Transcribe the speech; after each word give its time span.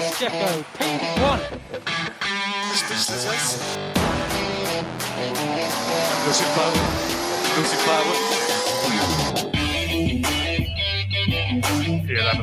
Yes, 0.00 0.18
Jeffo, 0.18 0.64
P1. 0.78 1.40
Losing 6.26 6.50
power, 6.56 6.78
losing 7.58 7.80
power. 7.84 8.14
P11. 12.06 12.38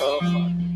Oh, 0.00 0.20
fuck. 0.20 0.67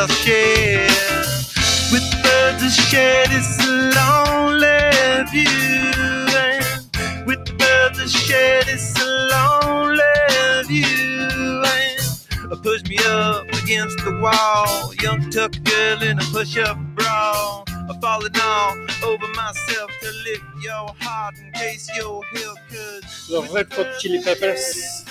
The 0.00 0.12
I'll 0.12 0.18
share. 0.18 0.86
With 1.92 2.22
birds 2.22 2.62
I'll 2.62 2.70
share 2.70 3.26
this 3.28 3.58
lonely 3.68 4.80
view. 5.30 5.90
And 6.36 7.26
with 7.26 7.58
birds 7.58 8.00
I'll 8.00 8.06
share 8.08 8.62
this 8.64 8.96
lonely 8.98 10.02
view. 10.68 11.62
And 12.50 12.62
push 12.62 12.82
me 12.84 12.98
up 13.06 13.46
against 13.62 13.98
the 14.04 14.18
wall. 14.20 14.94
Young 15.02 15.30
tuck 15.30 15.52
girl 15.64 16.02
in 16.02 16.18
a 16.18 16.24
push 16.32 16.56
up 16.58 16.78
bra. 16.94 17.64
I'm 17.68 18.00
falling 18.00 18.32
all 18.40 18.76
over 19.04 19.28
myself 19.34 19.90
to 20.02 20.10
lift 20.24 20.44
your 20.62 20.94
heart 21.00 21.34
in 21.38 21.52
case 21.52 21.90
you're 21.96 22.22
here. 22.32 22.54
Cause 22.70 23.30
Los 23.30 23.50
Red 23.52 23.72
Hot 23.72 23.98
Chili 23.98 24.22
Peppers. 24.22 25.04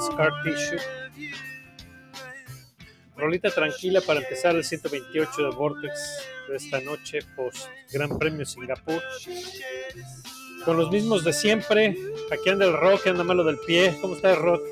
Scar 0.00 0.30
Tissue. 0.44 0.78
Rolita 3.18 3.50
tranquila 3.50 4.00
para 4.00 4.20
empezar 4.20 4.54
el 4.54 4.64
128 4.64 5.42
de 5.42 5.50
Vortex 5.50 6.22
de 6.48 6.56
esta 6.56 6.80
noche, 6.80 7.18
post 7.36 7.66
Gran 7.92 8.16
Premio 8.18 8.46
Singapur. 8.46 9.02
Con 10.64 10.76
los 10.76 10.90
mismos 10.90 11.24
de 11.24 11.32
siempre. 11.32 11.96
Aquí 12.30 12.48
anda 12.50 12.66
el 12.66 12.72
rock, 12.74 13.08
anda 13.08 13.24
malo 13.24 13.42
del 13.44 13.58
pie. 13.66 13.96
¿Cómo 14.00 14.14
está 14.14 14.30
el 14.30 14.36
rock? 14.36 14.62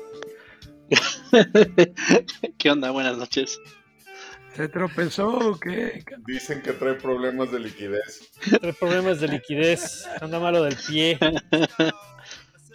¿Qué 2.57 2.71
onda? 2.71 2.91
Buenas 2.91 3.17
noches. 3.17 3.59
¿Se 4.55 4.69
tropezó 4.69 5.27
o 5.29 5.59
qué? 5.59 6.03
Dicen 6.25 6.61
que 6.61 6.73
trae 6.73 6.95
problemas 6.95 7.51
de 7.51 7.59
liquidez. 7.59 8.31
Trae 8.59 8.73
problemas 8.73 9.19
de 9.19 9.27
liquidez, 9.27 10.07
anda 10.21 10.39
malo 10.39 10.63
del 10.63 10.75
pie. 10.87 11.19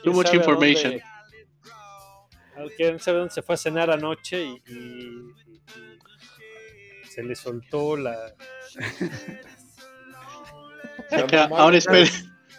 Too 0.04 0.12
much 0.12 0.32
information. 0.34 0.92
dónde- 0.92 2.74
¿Quién 2.76 3.00
sabe 3.00 3.18
dónde 3.18 3.34
se 3.34 3.42
fue 3.42 3.54
a 3.54 3.58
cenar 3.58 3.90
anoche 3.90 4.44
y 4.44 4.62
se 7.12 7.22
le 7.22 7.34
soltó 7.34 7.96
la... 7.96 8.16
Acá, 11.10 11.48
ahora 11.50 11.76
esperen, 11.76 12.08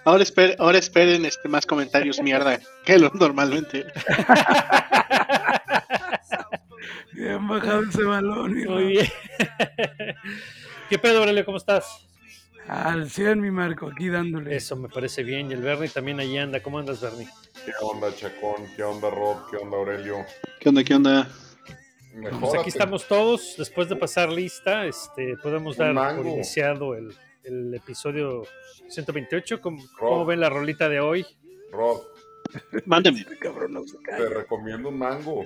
ahora 0.06 0.22
esperen, 0.22 0.56
ahora 0.60 0.78
esperen 0.78 1.26
este, 1.26 1.50
más 1.50 1.66
comentarios 1.66 2.22
mierda 2.22 2.60
que 2.86 3.00
lo 3.00 3.10
normalmente. 3.16 3.88
Bien 7.14 7.48
bajado 7.48 7.82
ese 7.84 8.04
balón. 8.04 8.60
hijo. 8.60 8.72
Muy 8.74 8.86
bien. 8.88 9.08
¿Qué 10.90 11.00
pedo, 11.00 11.20
Aurelio? 11.20 11.46
¿Cómo 11.46 11.58
estás? 11.58 11.86
Al 12.68 13.10
100, 13.10 13.40
mi 13.42 13.50
Marco, 13.52 13.88
aquí 13.88 14.10
dándole. 14.10 14.56
Eso 14.56 14.76
me 14.76 14.90
parece 14.90 15.24
bien. 15.24 15.50
Y 15.50 15.54
el 15.54 15.62
Bernie 15.62 15.90
también 15.90 16.20
ahí 16.20 16.38
anda. 16.38 16.62
¿Cómo 16.62 16.80
andas, 16.80 17.02
Bernie? 17.02 17.28
¿Qué 17.66 17.72
onda, 17.82 18.14
Chacón? 18.16 18.68
¿Qué 18.76 18.84
onda, 18.84 19.10
Rob? 19.10 19.50
¿Qué 19.50 19.58
onda, 19.58 19.78
Aurelio? 19.78 20.26
¿Qué 20.60 20.70
onda? 20.70 20.84
¿Qué 20.84 20.96
onda? 20.96 21.28
Pues 22.40 22.54
aquí 22.56 22.70
estamos 22.70 23.08
todos. 23.08 23.56
Después 23.58 23.90
de 23.90 23.96
pasar 23.96 24.32
lista, 24.32 24.86
este, 24.86 25.36
podemos 25.38 25.78
dar 25.78 25.94
por 26.16 26.26
iniciado 26.28 26.96
el, 26.96 27.16
el 27.44 27.74
episodio 27.74 28.44
128. 28.88 29.62
¿Cómo, 29.62 29.84
cómo 29.98 30.26
ven 30.26 30.40
la 30.40 30.50
rolita 30.50 30.90
de 30.90 31.00
hoy? 31.00 31.26
Rod, 31.72 32.02
Mándeme. 32.86 33.22
Este 33.22 33.38
cabrón 33.40 33.74
no 33.74 33.84
se 33.84 33.98
te 33.98 34.30
recomiendo 34.30 34.90
un 34.90 34.98
mango. 35.00 35.44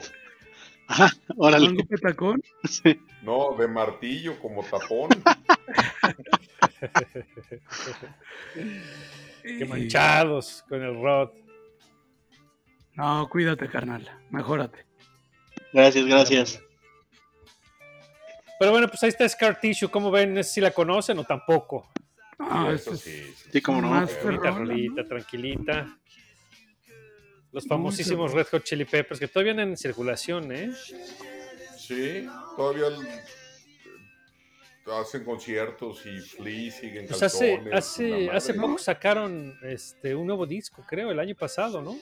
Ajá, 0.87 1.11
órale. 1.37 1.67
¿Mango 1.67 1.83
petacón? 1.85 2.41
Sí. 2.63 2.99
No, 3.21 3.55
de 3.57 3.67
martillo, 3.67 4.39
como 4.39 4.63
tapón. 4.63 5.09
Qué 9.43 9.65
manchados 9.65 10.63
con 10.67 10.81
el 10.83 11.01
Rod. 11.01 11.31
No, 12.93 13.27
cuídate, 13.29 13.67
carnal. 13.69 14.09
Mejórate. 14.31 14.86
Gracias, 15.73 16.05
gracias. 16.05 16.61
Pero 18.59 18.71
bueno, 18.71 18.87
pues 18.87 19.03
ahí 19.03 19.09
está 19.09 19.27
Scar 19.29 19.59
Tissue. 19.59 19.89
¿Cómo 19.89 20.09
ven? 20.09 20.33
No 20.33 20.41
sé 20.43 20.49
si 20.53 20.61
la 20.61 20.71
conocen 20.71 21.19
o 21.19 21.23
tampoco. 21.23 21.89
Ah, 22.39 22.71
Eso 22.73 22.95
sí. 22.95 23.33
Sí, 23.51 23.61
cómo 23.61 23.81
no. 23.81 23.93
Rolita, 23.93 24.21
perrona, 24.21 24.51
rolita, 24.51 25.01
¿no? 25.03 25.07
tranquilita. 25.07 25.97
Los 27.51 27.67
famosísimos 27.67 28.33
Red 28.33 28.47
Hot 28.51 28.63
Chili 28.63 28.85
Peppers 28.85 29.19
que 29.19 29.27
todavía 29.27 29.51
andan 29.51 29.69
en 29.69 29.77
circulación, 29.77 30.51
¿eh? 30.51 30.71
Sí, 31.77 32.27
todavía 32.55 32.87
el- 32.87 33.07
hacen 34.93 35.23
conciertos 35.25 36.05
y 36.05 36.17
Flea 36.19 36.71
siguen 36.71 37.07
Pues 37.07 37.21
hace, 37.21 37.61
hace, 37.73 38.29
hace 38.29 38.53
poco 38.53 38.77
sacaron 38.77 39.57
este, 39.63 40.15
un 40.15 40.27
nuevo 40.27 40.45
disco, 40.45 40.85
creo, 40.87 41.11
el 41.11 41.19
año 41.19 41.35
pasado, 41.35 41.81
¿no? 41.81 41.97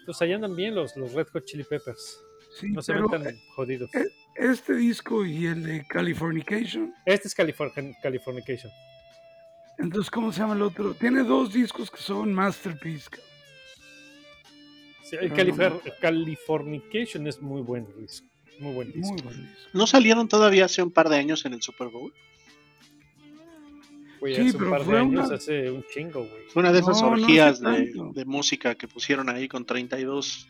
Entonces 0.00 0.22
ahí 0.22 0.32
andan 0.32 0.56
bien 0.56 0.74
los, 0.74 0.96
los 0.96 1.12
Red 1.12 1.28
Hot 1.28 1.44
Chili 1.44 1.64
Peppers. 1.64 2.20
Sí, 2.58 2.68
No 2.70 2.82
se 2.82 2.92
ven 2.94 3.06
tan 3.08 3.24
jodidos. 3.54 3.92
eh, 3.94 4.06
este 4.36 4.74
disco 4.76 5.24
y 5.24 5.46
el 5.46 5.62
de 5.62 5.84
Californication, 5.86 6.94
Este 7.04 7.28
es 7.28 7.36
Californ- 7.36 7.96
Californication. 8.02 8.70
entonces, 9.78 10.10
¿cómo 10.10 10.32
se 10.32 10.40
llama 10.40 10.54
el 10.54 10.62
otro? 10.62 10.94
Tiene 10.94 11.22
dos 11.24 11.52
discos 11.52 11.90
que 11.90 11.98
son 11.98 12.32
Masterpiece. 12.32 13.08
Sí, 15.02 15.16
el 15.20 15.32
Califor-. 15.32 15.82
Californication 16.00 17.26
es 17.26 17.42
muy 17.42 17.60
buen 17.62 17.86
disco. 18.00 18.26
Muy 18.60 18.72
buen 18.74 18.92
disco. 18.92 19.12
Muy 19.14 19.22
buen 19.22 19.36
disco. 19.48 19.68
¿No 19.72 19.86
salieron 19.86 20.28
todavía 20.28 20.64
hace 20.66 20.82
un 20.82 20.90
par 20.92 21.08
de 21.08 21.16
años 21.16 21.44
en 21.44 21.54
el 21.54 21.62
Super 21.62 21.88
Bowl? 21.88 22.12
Sí, 24.24 24.32
hace 24.32 24.42
un 24.42 24.52
pero 24.58 24.70
par 24.70 24.78
de 24.80 24.84
fue 24.86 24.98
años, 25.00 25.26
una- 25.26 25.34
hace 25.36 25.70
un 25.70 25.84
chingo, 25.92 26.20
güey. 26.20 26.44
Fue 26.48 26.60
una 26.60 26.72
de 26.72 26.78
esas 26.78 27.02
No, 27.02 27.08
no 27.10 27.14
hace 27.14 27.22
orgías 27.24 27.60
de, 27.60 27.92
de 28.14 28.24
música 28.24 28.74
que 28.74 28.88
pusieron 28.88 29.28
ahí 29.28 29.48
con 29.48 29.66
32 29.66 30.48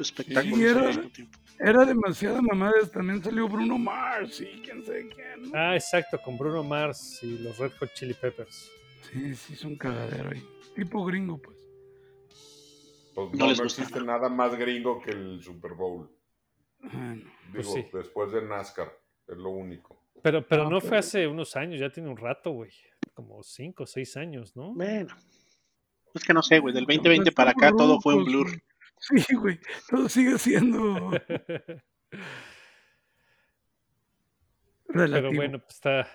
espectáculos 0.00 0.58
Sí, 0.58 0.64
era- 0.64 1.08
tiempo. 1.10 1.38
Demasiada 1.86 2.42
mamada. 2.42 2.74
También 2.92 3.22
salió 3.22 3.48
Bruno 3.48 3.78
Mars 3.78 4.40
y 4.40 4.60
quién 4.60 4.84
sabe 4.84 5.08
quién. 5.08 5.50
¿no? 5.50 5.50
Ah, 5.54 5.74
exacto, 5.74 6.20
con 6.22 6.36
Bruno 6.36 6.62
Mars 6.62 7.18
y 7.22 7.38
los 7.38 7.56
Red 7.58 7.72
Hot 7.80 7.92
Chili 7.94 8.14
Peppers. 8.14 8.70
Sí, 9.12 9.34
sí, 9.34 9.52
es 9.54 9.64
un 9.64 9.76
cagadero 9.76 10.30
ahí. 10.30 10.42
Tipo 10.74 11.04
gringo, 11.04 11.38
pues. 11.38 11.56
Pues 13.14 13.32
No 13.32 13.38
no, 13.38 13.46
les 13.48 13.58
no 13.58 13.64
existe 13.64 14.00
nada 14.02 14.28
más 14.28 14.54
gringo 14.56 15.00
que 15.00 15.10
el 15.12 15.42
Super 15.42 15.72
Bowl. 15.72 16.10
Bueno, 16.80 17.24
Pues 17.52 17.66
Digo, 17.72 17.76
sí. 17.78 17.86
después 17.96 18.32
de 18.32 18.42
NASCAR, 18.42 18.92
es 19.28 19.36
lo 19.36 19.50
único. 19.50 20.02
Pero, 20.22 20.46
pero 20.46 20.62
Ah, 20.62 20.70
no 20.70 20.78
pero- 20.78 20.88
fue 20.88 20.98
hace 20.98 21.26
unos 21.26 21.56
años, 21.56 21.80
ya 21.80 21.90
tiene 21.90 22.10
un 22.10 22.16
rato, 22.16 22.50
güey. 22.50 22.70
Como 23.14 23.42
cinco 23.42 23.84
o 23.84 23.86
seis 23.86 24.16
años, 24.18 24.54
¿no? 24.56 24.74
Bueno. 24.74 25.14
Es 26.14 26.22
que 26.24 26.34
no 26.34 26.42
sé, 26.42 26.58
güey. 26.58 26.74
Del 26.74 26.84
Pues 26.84 26.96
2020 26.98 27.32
para 27.32 27.52
acá 27.52 27.70
todo 27.70 28.00
fue 28.00 28.14
un 28.14 28.24
blur. 28.24 28.48
Sí, 28.98 29.34
güey. 29.34 29.58
Todo 29.88 30.08
sigue 30.08 30.38
siendo 30.38 31.10
relativo. 34.88 35.28
Pero 35.28 35.32
bueno, 35.32 35.58
pues 35.60 35.74
está, 35.74 36.08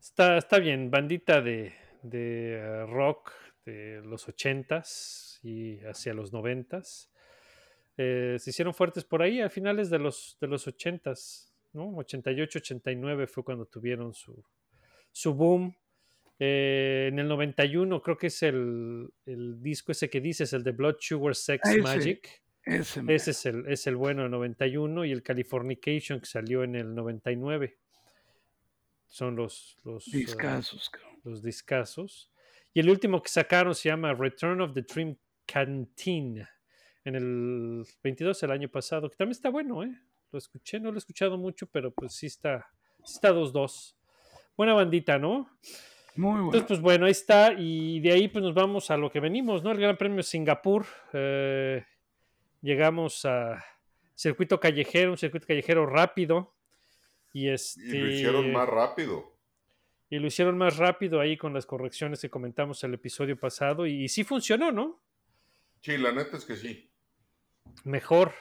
está, 0.00 0.38
está 0.38 0.58
bien. 0.58 0.90
Bandita 0.90 1.40
de, 1.40 1.74
de 2.02 2.54
eh, 2.54 2.86
rock 2.86 3.32
de 3.64 4.00
los 4.04 4.28
ochentas 4.28 5.40
y 5.42 5.78
hacia 5.80 6.14
los 6.14 6.32
noventas. 6.32 7.10
Eh, 7.96 8.36
se 8.38 8.50
hicieron 8.50 8.74
fuertes 8.74 9.04
por 9.04 9.22
ahí 9.22 9.40
a 9.40 9.48
finales 9.50 9.90
de 9.90 9.98
los, 9.98 10.36
de 10.40 10.46
los 10.46 10.66
ochentas, 10.66 11.52
¿no? 11.72 11.96
88, 11.96 12.58
89 12.58 13.26
fue 13.26 13.42
cuando 13.42 13.66
tuvieron 13.66 14.14
su, 14.14 14.44
su 15.10 15.34
boom. 15.34 15.74
Eh, 16.38 17.08
en 17.10 17.18
el 17.18 17.28
91 17.28 18.02
creo 18.02 18.18
que 18.18 18.26
es 18.26 18.42
el, 18.42 19.08
el 19.24 19.62
disco 19.62 19.92
ese 19.92 20.10
que 20.10 20.20
dices, 20.20 20.52
el 20.52 20.62
de 20.62 20.72
Blood 20.72 20.96
Sugar 21.00 21.34
Sex 21.34 21.62
Ah, 21.64 21.72
ese. 21.72 21.80
Magic. 21.82 22.42
Ese. 22.64 23.02
Ese 23.08 23.30
es 23.30 23.46
el, 23.46 23.66
es 23.68 23.86
el 23.86 23.96
bueno 23.96 24.22
del 24.22 24.30
91 24.32 25.04
y 25.04 25.12
el 25.12 25.22
Californication 25.22 26.20
que 26.20 26.26
salió 26.26 26.64
en 26.64 26.74
el 26.74 26.94
99. 26.94 27.78
Son 29.06 29.36
los, 29.36 29.76
los, 29.84 30.08
eh, 30.08 30.18
Discazos, 30.18 30.90
cabrón. 30.90 31.20
los 31.24 31.42
discazos. 31.42 32.30
Y 32.74 32.80
el 32.80 32.90
último 32.90 33.22
que 33.22 33.28
sacaron 33.30 33.74
se 33.74 33.88
llama 33.88 34.12
Return 34.12 34.60
of 34.60 34.74
the 34.74 34.82
Dream 34.82 35.16
Canteen 35.46 36.46
en 37.04 37.14
el 37.14 37.84
22 38.02 38.42
el 38.42 38.50
año 38.50 38.68
pasado, 38.68 39.08
que 39.08 39.16
también 39.16 39.30
está 39.32 39.48
bueno, 39.48 39.84
¿eh? 39.84 39.96
Lo 40.32 40.38
escuché, 40.38 40.80
no 40.80 40.90
lo 40.90 40.96
he 40.96 40.98
escuchado 40.98 41.38
mucho, 41.38 41.68
pero 41.68 41.92
pues 41.92 42.14
sí 42.14 42.26
está, 42.26 42.66
sí 43.04 43.14
está 43.14 43.32
2-2. 43.32 43.94
Buena 44.56 44.74
bandita, 44.74 45.16
¿no? 45.18 45.48
Muy 46.16 46.30
bueno. 46.32 46.44
Entonces, 46.46 46.66
pues 46.68 46.80
bueno, 46.80 47.06
ahí 47.06 47.12
está. 47.12 47.52
Y 47.56 48.00
de 48.00 48.12
ahí 48.12 48.28
pues 48.28 48.42
nos 48.44 48.54
vamos 48.54 48.90
a 48.90 48.96
lo 48.96 49.10
que 49.10 49.20
venimos, 49.20 49.62
¿no? 49.62 49.70
El 49.72 49.78
Gran 49.78 49.96
Premio 49.96 50.22
Singapur. 50.22 50.86
Eh, 51.12 51.84
llegamos 52.62 53.24
a 53.24 53.62
circuito 54.14 54.58
callejero, 54.58 55.10
un 55.12 55.18
circuito 55.18 55.46
callejero 55.46 55.86
rápido. 55.86 56.54
Y, 57.32 57.48
este, 57.48 57.82
Y 57.84 57.98
lo 58.00 58.08
hicieron 58.10 58.52
más 58.52 58.68
rápido. 58.68 59.36
y 60.08 60.18
lo 60.18 60.26
hicieron 60.26 60.56
más 60.56 60.76
rápido 60.78 61.20
ahí 61.20 61.36
con 61.36 61.52
las 61.52 61.66
correcciones 61.66 62.20
que 62.22 62.30
comentamos 62.30 62.82
el 62.84 62.94
episodio 62.94 63.36
pasado. 63.38 63.86
Y, 63.86 64.04
y 64.04 64.08
sí 64.08 64.24
funcionó, 64.24 64.72
¿no? 64.72 65.00
Sí, 65.82 65.98
la 65.98 66.12
neta 66.12 66.36
es 66.38 66.44
que 66.46 66.56
sí. 66.56 66.88
Mejor. 67.84 68.32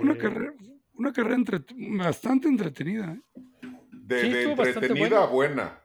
Una 0.00 0.14
Eh, 0.14 0.18
carrera, 0.18 0.54
una 0.94 1.12
carrera 1.12 1.34
entre- 1.36 1.60
bastante 1.98 2.48
entretenida. 2.48 3.12
¿eh? 3.12 3.40
De, 3.92 4.20
Sí, 4.22 4.28
de 4.30 4.38
estuvo 4.40 4.56
bastante 4.56 4.86
entretenida 4.86 5.22
a 5.22 5.26
buena. 5.26 5.80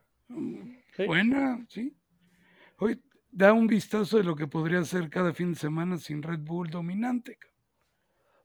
Sí. 0.95 1.06
Buena, 1.06 1.66
sí. 1.69 1.95
Hoy 2.78 3.01
da 3.31 3.54
un 3.54 3.68
vistazo 3.68 4.18
de 4.18 4.24
lo 4.24 4.36
que 4.36 4.48
podría 4.48 4.83
ser 4.83 5.10
cada 5.10 5.33
fin 5.33 5.54
de 5.54 5.60
semana 5.60 5.98
sin 5.98 6.22
Red 6.22 6.39
Bull 6.39 6.69
dominante. 6.69 7.38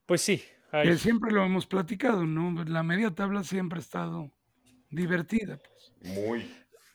Pues 0.06 0.20
sí. 0.20 0.42
Que 0.70 0.96
siempre 0.96 1.32
lo 1.32 1.44
hemos 1.44 1.66
platicado, 1.66 2.26
¿no? 2.26 2.64
La 2.64 2.82
media 2.82 3.10
tabla 3.10 3.42
siempre 3.44 3.78
ha 3.78 3.82
estado 3.82 4.30
divertida. 4.90 5.58
Pues. 6.00 6.14
Muy. 6.14 6.44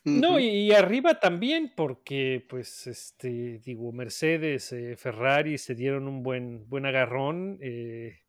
No, 0.04 0.40
y 0.40 0.72
arriba 0.72 1.20
también, 1.20 1.72
porque, 1.76 2.44
pues, 2.48 2.86
este, 2.86 3.60
digo, 3.64 3.92
Mercedes, 3.92 4.72
eh, 4.72 4.96
Ferrari 4.96 5.58
se 5.58 5.74
dieron 5.74 6.08
un 6.08 6.22
buen, 6.22 6.68
buen 6.68 6.86
agarrón. 6.86 7.58
eh, 7.60 8.21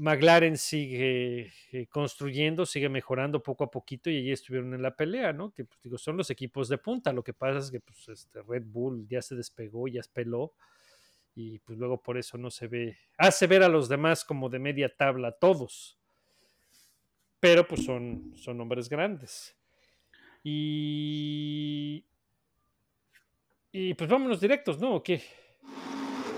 McLaren 0.00 0.56
sigue 0.56 1.52
eh, 1.72 1.86
construyendo, 1.88 2.64
sigue 2.64 2.88
mejorando 2.88 3.42
poco 3.42 3.64
a 3.64 3.70
poquito 3.70 4.08
y 4.08 4.16
allí 4.16 4.32
estuvieron 4.32 4.72
en 4.72 4.80
la 4.80 4.96
pelea, 4.96 5.34
¿no? 5.34 5.52
Que, 5.52 5.66
pues, 5.66 5.78
digo, 5.82 5.98
son 5.98 6.16
los 6.16 6.30
equipos 6.30 6.70
de 6.70 6.78
punta. 6.78 7.12
Lo 7.12 7.22
que 7.22 7.34
pasa 7.34 7.58
es 7.58 7.70
que, 7.70 7.80
pues, 7.80 8.08
este, 8.08 8.40
Red 8.42 8.64
Bull 8.64 9.06
ya 9.06 9.20
se 9.20 9.36
despegó, 9.36 9.88
ya 9.88 10.00
peló 10.10 10.54
y, 11.34 11.58
pues, 11.58 11.78
luego 11.78 12.02
por 12.02 12.16
eso 12.16 12.38
no 12.38 12.50
se 12.50 12.66
ve, 12.66 12.96
hace 13.18 13.46
ver 13.46 13.62
a 13.62 13.68
los 13.68 13.90
demás 13.90 14.24
como 14.24 14.48
de 14.48 14.58
media 14.58 14.88
tabla, 14.88 15.32
todos. 15.32 15.98
Pero, 17.38 17.68
pues, 17.68 17.84
son, 17.84 18.32
son 18.36 18.58
hombres 18.58 18.88
grandes. 18.88 19.54
Y. 20.42 22.06
Y 23.72 23.94
pues 23.94 24.10
vámonos 24.10 24.40
directos, 24.40 24.80
¿no? 24.80 24.96
¿O 24.96 25.02
qué? 25.02 25.22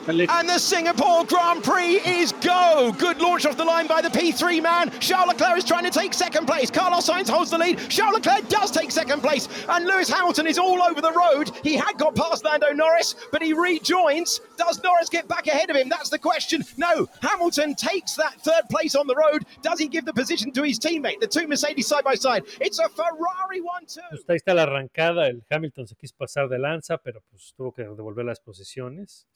Dale. 0.07 0.27
And 0.31 0.49
the 0.49 0.59
Singapore 0.59 1.25
Grand 1.25 1.63
Prix 1.63 1.97
is 2.01 2.33
go. 2.33 2.95
Good 2.99 3.21
launch 3.21 3.47
off 3.47 3.57
the 3.57 3.65
line 3.65 3.87
by 3.87 4.01
the 4.01 4.09
P3 4.09 4.63
man. 4.63 4.91
Charles 5.01 5.29
Leclerc 5.29 5.59
is 5.59 5.65
trying 5.65 5.85
to 5.85 5.91
take 5.91 6.15
second 6.15 6.47
place. 6.47 6.71
Carlos 6.71 7.09
Sainz 7.09 7.29
holds 7.29 7.51
the 7.51 7.59
lead. 7.59 7.79
Charles 7.89 8.15
Leclerc 8.15 8.49
does 8.49 8.71
take 8.71 8.91
second 8.91 9.21
place. 9.21 9.49
And 9.69 9.87
Lewis 9.87 10.09
Hamilton 10.09 10.47
is 10.47 10.59
all 10.59 10.83
over 10.83 11.01
the 11.01 11.13
road. 11.13 11.51
He 11.63 11.75
had 11.77 11.99
got 11.99 12.15
past 12.15 12.45
Lando 12.45 12.73
Norris, 12.73 13.15
but 13.31 13.43
he 13.43 13.53
rejoins. 13.53 14.41
Does 14.57 14.83
Norris 14.83 15.09
get 15.09 15.29
back 15.29 15.47
ahead 15.47 15.71
of 15.71 15.77
him? 15.77 15.89
That's 15.89 16.11
the 16.11 16.19
question. 16.19 16.65
No, 16.77 17.09
Hamilton 17.21 17.75
takes 17.75 18.15
that 18.15 18.41
third 18.41 18.63
place 18.71 18.95
on 18.95 19.07
the 19.07 19.15
road. 19.15 19.45
Does 19.63 19.79
he 19.79 19.89
give 19.89 20.05
the 20.05 20.13
position 20.13 20.53
to 20.53 20.63
his 20.63 20.79
teammate? 20.79 21.21
The 21.21 21.27
two 21.27 21.47
Mercedes 21.47 21.87
side 21.87 22.05
by 22.05 22.15
side. 22.15 22.45
It's 22.61 22.79
a 22.79 22.89
Ferrari 22.89 23.61
1 23.61 23.83
2. 23.87 24.03
Pues 24.11 24.25
ahí 24.29 24.37
está 24.37 24.55
la 24.55 24.63
arrancada. 24.65 25.27
El 25.27 25.43
Hamilton 25.51 25.87
se 25.87 25.95
quiso 25.95 26.15
pasar 26.17 26.49
de 26.49 26.59
lanza, 26.59 26.99
pero 26.99 27.21
pues 27.31 27.55
tuvo 27.57 27.73
que 27.73 27.83
devolver 27.83 28.25
las 28.25 28.41
posiciones. 28.41 29.27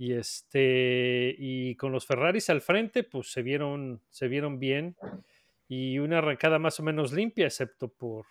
Y 0.00 0.14
este. 0.14 1.34
Y 1.38 1.74
con 1.76 1.92
los 1.92 2.06
Ferraris 2.06 2.48
al 2.48 2.62
frente, 2.62 3.04
pues 3.04 3.30
se 3.30 3.42
vieron, 3.42 4.00
se 4.08 4.28
vieron 4.28 4.58
bien. 4.58 4.96
Y 5.68 5.98
una 5.98 6.18
arrancada 6.18 6.58
más 6.58 6.80
o 6.80 6.82
menos 6.82 7.12
limpia, 7.12 7.44
excepto 7.44 7.88
por 7.88 8.24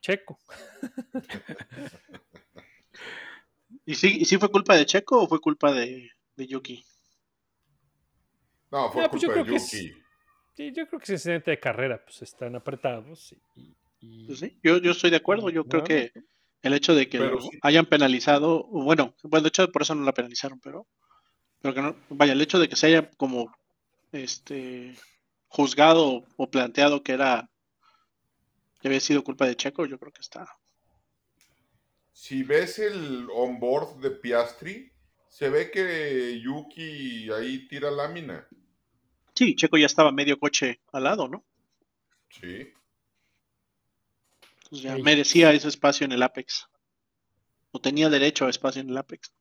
Checo. 0.00 0.36
¿Y 3.86 3.94
sí, 3.94 4.16
¿Y 4.20 4.24
sí 4.24 4.36
fue 4.36 4.50
culpa 4.50 4.76
de 4.76 4.84
Checo 4.84 5.22
o 5.22 5.28
fue 5.28 5.40
culpa 5.40 5.72
de, 5.72 6.10
de 6.36 6.46
Yuki? 6.48 6.84
No, 8.72 8.90
fue 8.90 9.04
Ah, 9.04 9.08
pues 9.08 9.22
yo 9.22 9.28
culpa 9.28 9.38
de 9.40 9.44
creo 9.44 9.54
que 9.54 9.56
es- 9.64 9.70
Yuki. 9.72 9.92
Sí, 10.54 10.72
yo 10.74 10.86
creo 10.86 10.98
que 10.98 11.04
ese 11.04 11.12
incidente 11.14 11.50
de 11.52 11.60
carrera, 11.60 12.02
pues 12.04 12.20
están 12.22 12.56
apretados. 12.56 13.32
Y, 13.54 13.74
y- 14.00 14.26
Pues 14.26 14.40
sí, 14.40 14.58
yo, 14.62 14.78
yo 14.78 14.90
estoy 14.90 15.10
de 15.10 15.16
acuerdo. 15.16 15.50
Yo 15.50 15.64
creo 15.66 15.84
que 15.84 16.12
el 16.62 16.74
hecho 16.74 16.94
de 16.94 17.08
que 17.08 17.18
Pero 17.18 17.36
lo 17.36 17.40
sí. 17.42 17.58
hayan 17.62 17.86
penalizado, 17.86 18.64
bueno, 18.64 19.14
bueno, 19.22 19.42
de 19.44 19.48
hecho 19.48 19.70
por 19.70 19.82
eso 19.82 19.94
no 19.94 20.04
la 20.04 20.12
penalizaron, 20.12 20.60
pero, 20.60 20.86
pero 21.62 21.74
que 21.74 21.80
no, 21.80 21.96
vaya, 22.10 22.32
el 22.32 22.40
hecho 22.42 22.58
de 22.58 22.68
que 22.68 22.76
se 22.76 22.88
haya 22.88 23.08
como 23.12 23.56
este 24.10 24.94
juzgado 25.46 26.24
o 26.36 26.50
planteado 26.50 27.02
que 27.02 27.12
era 27.12 27.48
que 28.80 28.88
había 28.88 29.00
sido 29.00 29.22
culpa 29.22 29.46
de 29.46 29.56
Checo, 29.56 29.86
yo 29.86 29.98
creo 29.98 30.12
que 30.12 30.20
está. 30.20 30.48
Si 32.12 32.42
ves 32.42 32.80
el 32.80 33.28
onboard 33.32 34.00
de 34.00 34.10
Piastri, 34.10 34.92
se 35.28 35.48
ve 35.48 35.70
que 35.70 36.40
Yuki 36.40 37.30
ahí 37.30 37.68
tira 37.68 37.92
lámina. 37.92 38.46
Sí, 39.34 39.54
Checo 39.54 39.78
ya 39.78 39.86
estaba 39.86 40.10
medio 40.10 40.38
coche 40.38 40.80
al 40.92 41.04
lado, 41.04 41.28
¿no? 41.28 41.44
Sí. 42.28 42.72
Entonces 44.64 44.82
ya 44.82 44.96
merecía 44.98 45.52
ese 45.52 45.68
espacio 45.68 46.04
en 46.04 46.12
el 46.12 46.22
Apex. 46.22 46.68
O 47.70 47.80
tenía 47.80 48.10
derecho 48.10 48.46
a 48.46 48.50
espacio 48.50 48.82
en 48.82 48.90
el 48.90 48.96
Apex. 48.98 49.32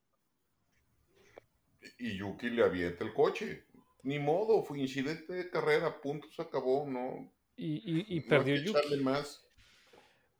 Y 1.97 2.17
Yuki 2.17 2.49
le 2.49 2.63
avienta 2.63 3.03
el 3.03 3.13
coche. 3.13 3.63
Ni 4.03 4.17
modo, 4.19 4.63
fue 4.63 4.79
incidente 4.79 5.33
de 5.33 5.49
carrera, 5.49 6.01
punto, 6.01 6.27
se 6.31 6.41
acabó, 6.41 6.87
no. 6.89 7.31
y, 7.57 7.75
y- 7.85 8.05
y 8.17 8.19
no 8.21 8.25
perdió 8.27 8.55
hay 8.55 8.63
que 8.63 8.89
Yuki. 8.89 9.03
más. 9.03 9.45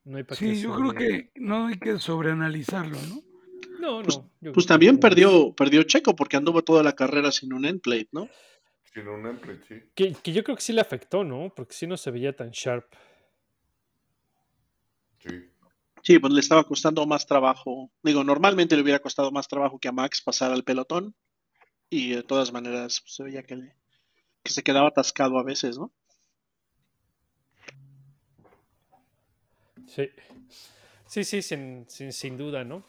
No 0.04 0.18
hay 0.18 0.26
Sí, 0.32 0.60
yo 0.60 0.74
creo 0.76 0.94
que 0.94 1.32
no 1.36 1.68
hay 1.68 1.78
que 1.78 2.00
sobreanalizarlo, 2.00 2.98
¿no? 3.08 3.22
No, 3.80 4.02
Pues- 4.04 4.18
no. 4.18 4.24
yo 4.42 4.52
Pues 4.54 4.66
creo 4.66 4.74
también 4.76 5.00
perdió, 5.00 5.54
perdió 5.54 5.84
Checo 5.84 6.16
porque 6.16 6.38
anduvo 6.38 6.64
toda 6.64 6.82
la 6.82 6.94
carrera 6.94 7.32
sin 7.32 7.54
un 7.54 7.66
endplate, 7.66 8.10
¿no? 8.12 8.28
Sin 8.94 9.08
un 9.08 9.28
emplate, 9.28 9.62
sí. 9.68 9.90
Que, 9.94 10.14
que 10.14 10.34
yo 10.34 10.44
creo 10.44 10.56
que 10.56 10.64
sí 10.64 10.74
le 10.74 10.82
afectó, 10.82 11.24
¿no? 11.24 11.54
Porque 11.56 11.74
sí 11.74 11.86
no 11.86 11.98
se 11.98 12.10
veía 12.12 12.36
tan 12.36 12.50
sharp. 12.52 12.92
Sí. 15.20 15.50
Sí, 16.04 16.18
pues 16.20 16.34
le 16.34 16.40
estaba 16.40 16.64
costando 16.64 17.06
más 17.06 17.28
trabajo. 17.28 17.92
Digo, 18.02 18.24
normalmente 18.24 18.76
le 18.76 18.82
hubiera 18.82 19.00
costado 19.00 19.32
más 19.32 19.48
trabajo 19.48 19.78
que 19.80 19.88
a 19.88 19.92
Max 19.92 20.22
pasar 20.22 20.52
al 20.52 20.64
pelotón. 20.64 21.16
Y 21.92 22.16
de 22.16 22.24
todas 22.24 22.52
maneras 22.52 23.02
pues, 23.02 23.14
se 23.14 23.24
veía 23.24 23.44
que, 23.44 23.56
le- 23.56 23.76
que 24.44 24.52
se 24.52 24.64
quedaba 24.64 24.90
atascado 24.90 25.38
a 25.40 25.44
veces, 25.44 25.78
¿no? 25.78 25.92
Sí. 29.88 30.10
Sí, 31.08 31.24
sí, 31.24 31.42
sin, 31.42 31.86
sin, 31.90 32.14
sin 32.14 32.38
duda, 32.38 32.64
¿no? 32.64 32.86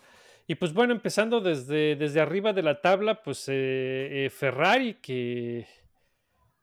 Y 0.46 0.54
pues 0.54 0.72
bueno, 0.72 0.93
empezando 0.93 1.40
desde, 1.40 1.96
desde 1.96 2.20
arriba 2.20 2.52
de 2.52 2.62
la 2.62 2.80
tabla, 2.80 3.23
pues 3.23 3.49
eh, 3.49 4.26
eh, 4.26 4.30
Ferrari 4.30 4.94
que, 4.94 5.66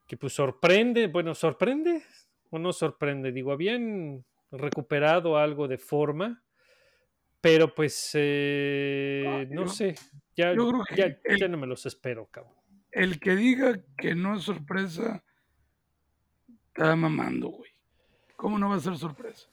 que 0.08 0.18
pues 0.18 0.34
sorprende, 0.34 1.08
bueno, 1.08 1.36
sorprende 1.36 2.04
o 2.50 2.58
no 2.60 2.74
sorprende, 2.74 3.32
digo, 3.32 3.52
habían 3.52 4.26
recuperado 4.52 5.38
algo 5.38 5.68
de 5.68 5.78
forma, 5.78 6.44
pero 7.42 7.74
pues 7.74 8.12
eh, 8.14 9.48
no 9.52 9.68
sé, 9.68 9.96
ya, 10.40 10.54
yo 10.54 10.70
creo 10.70 10.84
que 10.86 10.96
ya, 10.96 11.06
el- 11.24 11.40
ya 11.40 11.48
no 11.48 11.58
me 11.58 11.68
los 11.68 11.86
espero, 11.86 12.28
cabrón. 12.28 12.54
El 12.92 13.20
que 13.20 13.36
diga 13.36 13.80
que 13.98 14.16
no 14.16 14.36
es 14.38 14.44
sorpresa, 14.44 15.24
está 16.68 16.96
mamando, 16.96 17.50
güey. 17.50 17.72
¿Cómo 18.36 18.58
no 18.58 18.70
va 18.70 18.76
a 18.78 18.80
ser 18.80 18.98
sorpresa? 18.98 19.48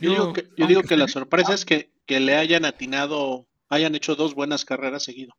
Yo, 0.00 0.10
digo 0.10 0.32
que, 0.32 0.42
yo 0.56 0.66
digo 0.66 0.80
aunque 0.80 0.88
que 0.94 0.96
la 0.96 1.08
sorpresa 1.08 1.52
es 1.52 1.64
que, 1.64 1.90
que 2.06 2.20
le 2.20 2.36
hayan 2.36 2.64
atinado, 2.64 3.46
hayan 3.68 3.94
hecho 3.94 4.14
dos 4.16 4.34
buenas 4.34 4.64
carreras 4.64 5.02
seguido. 5.04 5.36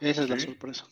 Esa 0.00 0.22
es 0.22 0.30
la 0.30 0.38
sorpresa. 0.40 0.86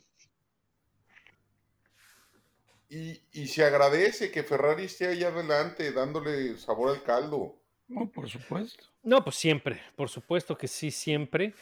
Y, 2.89 3.23
y 3.33 3.47
se 3.47 3.65
agradece 3.65 4.31
que 4.31 4.43
Ferrari 4.43 4.85
esté 4.85 5.07
ahí 5.07 5.23
adelante 5.23 5.93
dándole 5.93 6.59
sabor 6.59 6.91
al 6.91 7.03
caldo. 7.05 7.57
No, 7.89 8.11
por 8.11 8.29
supuesto. 8.29 8.85
No, 9.03 9.23
pues 9.25 9.37
siempre, 9.37 9.81
por 9.97 10.09
supuesto 10.09 10.59
que 10.59 10.69
sí, 10.69 10.91
siempre. 10.91 11.55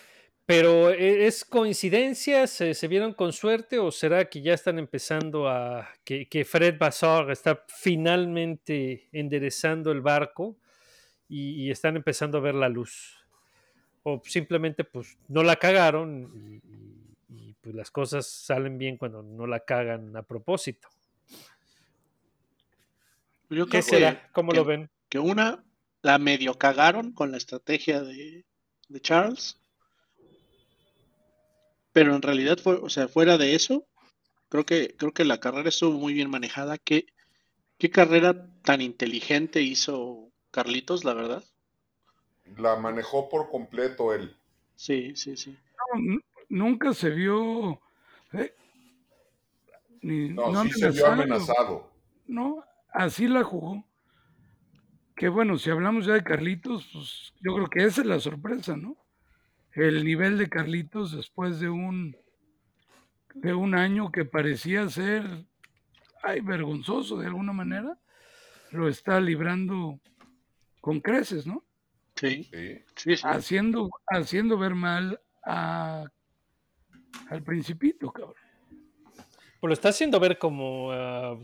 Pero 0.49 0.89
¿e- 0.91 1.27
¿es 1.27 1.45
coincidencia? 1.45 2.47
¿Se, 2.47 2.73
se 2.73 2.89
vieron 2.89 3.13
con 3.13 3.35
suerte 3.35 3.79
o 3.79 3.91
será 3.93 4.31
que 4.31 4.41
ya 4.41 4.55
están 4.55 4.79
empezando 4.79 5.47
a... 5.47 5.87
que, 6.05 6.27
que 6.27 6.47
Fred 6.47 6.79
Vassar 6.79 7.31
está 7.31 7.67
finalmente 7.69 9.11
enderezando 9.13 9.93
el 9.93 10.01
barco 10.01 10.57
y, 11.29 11.51
y 11.67 11.71
están 11.71 11.97
empezando 11.97 12.39
a 12.39 12.41
ver 12.41 12.55
la 12.55 12.71
luz? 12.71 13.19
O 14.05 14.23
simplemente 14.25 14.85
pues 14.85 15.19
no 15.29 15.43
la 15.43 15.57
cagaron 15.57 16.33
y, 16.35 16.55
y- 16.67 16.95
y, 17.51 17.53
pues 17.61 17.75
las 17.75 17.91
cosas 17.91 18.27
salen 18.27 18.79
bien 18.79 18.97
cuando 18.97 19.23
no 19.23 19.47
la 19.47 19.61
cagan 19.61 20.17
a 20.17 20.23
propósito. 20.23 20.89
Yo 23.51 23.67
¿Qué 23.67 23.73
que, 23.79 23.83
será? 23.83 24.31
¿Cómo 24.33 24.53
que- 24.53 24.57
lo 24.57 24.65
ven? 24.65 24.89
que 25.11 25.19
una 25.19 25.63
la 26.01 26.17
medio 26.17 26.55
cagaron 26.55 27.13
con 27.13 27.33
la 27.33 27.37
estrategia 27.37 28.01
de, 28.03 28.47
de 28.89 29.01
Charles. 29.03 29.61
Pero 31.99 32.15
en 32.15 32.23
realidad 32.23 32.59
fue, 32.63 32.77
o 32.77 32.89
sea, 32.89 33.09
fuera 33.09 33.39
de 33.39 33.57
eso, 33.57 33.85
creo 34.51 34.65
que, 34.65 34.95
creo 34.97 35.11
que 35.11 35.25
la 35.25 35.41
carrera 35.41 35.69
estuvo 35.69 35.99
muy 35.99 36.15
bien 36.15 36.31
manejada. 36.31 36.79
¿Qué, 36.79 37.07
qué 37.77 37.91
carrera 37.91 38.47
tan 38.63 38.81
inteligente 38.83 39.63
hizo 39.63 40.31
Carlitos, 40.53 41.05
la 41.05 41.13
verdad? 41.15 41.43
La 42.57 42.77
manejó 42.77 43.29
por 43.29 43.51
completo 43.51 44.15
él. 44.15 44.37
Sí, 44.77 45.17
sí, 45.17 45.37
sí. 45.37 45.59
No, 45.97 46.21
nunca 46.51 46.95
se 46.95 47.11
vio. 47.11 47.81
Eh, 48.33 48.55
ni- 50.03 50.29
No, 50.29 50.53
no 50.53 50.63
sí 50.63 50.71
se 50.71 50.91
vio 50.91 51.09
amenazado. 51.09 51.91
No, 52.29 52.63
así 52.93 53.27
la 53.27 53.43
jugó. 53.43 53.85
Que 55.17 55.29
bueno, 55.29 55.59
si 55.59 55.69
hablamos 55.69 56.07
ya 56.07 56.13
de 56.13 56.23
Carlitos, 56.23 56.89
pues 56.93 57.33
yo 57.41 57.55
creo 57.57 57.69
que 57.69 57.83
esa 57.83 58.03
es 58.03 58.07
la 58.07 58.21
sorpresa, 58.21 58.77
¿no? 58.77 58.97
El 59.79 60.05
nivel 60.05 60.39
de 60.39 60.49
Carlitos 60.49 61.13
después 61.13 61.61
de 61.61 61.69
un 61.69 62.17
de 63.35 63.55
un 63.55 63.77
año 63.77 64.11
que 64.11 64.25
parecía 64.25 64.89
ser 64.89 65.47
ay, 66.23 66.41
vergonzoso 66.41 67.19
de 67.19 67.27
alguna 67.27 67.53
manera, 67.53 67.97
lo 68.73 68.89
está 68.89 69.21
librando 69.21 70.01
con 70.81 71.01
creces, 71.01 71.47
¿no? 71.47 71.65
Sí, 72.17 72.51
Sí. 72.97 73.15
Haciendo, 73.23 73.91
haciendo 74.09 74.59
ver 74.59 74.75
mal 74.75 75.21
a, 75.45 76.05
al 77.31 77.43
principito, 77.45 78.11
cabrón. 78.11 78.35
Pues 79.61 79.69
lo 79.69 79.73
está 79.73 79.91
haciendo 79.91 80.19
ver 80.19 80.39
como 80.39 80.91
ah, 80.91 81.39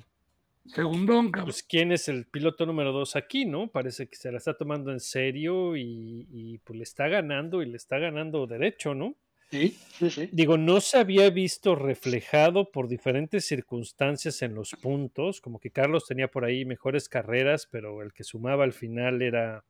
Segundón, 0.66 1.30
cabrón. 1.30 1.44
pues 1.46 1.62
quién 1.62 1.92
es 1.92 2.08
el 2.08 2.26
piloto 2.26 2.64
número 2.66 2.90
dos 2.92 3.16
aquí, 3.16 3.44
¿no? 3.44 3.68
Parece 3.68 4.06
que 4.08 4.16
se 4.16 4.32
la 4.32 4.38
está 4.38 4.54
tomando 4.56 4.90
en 4.92 5.00
serio 5.00 5.76
y, 5.76 6.26
y, 6.30 6.58
pues 6.58 6.76
le 6.78 6.82
está 6.84 7.06
ganando 7.08 7.62
y 7.62 7.66
le 7.66 7.76
está 7.76 7.98
ganando 7.98 8.46
derecho, 8.46 8.94
¿no? 8.94 9.14
Sí, 9.50 9.76
sí, 9.98 10.10
sí. 10.10 10.28
Digo, 10.32 10.56
no 10.56 10.80
se 10.80 10.96
había 10.98 11.28
visto 11.30 11.74
reflejado 11.76 12.72
por 12.72 12.88
diferentes 12.88 13.44
circunstancias 13.46 14.40
en 14.42 14.54
los 14.54 14.70
puntos, 14.70 15.40
como 15.40 15.60
que 15.60 15.70
Carlos 15.70 16.06
tenía 16.06 16.28
por 16.28 16.44
ahí 16.44 16.64
mejores 16.64 17.08
carreras, 17.08 17.68
pero 17.70 18.02
el 18.02 18.12
que 18.12 18.24
sumaba 18.24 18.64
al 18.64 18.72
final 18.72 19.20
era, 19.22 19.62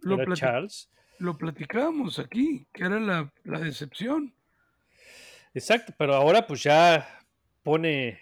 Lo, 0.00 0.14
era 0.14 0.24
plati- 0.24 0.38
Charles. 0.38 0.90
lo 1.18 1.36
platicábamos 1.36 2.18
aquí, 2.18 2.66
que 2.72 2.84
era 2.84 2.98
la, 2.98 3.30
la 3.44 3.60
decepción. 3.60 4.32
Exacto, 5.54 5.92
pero 5.98 6.14
ahora 6.14 6.46
pues 6.46 6.62
ya 6.62 7.20
pone 7.62 8.18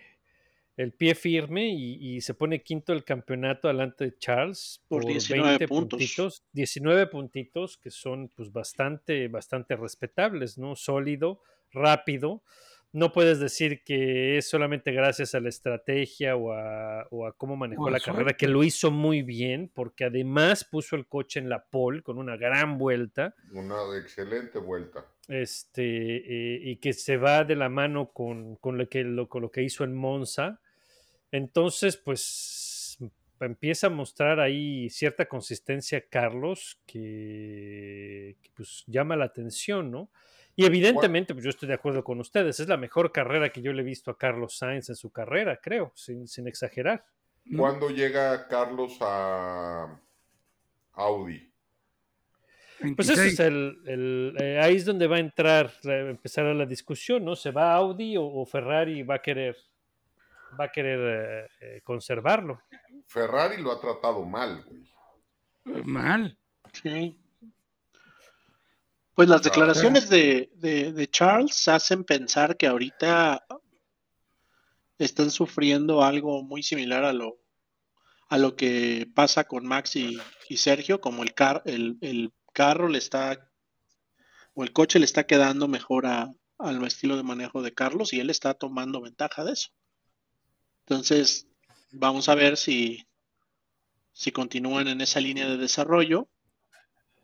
el 0.77 0.93
pie 0.93 1.15
firme 1.15 1.69
y, 1.69 2.17
y 2.17 2.21
se 2.21 2.35
pone 2.35 2.63
quinto 2.63 2.93
del 2.93 3.03
campeonato 3.05 3.69
delante 3.69 4.05
de 4.05 4.19
Charles 4.19 4.83
Por 4.89 5.03
por, 5.03 5.11
19 5.11 5.49
20 5.49 5.69
puntos. 5.69 5.99
puntitos, 5.99 6.45
19 6.53 7.07
puntitos 7.07 7.79
que 7.79 7.91
son 7.91 8.29
pues 8.35 8.53
bastante, 8.53 9.29
bastante 9.29 9.75
respetables, 9.77 10.59
¿no? 10.59 10.77
Sólido, 10.77 11.41
rápido. 11.73 12.43
No 12.93 13.13
puedes 13.13 13.41
decir 13.41 13.83
que 13.85 14.39
es 14.39 14.49
solamente 14.49 14.91
gracias 14.93 15.35
a 15.35 15.41
la 15.41 15.49
estrategia 15.51 16.37
o 16.37 16.53
a, 16.53 17.07
o 17.11 17.27
a 17.27 17.33
cómo 17.37 17.57
manejó 17.57 17.91
la 17.91 17.99
carrera, 18.01 18.31
suerte. 18.31 18.37
que 18.39 18.49
lo 18.49 18.63
hizo 18.63 18.91
muy 18.91 19.23
bien, 19.23 19.71
porque 19.75 20.05
además 20.05 20.65
puso 20.65 20.97
el 20.97 21.07
coche 21.07 21.41
en 21.41 21.49
la 21.51 21.67
pole 21.67 22.03
con 22.03 22.17
una 22.17 22.37
gran 22.37 22.79
vuelta 22.79 23.35
Una 23.53 23.77
excelente 23.99 24.59
vuelta. 24.59 25.05
este, 25.29 25.83
eh, 25.85 26.61
y 26.63 26.77
que 26.77 26.93
se 26.95 27.17
va 27.19 27.45
de 27.45 27.57
la 27.57 27.69
mano 27.69 28.13
con, 28.13 28.57
con 28.57 28.79
lo, 28.79 28.89
que, 28.89 29.05
lo, 29.05 29.29
con 29.29 29.43
lo 29.43 29.51
que 29.51 29.63
hizo 29.63 29.85
en 29.85 29.95
Monza. 29.95 30.61
Entonces, 31.31 31.97
pues 31.97 32.99
empieza 33.41 33.89
a 33.89 33.91
mostrar 33.91 34.41
ahí 34.41 34.89
cierta 34.89 35.27
consistencia 35.27 36.09
Carlos 36.09 36.81
que, 36.87 38.37
que, 38.43 38.51
pues 38.55 38.85
llama 38.87 39.17
la 39.17 39.27
atención, 39.27 39.91
¿no? 39.91 40.11
Y 40.55 40.65
evidentemente, 40.65 41.35
pues 41.35 41.45
yo 41.45 41.51
estoy 41.51 41.69
de 41.69 41.75
acuerdo 41.75 42.03
con 42.03 42.19
ustedes, 42.19 42.61
es 42.61 42.69
la 42.69 42.79
mejor 42.79 43.13
carrera 43.13 43.51
que 43.51 43.61
yo 43.61 43.73
le 43.75 43.83
he 43.83 43.85
visto 43.85 44.11
a 44.11 44.17
Carlos 44.19 44.57
Sainz 44.57 44.89
en 44.89 44.97
su 44.97 45.11
carrera, 45.13 45.61
creo, 45.63 45.93
sin, 45.95 46.27
sin 46.27 46.49
exagerar. 46.49 47.05
¿Cuándo 47.55 47.91
llega 47.91 48.49
Carlos 48.49 48.97
a 49.03 50.01
Audi? 50.95 51.53
Pues 52.95 53.09
26. 53.09 53.33
es 53.35 53.41
el, 53.41 53.79
el- 53.87 54.37
eh, 54.41 54.59
ahí 54.61 54.77
es 54.77 54.85
donde 54.85 55.07
va 55.07 55.17
a 55.17 55.21
entrar, 55.21 55.73
empezar 55.85 56.45
la 56.55 56.67
discusión, 56.67 57.25
¿no? 57.25 57.37
¿Se 57.37 57.51
va 57.51 57.75
Audi 57.75 58.17
o, 58.17 58.25
o 58.25 58.47
Ferrari 58.47 59.03
va 59.03 59.17
a 59.17 59.23
querer, 59.23 59.57
va 60.59 60.65
a 60.67 60.73
querer 60.73 61.01
eh, 61.01 61.49
eh, 61.61 61.81
conservarlo? 61.83 62.61
Ferrari 63.07 63.61
lo 63.63 63.73
ha 63.73 63.81
tratado 63.81 64.25
mal, 64.25 64.65
güey. 64.65 65.85
Mal. 65.85 66.39
Sí. 66.73 67.19
Pues 69.15 69.29
las 69.29 69.43
declaraciones 69.43 70.09
de, 70.11 70.51
de- 70.57 70.93
de 70.93 71.07
Charles 71.11 71.67
hacen 71.69 72.05
pensar 72.05 72.57
que 72.57 72.67
ahorita 72.67 73.45
están 74.99 75.31
sufriendo 75.31 76.03
algo 76.03 76.43
muy 76.43 76.63
similar 76.63 77.05
a 77.05 77.13
lo, 77.13 77.39
a 78.29 78.39
lo 78.39 78.57
que 78.57 79.09
pasa 79.15 79.45
con 79.45 79.67
Max 79.67 79.97
y, 79.97 80.19
y 80.49 80.57
Sergio, 80.59 81.01
como 81.01 81.23
el, 81.23 81.33
car, 81.35 81.63
el, 81.65 81.97
el 82.03 82.33
carro 82.53 82.89
le 82.89 82.99
está, 82.99 83.51
o 84.55 84.65
el 84.65 84.73
coche 84.73 84.99
le 84.99 85.05
está 85.07 85.25
quedando 85.27 85.67
mejor 85.69 86.07
a- 86.07 86.33
al 86.59 86.83
estilo 86.87 87.17
de 87.17 87.23
manejo 87.23 87.63
de 87.63 87.75
Carlos 87.75 88.13
y 88.13 88.21
él 88.21 88.31
está 88.31 88.55
tomando 88.55 89.01
ventaja 89.01 89.45
de 89.45 89.53
eso. 89.53 89.71
Entonces, 90.89 91.49
vamos 91.91 92.29
a 92.29 92.37
ver 92.37 92.57
si, 92.57 93.09
si 94.13 94.31
continúan 94.31 94.87
en 94.87 95.01
esa 95.01 95.19
línea 95.19 95.49
de 95.49 95.57
desarrollo 95.57 96.29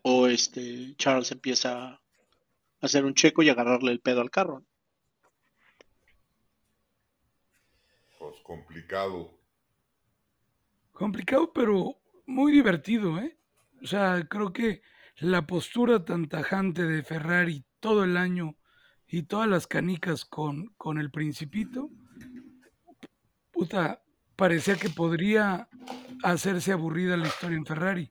o 0.03 0.27
este 0.27 0.97
Charles 0.97 1.31
empieza 1.31 1.91
a 1.91 2.01
hacer 2.81 3.05
un 3.05 3.15
checo 3.15 3.45
y 3.45 3.51
agarrarle 3.51 3.93
el 3.93 4.01
pedo 4.01 4.21
al 4.21 4.33
carro. 4.33 4.65
Pues 8.19 8.35
complicado. 8.43 9.31
Complicado, 10.91 11.53
pero 11.53 12.01
muy 12.27 12.51
divertido, 12.51 13.17
¿eh? 13.19 13.39
O 13.81 13.87
sea, 13.87 14.27
creo 14.29 14.53
que 14.53 14.83
la 15.19 15.47
postura 15.47 16.05
tan 16.05 16.29
tajante 16.29 16.83
de 16.83 17.05
Ferrari 17.05 17.65
todo 17.79 18.03
el 18.03 18.17
año 18.17 18.57
y 19.07 19.23
todas 19.23 19.49
las 19.49 19.69
canicas 19.69 20.25
con, 20.25 20.75
con 20.77 20.99
el 20.99 21.13
principito, 21.13 21.91
puta, 23.63 24.03
parecía 24.37 24.77
que 24.77 24.89
podría 24.89 25.69
hacerse 26.25 26.73
aburrida 26.73 27.17
la 27.17 27.29
historia 27.29 27.57
en 27.57 27.67
Ferrari. 27.67 28.11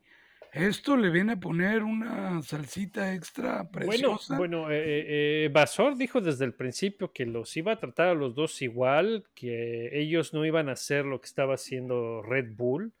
Esto 0.52 0.96
le 0.96 1.10
viene 1.10 1.32
a 1.32 1.40
poner 1.40 1.82
una 1.82 2.42
salsita 2.42 3.14
extra 3.14 3.62
Bueno, 3.72 3.72
preciosa. 3.72 4.36
bueno 4.36 4.70
eh, 4.70 5.44
eh, 5.44 5.50
Vasor 5.52 5.96
dijo 5.96 6.20
desde 6.20 6.44
el 6.44 6.54
principio 6.54 7.12
que 7.12 7.24
los 7.24 7.56
iba 7.56 7.72
a 7.72 7.78
tratar 7.78 8.08
a 8.08 8.14
los 8.14 8.34
dos 8.34 8.60
igual, 8.60 9.24
que 9.34 9.98
ellos 9.98 10.34
no 10.34 10.44
iban 10.44 10.68
a 10.68 10.72
hacer 10.72 11.04
lo 11.04 11.20
que 11.20 11.26
estaba 11.26 11.54
haciendo 11.54 12.22
Red 12.22 12.54
Bull 12.54 12.92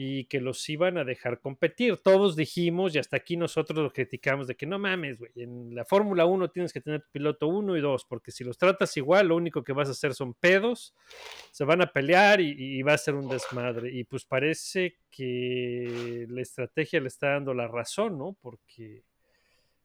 y 0.00 0.26
que 0.26 0.40
los 0.40 0.68
iban 0.68 0.96
a 0.96 1.02
dejar 1.02 1.40
competir. 1.40 1.96
Todos 1.96 2.36
dijimos, 2.36 2.94
y 2.94 3.00
hasta 3.00 3.16
aquí 3.16 3.36
nosotros 3.36 3.82
lo 3.82 3.92
criticamos, 3.92 4.46
de 4.46 4.54
que 4.54 4.64
no 4.64 4.78
mames, 4.78 5.18
güey, 5.18 5.32
en 5.34 5.74
la 5.74 5.84
Fórmula 5.84 6.24
1 6.24 6.50
tienes 6.52 6.72
que 6.72 6.80
tener 6.80 7.04
piloto 7.10 7.48
1 7.48 7.76
y 7.76 7.80
2, 7.80 8.04
porque 8.04 8.30
si 8.30 8.44
los 8.44 8.56
tratas 8.56 8.96
igual, 8.96 9.26
lo 9.26 9.34
único 9.34 9.64
que 9.64 9.72
vas 9.72 9.88
a 9.88 9.90
hacer 9.90 10.14
son 10.14 10.34
pedos, 10.34 10.94
se 11.50 11.64
van 11.64 11.82
a 11.82 11.92
pelear 11.92 12.40
y, 12.40 12.80
va 12.82 12.92
a 12.92 12.98
ser 12.98 13.16
un 13.16 13.28
desmadre. 13.28 13.90
Y 13.92 14.04
pues 14.04 14.24
parece 14.24 14.98
que 15.10 16.26
la 16.28 16.42
estrategia 16.42 17.00
le 17.00 17.08
está 17.08 17.30
dando 17.30 17.52
la 17.52 17.66
razón, 17.66 18.16
¿no? 18.16 18.36
Porque 18.40 19.02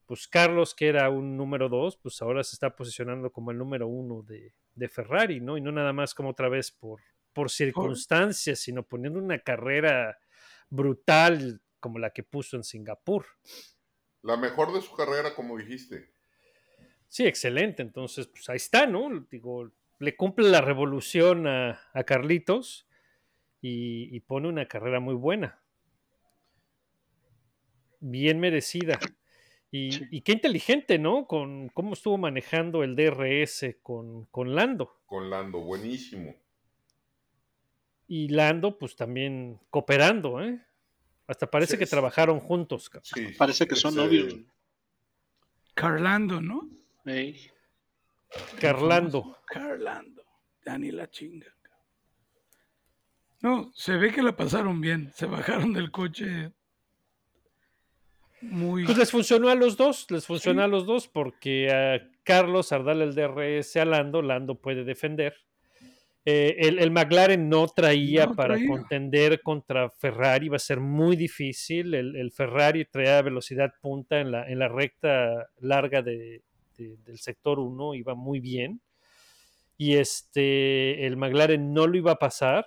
pues 0.05 0.27
Carlos, 0.27 0.75
que 0.75 0.89
era 0.89 1.09
un 1.09 1.35
número 1.35 1.69
2, 1.69 1.97
pues 1.97 2.21
ahora 2.21 2.43
se 2.43 2.55
está 2.55 2.75
posicionando 2.75 3.31
como 3.31 3.49
el 3.49 3.57
número 3.57 3.87
1 3.87 4.21
de, 4.27 4.53
de 4.75 4.87
Ferrari, 4.89 5.39
¿no? 5.39 5.57
Y 5.57 5.61
no 5.61 5.71
nada 5.71 5.91
más 5.91 6.13
como 6.13 6.29
otra 6.29 6.49
vez 6.49 6.69
por, 6.69 7.01
por 7.33 7.49
circunstancias, 7.51 8.59
sino 8.59 8.83
poniendo 8.83 9.19
una 9.19 9.39
carrera 9.39 10.19
brutal 10.69 11.61
como 11.79 11.99
la 11.99 12.11
que 12.11 12.23
puso 12.23 12.55
en 12.55 12.63
Singapur. 12.63 13.25
La 14.21 14.37
mejor 14.37 14.73
de 14.73 14.81
su 14.81 14.95
carrera, 14.95 15.35
como 15.35 15.57
dijiste. 15.57 16.11
Sí, 17.07 17.25
excelente. 17.27 17.81
Entonces, 17.81 18.27
pues 18.27 18.49
ahí 18.49 18.55
está, 18.57 18.85
¿no? 18.87 19.09
Digo, 19.29 19.71
le 19.99 20.15
cumple 20.15 20.49
la 20.49 20.61
revolución 20.61 21.45
a, 21.47 21.81
a 21.93 22.03
Carlitos 22.05 22.87
y, 23.61 24.15
y 24.15 24.19
pone 24.21 24.47
una 24.47 24.67
carrera 24.67 24.99
muy 24.99 25.13
buena. 25.15 25.61
Bien 27.99 28.39
merecida. 28.39 28.99
Y, 29.71 29.91
Sí. 29.91 30.07
y 30.11 30.21
qué 30.21 30.33
inteligente, 30.33 30.99
¿no? 30.99 31.25
Con 31.27 31.69
cómo 31.69 31.93
estuvo 31.93 32.17
manejando 32.17 32.83
el 32.83 32.95
DRS 32.95 33.77
con, 33.81 34.25
con 34.25 34.55
Lando. 34.55 35.01
Con 35.05 35.29
Lando, 35.29 35.59
buenísimo. 35.61 36.35
Y 38.15 38.27
Lando, 38.27 38.77
pues 38.77 38.95
también 38.95 39.59
cooperando, 39.71 40.39
¿eh? 40.39 40.61
Hasta 41.25 41.49
parece 41.49 41.71
Sí, 41.73 41.79
que 41.79 41.87
sí. 41.87 41.89
trabajaron 41.89 42.39
juntos. 42.39 42.91
Sí, 43.01 43.29
Parece 43.39 43.65
que 43.67 43.75
son 43.75 43.95
novios. 43.95 44.35
Carlando, 45.73 46.39
¿no? 46.39 46.69
Carlando. 48.59 49.39
Carlando. 49.47 50.23
Dani 50.63 50.91
la 50.91 51.09
chinga. 51.09 51.47
No, 53.41 53.71
se 53.73 53.97
ve 53.97 54.11
que 54.13 54.21
la 54.21 54.35
pasaron 54.35 54.79
bien. 54.79 55.11
Se 55.15 55.25
bajaron 55.25 55.73
del 55.73 55.89
coche 55.89 56.51
muy... 58.41 58.85
Pues 58.85 58.97
les 58.99 59.09
funcionó 59.09 59.49
a 59.49 59.55
los 59.55 59.75
dos, 59.75 60.05
les 60.11 60.27
funcionó 60.27 60.61
Sí. 60.61 60.65
a 60.65 60.67
los 60.67 60.85
dos 60.85 61.07
porque 61.07 61.71
a 61.71 62.07
Carlos 62.23 62.71
al 62.73 62.85
darle 62.85 63.05
el 63.05 63.15
DRS 63.15 63.75
a 63.77 63.85
Lando, 63.85 64.21
Lando 64.21 64.53
puede 64.53 64.83
defender. 64.83 65.35
Eh, 66.25 66.55
el, 66.59 66.79
el 66.79 66.89
McLaren 66.91 67.49
no 67.49 67.67
traía 67.67 68.27
No 68.27 68.35
para 68.35 68.53
traía. 68.55 68.69
contender 68.69 69.41
contra 69.41 69.89
Ferrari, 69.89 70.47
va 70.49 70.55
a 70.55 70.59
ser 70.59 70.79
muy 70.79 71.15
difícil. 71.17 71.93
El, 71.93 72.15
el 72.15 72.31
Ferrari 72.31 72.85
traía 72.85 73.21
velocidad 73.21 73.73
punta 73.81 74.19
en 74.21 74.31
la, 74.31 74.47
en 74.49 74.59
la 74.59 74.69
recta 74.69 75.49
larga 75.59 76.01
de- 76.01 76.41
de- 76.77 76.97
del 77.05 77.19
sector 77.19 77.59
1, 77.59 77.93
iba 77.95 78.15
muy 78.15 78.39
bien. 78.39 78.79
y 79.77 79.95
este, 79.95 81.05
el 81.05 81.17
McLaren 81.17 81.73
no 81.73 81.87
lo 81.87 81.97
iba 81.97 82.11
a 82.13 82.19
pasar. 82.19 82.65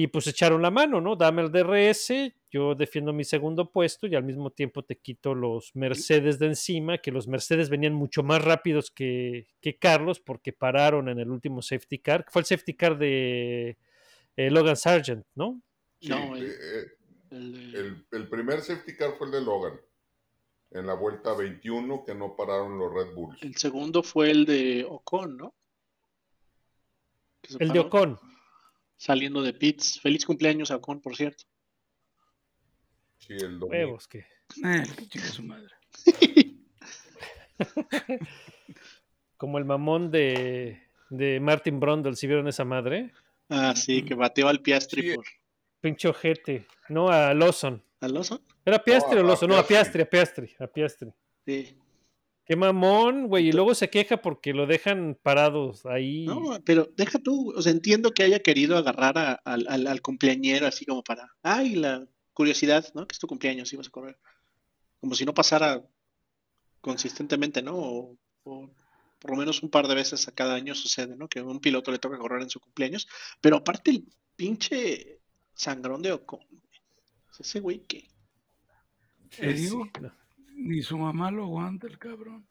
Y 0.00 0.06
pues 0.06 0.28
echaron 0.28 0.62
la 0.62 0.70
mano, 0.70 1.00
¿no? 1.00 1.16
Dame 1.16 1.42
el 1.42 1.50
DRS, 1.50 2.12
yo 2.52 2.76
defiendo 2.76 3.12
mi 3.12 3.24
segundo 3.24 3.68
puesto 3.72 4.06
y 4.06 4.14
al 4.14 4.22
mismo 4.22 4.50
tiempo 4.50 4.84
te 4.84 4.96
quito 4.96 5.34
los 5.34 5.74
Mercedes 5.74 6.38
de 6.38 6.46
encima, 6.46 6.98
que 6.98 7.10
los 7.10 7.26
Mercedes 7.26 7.68
venían 7.68 7.94
mucho 7.94 8.22
más 8.22 8.44
rápidos 8.44 8.92
que, 8.92 9.48
que 9.60 9.76
Carlos 9.76 10.20
porque 10.20 10.52
pararon 10.52 11.08
en 11.08 11.18
el 11.18 11.28
último 11.30 11.62
safety 11.62 11.98
car, 11.98 12.24
que 12.24 12.30
fue 12.30 12.42
el 12.42 12.46
safety 12.46 12.74
car 12.74 12.96
de 12.96 13.76
eh, 14.36 14.50
Logan 14.52 14.76
Sargent, 14.76 15.26
¿no? 15.34 15.60
Sí, 16.00 16.10
No, 16.10 16.36
el- 16.36 16.44
eh, 16.46 16.92
El 17.32 17.74
el, 17.74 18.06
el 18.12 18.28
primer 18.28 18.60
safety 18.60 18.94
car 18.96 19.14
fue 19.18 19.26
el 19.26 19.32
de 19.32 19.40
Logan. 19.42 19.80
En 20.70 20.86
la 20.86 20.94
vuelta 20.94 21.34
21 21.34 22.04
que 22.04 22.14
no 22.14 22.36
pararon 22.36 22.78
los 22.78 22.94
Red 22.94 23.14
Bulls. 23.16 23.42
El 23.42 23.56
segundo 23.56 24.04
fue 24.04 24.30
el 24.30 24.46
de 24.46 24.86
Ocon, 24.88 25.36
¿no? 25.38 25.54
El 27.58 27.72
de 27.72 27.78
Ocon. 27.80 28.18
Saliendo 28.98 29.40
de 29.42 29.54
pits. 29.54 29.98
Feliz 30.00 30.26
cumpleaños 30.26 30.70
a 30.70 30.76
Ocon, 30.76 31.00
por 31.00 31.16
cierto. 31.16 31.44
Sí, 33.18 33.32
el 33.32 33.58
domingo. 33.58 33.68
Huevos, 33.68 34.06
que. 34.08 34.26
Eh, 34.64 34.84
su 35.32 35.42
madre. 35.44 35.72
Como 39.36 39.58
el 39.58 39.64
mamón 39.64 40.10
de, 40.10 40.82
de 41.10 41.40
Martin 41.40 41.78
Brundle, 41.80 42.16
si 42.16 42.26
vieron 42.26 42.48
esa 42.48 42.64
madre. 42.64 43.12
Ah, 43.48 43.74
sí, 43.76 44.04
que 44.04 44.14
bateó 44.14 44.48
al 44.48 44.60
Piastri 44.60 45.02
Sí. 45.02 45.14
por 45.14 45.24
Pinche 45.80 46.08
ojete. 46.08 46.66
No, 46.88 47.08
a 47.08 47.32
Lawson. 47.34 47.82
Alonso. 48.00 48.42
¿Era 48.64 48.82
Piastri 48.82 49.14
No, 49.14 49.22
o 49.22 49.24
a 49.24 49.28
Lawson? 49.28 49.48
No, 49.50 49.56
a 49.56 49.66
Piastri. 49.66 50.04
Piastri, 50.04 50.54
a 50.58 50.66
Piastri, 50.66 50.66
a 50.66 50.66
Piastri. 50.66 51.12
Sí. 51.46 51.78
Qué 52.48 52.56
mamón, 52.56 53.28
güey. 53.28 53.48
Y 53.48 53.52
luego 53.52 53.74
se 53.74 53.90
queja 53.90 54.22
porque 54.22 54.54
lo 54.54 54.66
dejan 54.66 55.18
parados 55.22 55.84
ahí. 55.84 56.24
No, 56.24 56.58
pero 56.64 56.88
deja 56.96 57.18
tú, 57.18 57.52
o 57.54 57.60
sea, 57.60 57.72
entiendo 57.72 58.10
que 58.12 58.22
haya 58.22 58.40
querido 58.40 58.76
agarrar 58.78 59.18
a- 59.18 59.32
al, 59.44 59.66
al- 59.68 59.86
al 59.86 60.00
cumpleañero 60.00 60.66
así 60.66 60.86
como 60.86 61.04
para, 61.04 61.28
ay, 61.42 61.74
la 61.76 62.06
curiosidad, 62.32 62.86
¿no? 62.94 63.06
Que 63.06 63.12
es 63.12 63.18
tu 63.18 63.26
cumpleaños, 63.26 63.70
ibas 63.74 63.88
a 63.88 63.90
correr. 63.90 64.18
Como 65.00 65.14
si 65.14 65.26
no 65.26 65.34
pasara 65.34 65.84
consistentemente, 66.80 67.60
¿no? 67.62 67.76
O, 67.76 68.16
o 68.44 68.70
por 69.18 69.30
lo 69.32 69.36
menos 69.36 69.62
un 69.62 69.68
par 69.70 69.86
de 69.88 69.94
veces 69.94 70.26
a 70.28 70.32
cada 70.32 70.54
año 70.54 70.74
sucede, 70.74 71.16
¿no? 71.16 71.28
Que 71.28 71.40
a 71.40 71.44
un 71.44 71.60
piloto 71.60 71.90
le 71.92 71.98
toca 71.98 72.16
correr 72.18 72.40
en 72.42 72.50
su 72.50 72.60
cumpleaños. 72.60 73.08
Pero 73.40 73.56
aparte 73.56 73.90
el 73.90 74.04
pinche 74.36 75.20
sangrón 75.54 76.00
de 76.02 76.12
Ocon. 76.12 76.40
Ese 77.38 77.60
güey 77.60 77.80
que... 77.80 78.08
Te 79.36 79.54
Sí, 79.56 79.62
digo, 79.64 79.84
no, 80.00 80.12
ni 80.58 80.82
su 80.82 80.98
mamá 80.98 81.30
lo 81.30 81.44
aguanta 81.44 81.86
el 81.86 81.98
cabrón. 81.98 82.46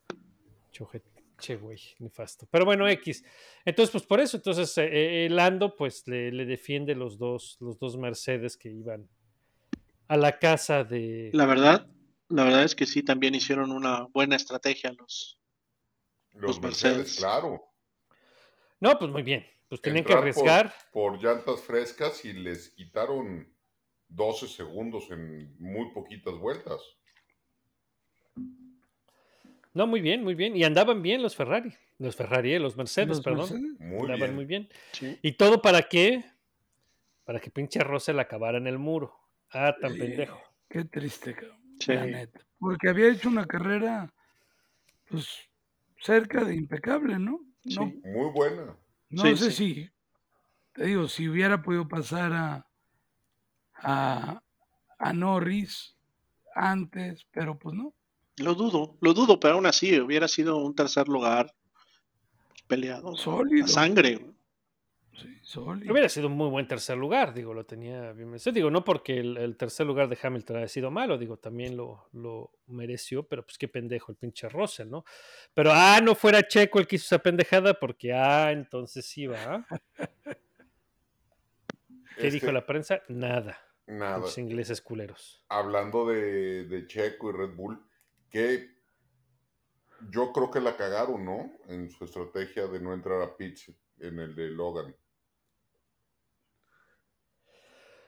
Che, 1.40 1.56
güey, 1.56 1.80
nefasto. 2.00 2.48
Pero 2.50 2.66
bueno, 2.66 2.88
X. 2.88 3.24
Entonces, 3.64 3.92
pues 3.92 4.04
por 4.06 4.20
eso, 4.20 4.38
entonces, 4.38 4.76
eh, 4.80 5.26
eh, 5.26 5.30
Lando, 5.30 5.76
pues 5.76 6.08
le, 6.08 6.32
le 6.32 6.46
defiende 6.46 6.96
los 6.96 7.18
dos, 7.20 7.58
los 7.60 7.78
dos 7.78 7.96
Mercedes 7.98 8.58
que 8.58 8.70
iban 8.70 9.08
a 10.08 10.18
la 10.18 10.40
casa 10.40 10.84
de. 10.84 11.30
La 11.34 11.46
verdad, 11.46 11.88
la 12.30 12.44
verdad 12.44 12.64
es 12.64 12.74
que 12.76 12.86
sí, 12.88 13.04
también 13.04 13.36
hicieron 13.36 13.72
una 13.72 14.06
buena 14.06 14.36
estrategia 14.36 14.92
los... 14.94 15.40
Los 16.32 16.42
los 16.42 16.62
Mercedes, 16.62 16.98
Mercedes. 16.98 17.20
claro. 17.20 17.64
No, 18.80 18.98
pues 19.00 19.12
muy 19.12 19.24
bien. 19.24 19.46
Pues 19.70 19.82
tenían 19.82 20.06
que 20.06 20.14
Entrar 20.14 20.34
por- 20.34 20.50
arriesgar. 20.50 20.74
Por, 20.92 21.24
llantas 21.24 21.62
frescas 21.62 22.24
y 22.26 22.34
les 22.34 22.70
quitaron 22.70 23.52
12 24.08 24.48
segundos 24.48 25.10
en 25.12 25.56
muy 25.60 25.92
poquitas 25.94 26.36
vueltas. 26.36 26.80
No, 29.78 29.86
muy 29.86 30.02
bien, 30.02 30.24
muy 30.24 30.34
bien. 30.34 30.56
Y 30.58 30.64
andaban 30.64 31.04
bien 31.04 31.22
los 31.22 31.36
Ferrari. 31.36 31.72
Los 32.00 32.16
Ferrari, 32.16 32.54
eh, 32.56 32.60
los 32.60 32.76
Mercedes, 32.76 33.10
Los 33.10 33.22
perdón. 33.22 33.40
Mercedes, 33.52 33.80
Muy 33.80 34.00
andaban 34.02 34.18
bien. 34.20 34.36
muy 34.36 34.46
bien. 34.46 34.70
Sí. 34.92 35.20
¿Y 35.22 35.34
todo 35.34 35.62
para 35.62 35.84
qué? 35.84 36.26
Para 37.26 37.40
que 37.40 37.52
pinche 37.52 37.84
Russell 37.84 38.18
acabara 38.20 38.58
en 38.58 38.66
el 38.66 38.80
muro. 38.80 39.14
Ah, 39.52 39.76
tan 39.80 39.94
Sí. 39.94 40.00
pendejo. 40.00 40.42
Qué 40.68 40.84
triste, 40.86 41.36
cabrón. 41.36 41.62
Sí. 41.80 41.94
La 41.94 42.06
neta. 42.08 42.40
Porque 42.58 42.90
había 42.90 43.10
hecho 43.12 43.30
una 43.30 43.46
carrera, 43.46 44.12
pues, 45.10 45.48
cerca 46.00 46.44
de 46.44 46.56
impecable, 46.56 47.20
¿no? 47.20 47.40
No, 47.66 47.88
Sí. 47.88 48.02
Muy 48.04 48.32
buena. 48.34 48.76
no 49.12 49.22
Sí, 49.22 49.38
sé 49.38 49.52
sí. 49.52 49.74
si, 49.76 49.90
te 50.74 50.86
digo, 50.86 51.08
si 51.08 51.30
hubiera 51.30 51.62
podido 51.62 51.88
pasar 51.88 52.34
a, 52.34 52.68
a, 53.76 54.42
a 54.98 55.14
Norris 55.14 55.96
antes, 56.56 57.26
pero 57.30 57.60
pues 57.60 57.76
no. 57.76 57.94
Lo 58.38 58.54
dudo, 58.54 58.98
lo 59.02 59.14
dudo, 59.14 59.40
pero 59.40 59.56
aún 59.56 59.66
así 59.66 60.00
hubiera 60.00 60.28
sido 60.28 60.58
un 60.58 60.76
tercer 60.76 61.08
lugar 61.08 61.54
peleado. 62.68 63.16
Sólido. 63.16 63.66
A 63.66 63.68
sangre. 63.68 64.16
güey. 64.18 64.38
Sí, 65.20 65.40
sólido. 65.42 65.92
Hubiera 65.92 66.10
sido 66.10 66.28
un 66.28 66.34
muy 66.34 66.48
buen 66.50 66.68
tercer 66.68 66.96
lugar, 66.96 67.34
digo, 67.34 67.52
lo 67.56 67.66
tenía 67.66 68.12
bien 68.14 68.30
merecido. 68.30 68.54
Digo, 68.54 68.70
no 68.70 68.84
porque 68.84 69.18
el, 69.18 69.38
el 69.38 69.58
tercer 69.58 69.88
lugar 69.88 70.08
de 70.10 70.18
Hamilton 70.22 70.58
haya 70.58 70.68
sido 70.68 70.92
malo, 70.92 71.18
digo, 71.18 71.38
también 71.38 71.76
lo, 71.76 72.08
lo 72.14 72.52
mereció, 72.68 73.24
pero 73.28 73.44
pues 73.44 73.58
qué 73.58 73.68
pendejo 73.68 74.12
el 74.12 74.18
pinche 74.18 74.48
Russell, 74.48 74.90
¿no? 74.90 75.04
Pero, 75.56 75.72
ah, 75.74 76.00
no 76.04 76.14
fuera 76.14 76.48
Checo 76.48 76.78
el 76.78 76.86
que 76.86 76.98
hizo 76.98 77.06
esa 77.06 77.24
pendejada, 77.24 77.74
porque, 77.74 78.14
ah, 78.14 78.52
entonces. 78.52 79.12
¿ah? 79.36 79.66
¿Qué 82.18 82.28
Este, 82.28 82.32
dijo 82.32 82.52
la 82.52 82.66
prensa? 82.68 83.02
Nada. 83.08 83.58
Nada. 83.88 84.20
Los 84.20 84.38
ingleses 84.38 84.82
culeros. 84.82 85.44
Hablando 85.50 86.06
de, 86.08 86.66
de 86.66 86.86
Checo 86.86 87.30
y 87.30 87.34
Red 87.34 87.56
Bull, 87.56 87.82
que 88.30 88.70
yo 90.10 90.32
creo 90.32 90.52
que 90.52 90.60
la 90.60 90.78
cagaron, 90.78 91.26
¿no? 91.26 91.52
En 91.68 91.90
su 91.90 92.06
estrategia 92.06 92.68
de 92.68 92.80
no 92.80 92.94
entrar 92.94 93.22
a 93.22 93.36
pits 93.36 93.72
en 94.00 94.20
el 94.20 94.36
de 94.36 94.50
Logan. 94.50 94.96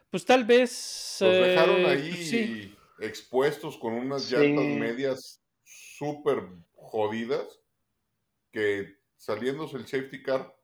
Pues 0.09 0.25
tal 0.25 0.43
vez. 0.45 1.17
Los 1.21 1.33
dejaron 1.33 1.77
eh, 1.81 1.87
ahí 1.87 2.11
pues 2.11 2.29
sí. 2.29 2.75
expuestos 2.99 3.77
con 3.77 3.93
unas 3.93 4.23
Sí. 4.23 4.35
llantas 4.35 4.65
medias 4.65 5.43
súper 5.63 6.43
jodidas 6.75 7.59
que 8.51 8.97
saliéndose 9.17 9.77
el 9.77 9.87
safety 9.87 10.23
car, 10.23 10.55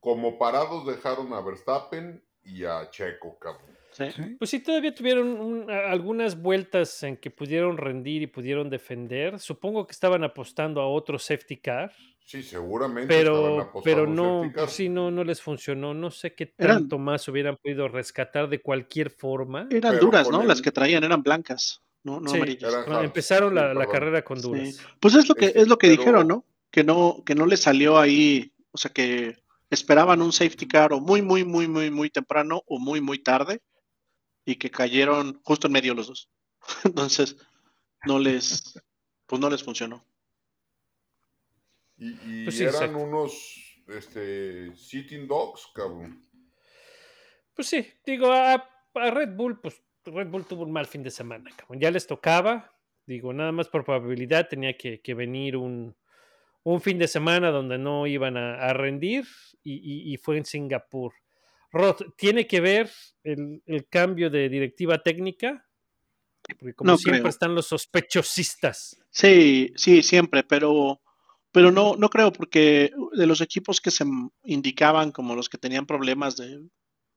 como 0.00 0.38
parados 0.38 0.86
dejaron 0.86 1.32
a 1.32 1.40
Verstappen 1.40 2.24
y 2.42 2.64
a 2.64 2.88
Checo, 2.90 3.38
cabrón. 3.38 3.76
Sí. 3.94 4.04
Sí. 4.14 4.22
Pues 4.38 4.50
sí, 4.50 4.58
todavía 4.60 4.92
tuvieron 4.94 5.28
un- 5.40 5.70
algunas 5.70 6.40
vueltas 6.40 7.02
en 7.04 7.16
que 7.16 7.30
pudieron 7.30 7.76
rendir 7.76 8.22
y 8.22 8.26
pudieron 8.26 8.68
defender. 8.68 9.38
Supongo 9.38 9.86
que 9.86 9.92
estaban 9.92 10.24
apostando 10.24 10.80
a 10.80 10.88
otro 10.88 11.18
safety 11.18 11.56
car, 11.58 11.92
Sí, 12.26 12.42
seguramente 12.42 13.06
pero, 13.06 13.70
pero 13.84 14.06
no, 14.06 14.50
pues 14.54 14.72
sí, 14.72 14.88
no, 14.88 15.10
no 15.10 15.22
les 15.24 15.40
funcionó. 15.42 15.94
No 15.94 16.10
sé 16.10 16.34
qué 16.34 16.52
Eran- 16.58 16.78
tanto 16.78 16.98
más 16.98 17.28
hubieran 17.28 17.56
podido 17.56 17.86
rescatar 17.88 18.48
de 18.48 18.60
cualquier 18.60 19.10
forma. 19.10 19.68
Eran 19.70 19.92
Pero 19.94 20.06
duras, 20.06 20.28
¿no? 20.30 20.40
el- 20.42 20.48
Las 20.48 20.60
que 20.62 20.72
traían 20.72 21.04
eran 21.04 21.22
blancas, 21.22 21.82
no, 22.02 22.20
no 22.20 22.30
Sí, 22.30 22.36
amarillas. 22.36 22.72
eran 22.88 23.04
empezaron 23.04 23.50
sí, 23.50 23.54
la, 23.56 23.86
carrera 23.86 24.22
con 24.24 24.38
Sí. 24.38 24.42
duras. 24.48 24.80
Pues 25.00 25.14
es 25.14 25.28
lo 25.28 25.34
que 25.34 25.46
Este, 25.46 25.60
es 25.60 25.68
lo 25.68 25.76
que 25.78 25.88
pero- 25.88 25.98
dijeron, 26.00 26.26
¿no? 26.28 26.44
Que 26.70 26.82
no 26.82 27.22
que 27.24 27.34
no 27.36 27.46
le 27.46 27.56
salió 27.56 27.98
ahí, 27.98 28.52
o 28.72 28.78
sea 28.78 28.90
que 28.90 29.36
esperaban 29.70 30.22
un 30.22 30.32
safety 30.32 30.66
car 30.66 30.92
o 30.92 31.00
muy 31.00 31.20
muy 31.22 31.44
muy 31.44 31.68
muy 31.68 31.90
muy 31.90 32.08
temprano 32.10 32.62
o 32.66 32.78
muy 32.78 33.00
muy 33.00 33.18
tarde 33.18 33.60
y 34.44 34.56
que 34.56 34.70
cayeron 34.70 35.40
justo 35.44 35.66
en 35.66 35.72
medio 35.72 35.94
los 35.94 36.08
dos. 36.08 36.30
Entonces 36.84 37.36
no 38.06 38.18
les 38.18 38.78
pues 39.26 39.40
no 39.40 39.48
les 39.50 39.62
funcionó. 39.64 40.04
Y, 41.96 42.08
y 42.10 42.44
Pues 42.44 42.56
sí, 42.56 42.62
eran 42.64 42.74
exacto. 42.74 42.98
unos 42.98 43.82
este, 43.88 44.74
sitting 44.76 45.26
dogs, 45.26 45.68
cabrón. 45.74 46.20
Pues 47.54 47.68
sí, 47.68 47.86
digo, 48.04 48.32
a, 48.32 48.54
a 48.94 49.10
Red 49.10 49.30
Bull, 49.36 49.60
pues 49.60 49.82
Red 50.04 50.28
Bull 50.28 50.44
tuvo 50.46 50.64
un 50.64 50.72
mal 50.72 50.86
fin 50.86 51.02
de 51.02 51.10
semana, 51.10 51.50
cabrón. 51.56 51.80
Ya 51.80 51.90
les 51.90 52.06
tocaba, 52.06 52.76
digo, 53.06 53.32
nada 53.32 53.52
más 53.52 53.68
por 53.68 53.84
probabilidad 53.84 54.48
tenía 54.48 54.76
que, 54.76 55.00
que 55.00 55.14
venir 55.14 55.56
un, 55.56 55.96
un 56.64 56.80
fin 56.80 56.98
de 56.98 57.08
semana 57.08 57.50
donde 57.50 57.78
no 57.78 58.06
iban 58.06 58.36
a, 58.36 58.56
a 58.56 58.72
rendir 58.72 59.24
y, 59.62 59.74
y- 59.74 60.12
y 60.12 60.16
fue 60.18 60.36
en 60.36 60.44
Singapur. 60.44 61.14
Rod, 61.74 61.96
¿tiene 62.16 62.46
que 62.46 62.60
ver 62.60 62.90
el, 63.24 63.62
el 63.66 63.88
cambio 63.88 64.30
de 64.30 64.48
directiva 64.48 65.02
técnica? 65.02 65.66
Porque 66.58 66.74
como 66.74 66.92
No 66.92 66.98
siempre 66.98 67.20
creo. 67.22 67.30
están 67.30 67.54
los 67.54 67.66
sospechosistas. 67.66 68.96
Sí, 69.10 69.72
sí, 69.76 70.02
siempre, 70.02 70.44
pero 70.44 71.00
pero 71.52 71.70
no 71.70 71.96
no 71.96 72.10
creo 72.10 72.32
porque 72.32 72.90
de 73.12 73.26
los 73.26 73.40
equipos 73.40 73.80
que 73.80 73.90
se 73.90 74.04
indicaban 74.44 75.12
como 75.12 75.34
los 75.36 75.48
que 75.48 75.58
tenían 75.58 75.86
problemas 75.86 76.36
de, 76.36 76.58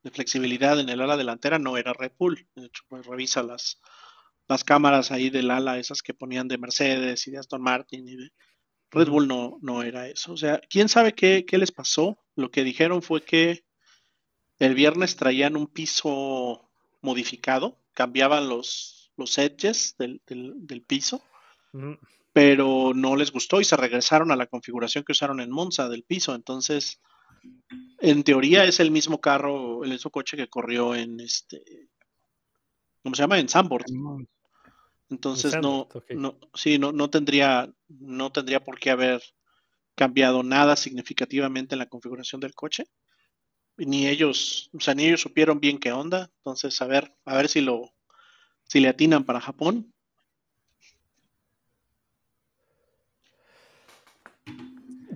de 0.03 0.11
flexibilidad 0.11 0.79
en 0.79 0.89
el 0.89 1.01
ala 1.01 1.17
delantera 1.17 1.59
no 1.59 1.75
era 1.77 1.93
Red 1.93 2.13
Bull. 2.19 2.47
De 2.55 2.65
hecho, 2.67 2.83
pues, 2.87 3.05
revisa 3.05 3.43
las 3.43 3.79
las 4.47 4.63
cámaras 4.63 5.11
ahí 5.11 5.29
del 5.29 5.51
ala 5.51 5.77
esas 5.77 6.01
que 6.01 6.13
ponían 6.13 6.47
de 6.47 6.57
Mercedes 6.57 7.27
y 7.27 7.31
de 7.31 7.39
Aston 7.39 7.61
Martin 7.61 8.07
y 8.07 8.15
de 8.15 8.29
Red. 8.91 9.09
Bull 9.09 9.27
no, 9.27 9.57
no 9.61 9.83
era 9.83 10.07
eso. 10.07 10.31
O 10.33 10.37
sea, 10.37 10.61
quién 10.69 10.87
sabe 10.87 11.13
qué, 11.13 11.43
qué 11.45 11.57
les 11.57 11.71
pasó. 11.73 12.17
Lo 12.35 12.49
que 12.51 12.63
dijeron 12.63 13.01
fue 13.01 13.21
que 13.23 13.65
el 14.59 14.73
viernes 14.73 15.15
traían 15.15 15.55
un 15.55 15.67
piso 15.67 16.69
modificado, 17.01 17.77
cambiaban 17.93 18.49
los, 18.49 19.11
los 19.17 19.37
edges 19.37 19.95
del, 19.97 20.21
del, 20.27 20.53
del 20.67 20.81
piso, 20.81 21.21
pero 22.33 22.93
no 22.95 23.15
les 23.15 23.31
gustó 23.31 23.61
y 23.61 23.65
se 23.65 23.77
regresaron 23.77 24.31
a 24.31 24.35
la 24.35 24.47
configuración 24.47 25.03
que 25.03 25.11
usaron 25.11 25.39
en 25.39 25.51
Monza 25.51 25.89
del 25.89 26.03
piso. 26.03 26.33
Entonces, 26.33 26.99
en 27.99 28.23
teoría 28.23 28.65
es 28.65 28.79
el 28.79 28.91
mismo 28.91 29.19
carro, 29.19 29.83
el 29.83 29.91
mismo 29.91 30.11
coche 30.11 30.37
que 30.37 30.47
corrió 30.47 30.95
en 30.95 31.19
este, 31.19 31.89
¿cómo 33.03 33.15
se 33.15 33.23
llama? 33.23 33.39
En 33.39 33.49
Zandvoort. 33.49 33.87
Entonces 35.09 35.55
no, 35.61 35.87
no, 36.09 36.37
sí, 36.53 36.79
no, 36.79 36.91
no 36.91 37.09
tendría, 37.09 37.71
no 37.87 38.31
tendría 38.31 38.63
por 38.63 38.77
qué 38.79 38.89
haber 38.89 39.21
cambiado 39.95 40.43
nada 40.43 40.75
significativamente 40.75 41.75
en 41.75 41.79
la 41.79 41.89
configuración 41.89 42.41
del 42.41 42.53
coche. 42.53 42.85
Ni 43.77 44.07
ellos, 44.07 44.69
o 44.73 44.79
sea, 44.79 44.95
ni 44.95 45.05
ellos 45.05 45.21
supieron 45.21 45.59
bien 45.59 45.77
qué 45.77 45.91
onda. 45.91 46.31
Entonces, 46.37 46.81
a 46.81 46.87
ver, 46.87 47.13
a 47.25 47.35
ver 47.37 47.47
si 47.47 47.61
lo, 47.61 47.93
si 48.63 48.79
le 48.79 48.87
atinan 48.89 49.23
para 49.23 49.39
Japón. 49.39 49.93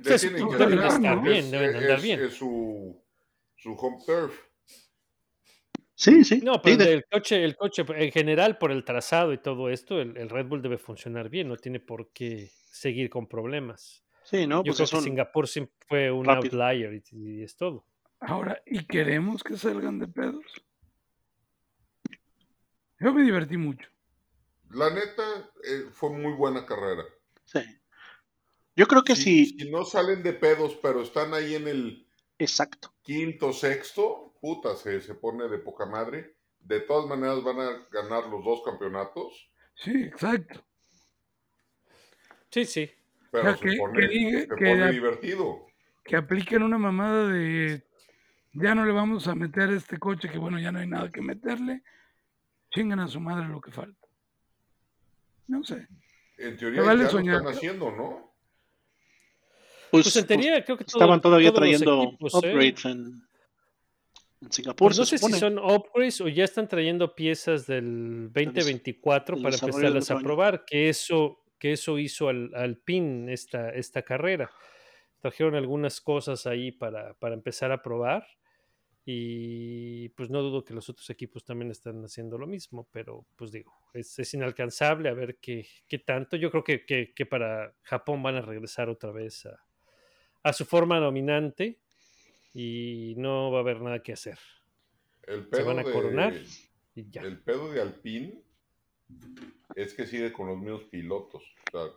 Deben 0.03 0.79
estar 0.83 1.21
bien, 1.21 1.45
es- 1.45 1.51
deben 1.51 1.75
andar 1.75 1.97
es- 1.97 2.03
bien. 2.03 2.19
Es 2.21 2.33
su, 2.35 3.01
su 3.55 3.73
home 3.73 3.97
turf. 4.05 4.39
Sí, 5.95 6.23
sí. 6.23 6.41
No, 6.43 6.55
sí, 6.55 6.59
pero 6.63 6.77
de- 6.77 6.93
el 6.93 7.05
coche, 7.05 7.43
el 7.43 7.55
coche, 7.55 7.85
en 7.87 8.11
general, 8.11 8.57
por 8.57 8.71
el 8.71 8.83
trazado 8.83 9.33
y 9.33 9.37
todo 9.37 9.69
esto, 9.69 10.01
el, 10.01 10.17
el 10.17 10.29
Red 10.29 10.47
Bull 10.47 10.61
debe 10.61 10.77
funcionar 10.79 11.29
bien, 11.29 11.47
no 11.47 11.57
tiene 11.57 11.79
por 11.79 12.11
qué 12.11 12.49
seguir 12.71 13.09
con 13.09 13.27
problemas. 13.27 14.03
sí, 14.23 14.47
¿no? 14.47 14.63
Yo 14.63 14.73
Pues 14.73 14.77
creo 14.77 14.87
que 14.89 14.95
un- 14.97 15.03
Singapur 15.03 15.47
siempre 15.47 15.75
fue 15.87 16.11
un 16.11 16.25
rápido. 16.25 16.63
outlier 16.63 16.93
y, 16.93 17.03
y 17.39 17.43
es 17.43 17.55
todo. 17.55 17.85
Ahora, 18.21 18.61
¿y 18.65 18.85
queremos 18.85 19.43
que 19.43 19.57
salgan 19.57 19.99
de 19.99 20.07
pedos? 20.07 20.45
Yo 22.99 23.13
me 23.13 23.23
divertí 23.23 23.57
mucho. 23.57 23.89
La 24.69 24.89
neta, 24.89 25.23
eh, 25.63 25.89
fue 25.91 26.11
muy 26.11 26.33
buena 26.33 26.65
carrera. 26.65 27.03
sí. 27.45 27.59
Yo 28.73 28.87
creo 28.87 29.03
que 29.03 29.17
Si, 29.17 29.45
sí, 29.47 29.59
si 29.59 29.69
no 29.69 29.83
salen 29.83 30.23
de 30.23 30.31
pedos, 30.31 30.79
pero 30.81 31.01
están 31.01 31.33
ahí 31.33 31.55
en 31.55 31.67
el 31.67 32.07
exacto. 32.39 32.93
quinto, 33.01 33.51
sexto, 33.51 34.33
puta, 34.39 34.77
se, 34.77 35.01
se 35.01 35.13
pone 35.13 35.49
de 35.49 35.57
poca 35.57 35.85
madre. 35.85 36.37
De 36.57 36.79
todas 36.79 37.05
maneras 37.05 37.43
van 37.43 37.59
a 37.59 37.85
ganar 37.91 38.27
los 38.29 38.43
dos 38.45 38.61
campeonatos, 38.63 39.49
Sí, 39.75 40.03
exacto. 40.03 40.63
Sí, 42.49 42.63
sí. 42.65 42.89
pero 43.29 43.43
sea, 43.43 43.57
se 43.57 43.65
que- 43.65 43.77
pone, 43.77 43.99
que 43.99 44.07
diga- 44.07 44.41
se 44.41 44.47
que 44.47 44.55
pone 44.55 44.75
la- 44.77 44.91
divertido. 44.91 45.67
Que 46.05 46.15
apliquen 46.15 46.63
una 46.63 46.77
mamada 46.77 47.27
de 47.27 47.83
ya 48.53 48.75
no 48.75 48.85
le 48.85 48.91
vamos 48.91 49.27
a 49.27 49.35
meter 49.35 49.69
a 49.69 49.75
este 49.75 49.97
coche, 49.97 50.29
que 50.29 50.37
bueno, 50.37 50.59
ya 50.59 50.71
no 50.71 50.79
hay 50.79 50.87
nada 50.87 51.09
que 51.09 51.21
meterle. 51.21 51.83
Chingan 52.71 52.99
a 52.99 53.07
su 53.07 53.19
madre 53.19 53.47
lo 53.47 53.59
que 53.61 53.71
falta. 53.71 54.07
No 55.47 55.63
sé. 55.63 55.87
En 56.37 56.57
teoría 56.57 56.81
vale 56.81 57.03
ya 57.03 57.09
soñar, 57.09 57.41
lo 57.41 57.49
están 57.49 57.57
haciendo, 57.57 57.91
¿no? 57.91 58.33
Pues, 59.91 60.05
Pues 60.05 60.15
en 60.15 60.27
teoría 60.27 60.63
creo 60.63 60.77
que 60.77 60.85
todo- 60.85 60.97
estaban 60.99 61.21
todavía 61.21 61.51
trayendo 61.53 62.03
equipos, 62.03 62.33
¿eh? 62.33 62.37
upgrades 62.37 62.85
en, 62.85 63.21
en 64.41 64.51
Singapur, 64.51 64.87
Pues 64.87 64.97
no 64.99 65.05
se 65.05 65.17
sé 65.17 65.27
si 65.27 65.33
son 65.39 65.59
upgrades 65.59 66.21
o 66.21 66.27
ya 66.29 66.45
están 66.45 66.67
trayendo 66.67 67.13
piezas 67.13 67.67
del 67.67 68.31
2024 68.33 69.35
del 69.35 69.43
para 69.43 69.55
empezarlas 69.57 70.09
a 70.11 70.19
probar, 70.19 70.63
que 70.65 70.87
eso, 70.87 71.43
que 71.59 71.73
eso 71.73 71.99
hizo 71.99 72.29
al, 72.29 72.51
al 72.55 72.77
PIN 72.77 73.27
esta, 73.29 73.69
esta 73.71 74.01
carrera. 74.01 74.49
Trajeron 75.19 75.55
algunas 75.55 75.99
cosas 75.99 76.47
ahí 76.47 76.71
para, 76.71 77.13
para 77.15 77.35
empezar 77.35 77.71
a 77.73 77.81
probar 77.83 78.25
y 79.13 80.09
pues 80.09 80.29
no 80.29 80.41
dudo 80.41 80.63
que 80.63 80.73
los 80.73 80.87
otros 80.89 81.09
equipos 81.09 81.43
también 81.43 81.69
están 81.71 82.03
haciendo 82.05 82.37
lo 82.37 82.47
mismo, 82.47 82.87
pero 82.91 83.25
pues 83.35 83.51
digo, 83.51 83.73
es, 83.93 84.17
es 84.19 84.33
inalcanzable 84.33 85.09
a 85.09 85.13
ver 85.13 85.37
qué, 85.37 85.67
qué 85.87 85.99
tanto. 85.99 86.37
Yo 86.37 86.49
creo 86.49 86.63
que, 86.63 86.85
que- 86.85 87.13
que 87.13 87.25
para 87.25 87.73
Japón 87.83 88.23
van 88.23 88.35
a 88.35 88.41
regresar 88.41 88.89
otra 88.89 89.11
vez 89.11 89.45
a, 89.45 89.59
a 90.43 90.53
su 90.53 90.65
forma 90.65 90.99
dominante 90.99 91.79
y 92.53 93.13
no 93.17 93.51
va 93.51 93.59
a 93.59 93.61
haber 93.61 93.81
nada 93.81 94.01
que 94.01 94.13
hacer. 94.13 94.39
El 95.27 95.43
Se 95.43 95.49
pedo 95.49 95.65
van 95.65 95.79
a 95.79 95.83
de- 95.83 95.91
coronar 95.91 96.33
y 96.95 97.09
ya. 97.09 97.21
El 97.21 97.39
pedo 97.39 97.71
de 97.71 97.81
Alpine 97.81 98.41
es 99.75 99.93
que 99.93 100.05
sigue 100.07 100.31
con 100.31 100.47
los 100.47 100.57
mismos 100.57 100.83
pilotos. 100.85 101.43
O 101.67 101.77
sea, 101.77 101.91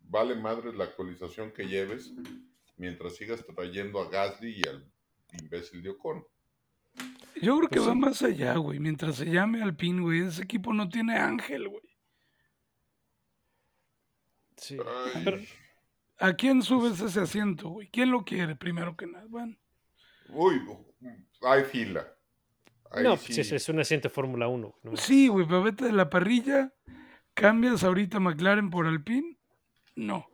vale 0.00 0.34
madre 0.34 0.72
la 0.72 0.84
actualización 0.84 1.52
que 1.52 1.64
lleves 1.66 2.12
mientras 2.76 3.16
sigas 3.16 3.44
trayendo 3.46 4.00
a 4.00 4.08
Gasly 4.10 4.60
y 4.64 4.68
al 4.68 4.84
imbécil 5.40 5.82
de 5.82 5.90
Ocon. 5.90 6.24
Yo 7.42 7.56
creo 7.58 7.68
que 7.68 7.76
Pues 7.76 7.88
va 7.88 7.92
sí. 7.92 7.98
más 7.98 8.22
allá, 8.22 8.56
güey. 8.56 8.78
Mientras 8.78 9.16
se 9.16 9.26
llame 9.26 9.62
Alpine, 9.62 10.00
güey, 10.02 10.20
ese 10.20 10.42
equipo 10.42 10.72
no 10.72 10.88
tiene 10.88 11.16
ángel, 11.16 11.68
güey. 11.68 11.82
Sí. 14.56 14.76
Pero- 15.24 15.38
¿A 16.18 16.34
quién 16.34 16.62
subes 16.62 17.00
ese 17.00 17.20
asiento, 17.20 17.70
güey? 17.70 17.88
¿Quién 17.88 18.10
lo 18.10 18.24
quiere 18.24 18.54
primero 18.54 18.94
que 18.96 19.06
nada? 19.06 19.24
Bueno, 19.28 19.56
Uy, 20.28 20.60
hay 21.42 21.64
fila. 21.64 22.06
Ahí 22.90 23.02
no, 23.04 23.16
sí. 23.16 23.26
pues 23.28 23.38
es, 23.38 23.52
es 23.52 23.68
un 23.70 23.80
asiento 23.80 24.08
de 24.08 24.14
Fórmula 24.14 24.46
1. 24.48 24.74
¿no? 24.82 24.96
sí, 24.96 25.28
güey, 25.28 25.46
pero 25.46 25.62
vete 25.62 25.86
de 25.86 25.92
la 25.92 26.10
parrilla. 26.10 26.74
¿Cambias 27.32 27.84
ahorita 27.84 28.20
McLaren 28.20 28.68
por 28.68 28.86
Alpine? 28.86 29.38
No. 29.94 30.26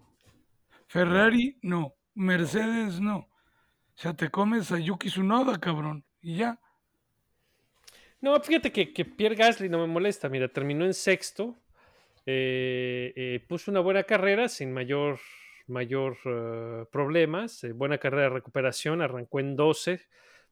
Ferrari, 0.88 1.59
no. 1.62 1.94
Mercedes, 2.14 3.00
no. 3.00 3.18
O 3.18 3.28
sea, 3.98 4.14
te 4.14 4.30
comes 4.30 4.72
a 4.72 4.78
Yuki 4.78 5.09
Tsunoda, 5.09 5.61
cabrón. 5.61 6.04
Y 6.20 6.37
ya. 6.38 6.59
No, 8.26 8.40
fíjate 8.40 8.72
que, 8.72 8.92
que 8.92 9.04
Pierre 9.04 9.36
Gasly 9.36 9.68
no 9.68 9.78
me 9.78 9.86
molesta. 9.86 10.28
Mira, 10.28 10.48
terminó 10.48 10.84
en 10.84 10.94
sexto. 10.94 11.54
eh, 12.26 13.12
eh, 13.14 13.40
puso 13.48 13.70
una 13.70 13.78
buena 13.78 14.02
carrera 14.02 14.48
sin 14.48 14.72
mayor, 14.72 15.20
mayor 15.68 16.16
eh, 16.24 16.86
problemas. 16.90 17.62
eh, 17.62 17.70
buena 17.70 17.98
carrera 17.98 18.24
de 18.24 18.30
recuperación. 18.30 19.00
Arrancó 19.00 19.38
en 19.38 19.54
12. 19.54 20.00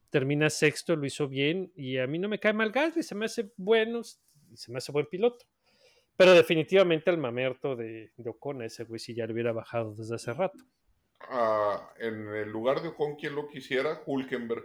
Termina 0.09 0.49
sexto, 0.49 0.95
lo 0.95 1.05
hizo 1.05 1.27
bien. 1.27 1.73
Y 1.75 1.97
a 1.97 2.07
mí 2.07 2.17
no 2.17 2.29
me 2.29 2.39
cae 2.39 2.53
mal 2.53 2.71
Gasly. 2.71 3.03
Se 3.03 3.13
me 3.13 3.25
hace 3.25 3.51
bueno. 3.57 4.03
Se 4.03 4.71
me 4.71 4.77
hace 4.77 4.93
buen 4.93 5.07
piloto. 5.07 5.45
Pero 6.15 6.31
definitivamente 6.31 7.09
el 7.11 7.17
mamerto 7.17 7.75
de, 7.75 8.13
de 8.15 8.29
Ocon, 8.29 8.61
ese 8.61 8.85
güey 8.85 8.99
sí 8.99 9.13
ya 9.13 9.27
lo 9.27 9.33
hubiera 9.33 9.51
bajado 9.51 9.93
desde 9.95 10.15
hace 10.15 10.31
rato. 10.33 10.63
Ah, 11.19 11.91
en 11.99 12.29
el 12.35 12.49
lugar 12.49 12.81
de 12.81 12.87
Ocon, 12.87 13.17
quien 13.17 13.35
lo 13.35 13.49
quisiera, 13.49 14.01
Hulkenberg, 14.05 14.63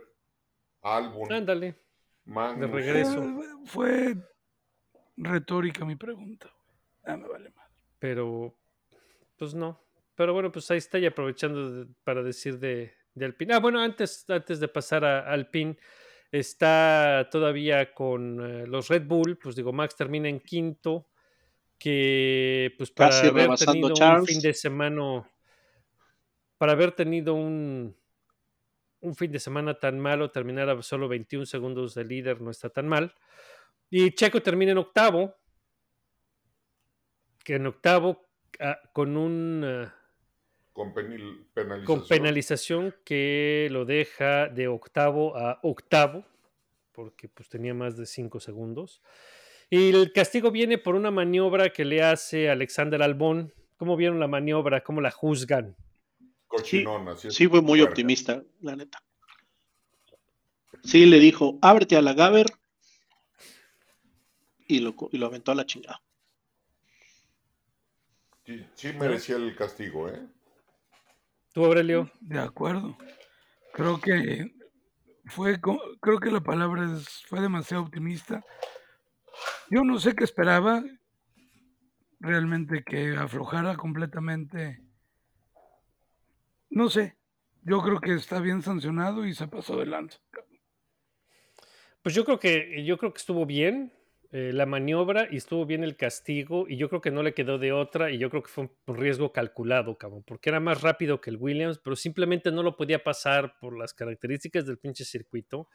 Albon, 0.83 1.33
Ándale. 1.33 1.75
De 2.25 2.67
regreso. 2.67 3.23
Fue 3.65 4.17
retórica 5.17 5.85
mi 5.85 5.97
pregunta. 5.97 6.51
güey. 6.65 6.77
Ah, 7.05 7.17
me 7.17 7.29
vale 7.29 7.51
más. 7.51 7.69
pero 7.99 8.57
pues 9.37 9.55
no. 9.55 9.83
Pero 10.15 10.35
bueno, 10.35 10.53
pues 10.53 10.71
ahí 10.71 10.79
está 10.79 10.99
y 10.99 11.07
aprovechando 11.07 11.71
de- 11.71 11.87
para 12.05 12.23
decir 12.23 12.59
de, 12.59 12.93
de 13.15 13.25
Alpine. 13.25 13.55
Ah, 13.55 13.59
bueno, 13.59 13.81
antes, 13.81 14.29
antes 14.29 14.61
de 14.61 14.69
pasar 14.69 15.05
a 15.05 15.21
Alpine, 15.33 15.77
está 16.31 17.27
todavía 17.31 17.93
con 17.95 18.39
eh, 18.45 18.67
los 18.67 18.89
Red 18.89 19.07
Bull, 19.07 19.39
pues 19.39 19.57
digo, 19.57 19.73
Max 19.73 19.97
termina 19.97 20.29
en 20.29 20.41
quinto, 20.41 21.09
que 21.79 22.75
pues 22.77 22.91
para 22.91 23.11
Casi 23.11 23.29
haber 23.29 23.55
tenido 23.57 23.95
a 24.03 24.19
un 24.21 24.27
fin 24.27 24.41
de 24.41 24.53
semana, 24.53 25.31
para 26.59 26.73
haber 26.73 26.93
tenido 26.93 27.35
un, 27.35 27.97
un 29.01 29.15
fin 29.17 29.33
de 29.33 29.39
semana 29.41 29.79
tan 29.79 29.99
malo, 29.99 30.31
terminar 30.31 30.69
a 30.71 30.83
solo 30.83 31.09
21 31.09 31.47
segundos 31.47 31.95
de 31.95 32.05
líder 32.05 32.41
no 32.41 32.51
está 32.51 32.69
tan 32.71 32.87
mal. 32.89 33.15
Y 33.91 34.13
Checo 34.13 34.41
termina 34.43 34.73
en 34.73 34.79
octavo, 34.79 35.35
que 37.45 37.55
en 37.57 37.67
octavo 37.67 38.29
ah, 38.61 38.79
con 38.93 39.17
un 39.17 39.65
ah, 39.65 39.95
Con 40.73 40.95
penil- 40.95 41.47
penalización. 41.55 41.85
con 41.99 42.09
penalización 42.09 42.95
que 43.05 43.69
lo 43.71 43.85
deja 43.85 44.49
de 44.49 44.69
octavo 44.69 45.37
a 45.37 45.59
octavo, 45.63 46.25
porque 46.93 47.29
pues 47.29 47.49
tenía 47.49 47.75
más 47.75 47.97
de 47.97 48.07
cinco 48.07 48.41
segundos. 48.41 49.03
Y 49.71 49.91
el 49.91 50.13
castigo 50.13 50.51
viene 50.51 50.79
por 50.79 50.95
una 50.95 51.11
maniobra 51.11 51.71
que 51.71 51.85
le 51.85 52.03
hace 52.03 52.51
Alexander 52.51 53.03
Albón. 53.03 53.53
¿Cómo 53.77 53.97
vieron 53.97 54.21
la 54.21 54.27
maniobra? 54.27 54.83
¿Cómo 54.83 55.01
la 55.01 55.11
juzgan? 55.11 55.77
Cochinón, 56.51 57.09
así 57.09 57.29
es 57.29 57.35
Sí, 57.37 57.47
fue 57.47 57.63
muy 57.63 57.81
optimista, 57.81 58.43
la 58.61 58.75
neta. 58.75 58.99
Sí, 60.83 61.07
le 61.07 61.21
dijo, 61.21 61.59
ábrete 61.63 61.97
a 61.97 62.03
la 62.03 62.13
Gaber 62.13 62.47
y 64.67 64.81
lo, 64.81 64.97
y 65.13 65.19
lo 65.19 65.27
aventó 65.27 65.53
a 65.53 65.55
la 65.55 65.65
chingada. 65.65 66.03
Sí, 68.45 68.67
sí 68.75 68.93
merecía 68.95 69.37
el 69.37 69.55
castigo, 69.55 70.09
¿eh? 70.09 70.27
¿Tú, 71.53 71.65
Aurelio? 71.65 72.11
De 72.21 72.41
acuerdo. 72.41 72.97
Creo 73.73 74.01
que 74.01 74.53
fue, 75.27 75.61
creo 76.01 76.19
que 76.19 76.31
la 76.33 76.41
palabra 76.41 76.85
es- 76.97 77.25
fue 77.27 77.41
demasiado 77.41 77.85
optimista. 77.85 78.45
Yo 79.71 79.85
no 79.85 80.01
sé 80.01 80.17
qué 80.17 80.25
esperaba 80.25 80.83
realmente 82.19 82.83
que 82.83 83.17
aflojara 83.17 83.77
completamente. 83.77 84.83
No 86.71 86.89
sé. 86.89 87.17
Yo 87.63 87.81
creo 87.83 88.01
que 88.01 88.15
está 88.15 88.41
bien 88.41 88.63
sancionado 88.63 89.27
y 89.27 89.35
se 89.35 89.47
pasó 89.47 89.77
de 89.77 89.87
lanza. 89.87 90.19
Pues 92.03 92.15
yo 92.15 92.25
creo 92.25 92.39
que 92.39 92.85
yo 92.85 92.99
creo 92.99 93.13
que 93.13 93.19
estuvo 93.19 93.47
bien. 93.47 93.93
eh, 94.33 94.53
la 94.55 94.65
maniobra 94.65 95.27
y 95.31 95.37
estuvo 95.39 95.67
bien 95.67 95.83
el 95.83 95.97
castigo 95.97 96.67
y 96.69 96.77
yo 96.77 96.89
creo 96.89 97.01
que 97.01 97.11
no 97.11 97.23
le 97.25 97.35
quedó 97.35 97.59
de 97.59 97.73
otra 97.73 98.13
y 98.13 98.19
yo 98.19 98.31
creo 98.31 98.45
que 98.45 98.49
fue 98.51 98.71
un 98.87 98.97
riesgo 98.97 99.33
calculado, 99.33 99.99
cabrón, 99.99 100.23
porque 100.25 100.51
era 100.51 100.61
más 100.61 100.83
rápido 100.83 101.21
que 101.21 101.31
el 101.31 101.37
Williams, 101.37 101.81
pero 101.83 101.97
simplemente 101.97 102.53
no 102.53 102.63
lo 102.63 102.77
podía 102.77 103.03
pasar 103.03 103.57
por 103.61 103.77
las 103.77 103.93
características 103.93 104.67
del 104.67 104.79
pinche 104.79 105.05
circuito. 105.05 105.69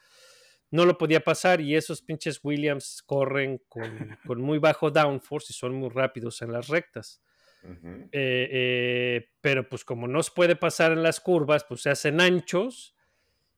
No 0.72 0.86
lo 0.86 0.98
podía 0.98 1.22
pasar 1.22 1.62
y 1.62 1.76
esos 1.76 2.02
pinches 2.02 2.40
Williams 2.44 3.04
corren 3.06 3.62
con, 3.68 3.84
con 4.26 4.42
muy 4.42 4.60
bajo 4.60 4.90
downforce 4.92 5.52
y 5.52 5.56
son 5.56 5.76
muy 5.76 5.90
rápidos 5.90 6.42
en 6.42 6.54
las 6.54 6.68
rectas. 6.70 7.22
Eh, 8.12 8.50
eh, 8.52 9.30
pero 9.42 9.68
pues 9.68 9.84
como 9.84 10.08
no 10.08 10.20
puede 10.36 10.56
pasar 10.56 10.92
en 10.92 11.04
las 11.04 11.20
curvas, 11.20 11.64
pues 11.64 11.82
se 11.82 11.90
hacen 11.90 12.22
anchos 12.22 12.96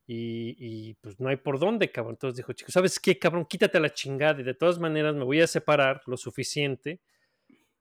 y, 0.05 0.55
y, 0.57 0.93
pues 0.95 1.19
no 1.19 1.27
hay 1.29 1.35
por 1.35 1.59
dónde, 1.59 1.91
cabrón. 1.91 2.13
Entonces 2.13 2.37
dijo, 2.37 2.53
chico, 2.53 2.71
¿sabes 2.71 2.99
qué, 2.99 3.19
cabrón? 3.19 3.45
Quítate 3.45 3.79
la 3.79 3.93
chingada 3.93 4.39
y 4.39 4.43
de 4.43 4.53
todas 4.53 4.79
maneras 4.79 5.15
me 5.15 5.25
voy 5.25 5.41
a 5.41 5.47
separar 5.47 6.01
lo 6.05 6.15
suficiente 6.15 7.01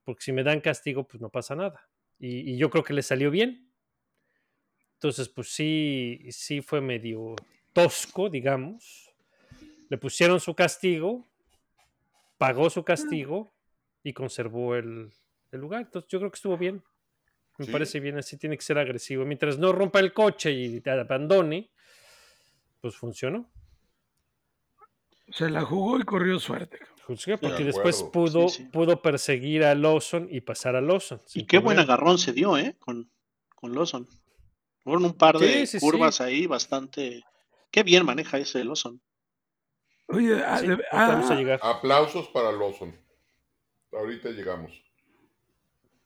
porque 0.07 0.23
si 0.23 0.33
me 0.33 0.45
dan 0.45 0.61
castigo, 0.61 1.07
pues 1.07 1.21
no 1.21 1.31
pasa 1.31 1.57
nada. 1.57 1.89
Y, 2.19 2.53
y 2.53 2.57
yo 2.57 2.71
creo 2.71 2.85
que 2.85 2.95
le 2.95 3.03
salió 3.03 3.31
bien. 3.31 3.71
Entonces, 4.95 5.29
pues 5.29 5.49
sí, 5.49 6.21
sí 6.31 6.63
fue 6.63 6.81
medio 6.81 7.35
tosco, 7.73 8.31
digamos. 8.31 9.13
Le 9.89 9.99
pusieron 9.99 10.41
su 10.41 10.55
castigo, 10.55 11.27
pagó 12.39 12.71
su 12.71 12.85
castigo 12.85 13.53
y 14.03 14.13
conservó 14.13 14.77
el, 14.77 15.13
el 15.57 15.61
lugar. 15.63 15.83
Entonces 15.83 16.09
yo 16.11 16.19
creo 16.19 16.31
que 16.31 16.37
estuvo 16.37 16.57
bien. 16.57 16.83
Me 17.59 17.67
Sí. 17.67 17.73
parece 17.73 18.01
bien, 18.01 18.19
así 18.19 18.37
tiene 18.37 18.57
que 18.57 18.63
ser 18.63 18.79
agresivo. 18.79 19.25
Mientras 19.25 19.59
no 19.59 19.73
rompa 19.73 19.99
el 20.01 20.13
coche 20.13 20.53
y 20.53 20.81
te 20.81 20.91
abandone, 20.91 21.71
pues 22.81 22.97
funcionó. 22.97 23.51
Se 25.33 25.51
la 25.51 25.63
jugó 25.63 25.99
y 25.99 26.05
corrió 26.05 26.39
suerte. 26.39 26.79
Funciona 27.07 27.39
porque 27.39 27.59
de 27.59 27.65
después 27.67 28.03
pudo, 28.03 28.49
Sí, 28.49 28.63
sí. 28.63 28.69
pudo 28.71 29.01
perseguir 29.01 29.65
a 29.65 29.75
Lawson 29.75 30.29
y 30.31 30.41
pasar 30.41 30.77
a 30.77 30.81
Lawson. 30.81 31.21
Y 31.35 31.47
qué 31.47 31.59
buen 31.59 31.79
agarrón 31.79 32.19
se 32.19 32.33
dio, 32.33 32.57
¿eh? 32.59 32.77
Con, 32.79 33.11
con 33.55 33.75
Lawson. 33.75 34.07
Fueron 34.81 35.05
un 35.05 35.15
par 35.15 35.39
de 35.39 35.67
sí, 35.67 35.79
sí. 35.79 35.81
curvas 35.81 36.21
ahí 36.21 36.47
bastante. 36.47 37.25
Qué 37.71 37.83
bien 37.83 38.05
maneja 38.05 38.39
ese 38.39 38.65
Lawson. 38.65 39.01
Oye, 40.09 40.41
ah, 40.45 40.61
vamos 40.93 41.31
a 41.31 41.35
ah, 41.35 41.37
llegar. 41.37 41.61
Aplausos 41.63 42.29
para 42.29 42.53
Lawson. 42.53 42.95
Ahorita 43.93 44.31
llegamos. 44.31 44.73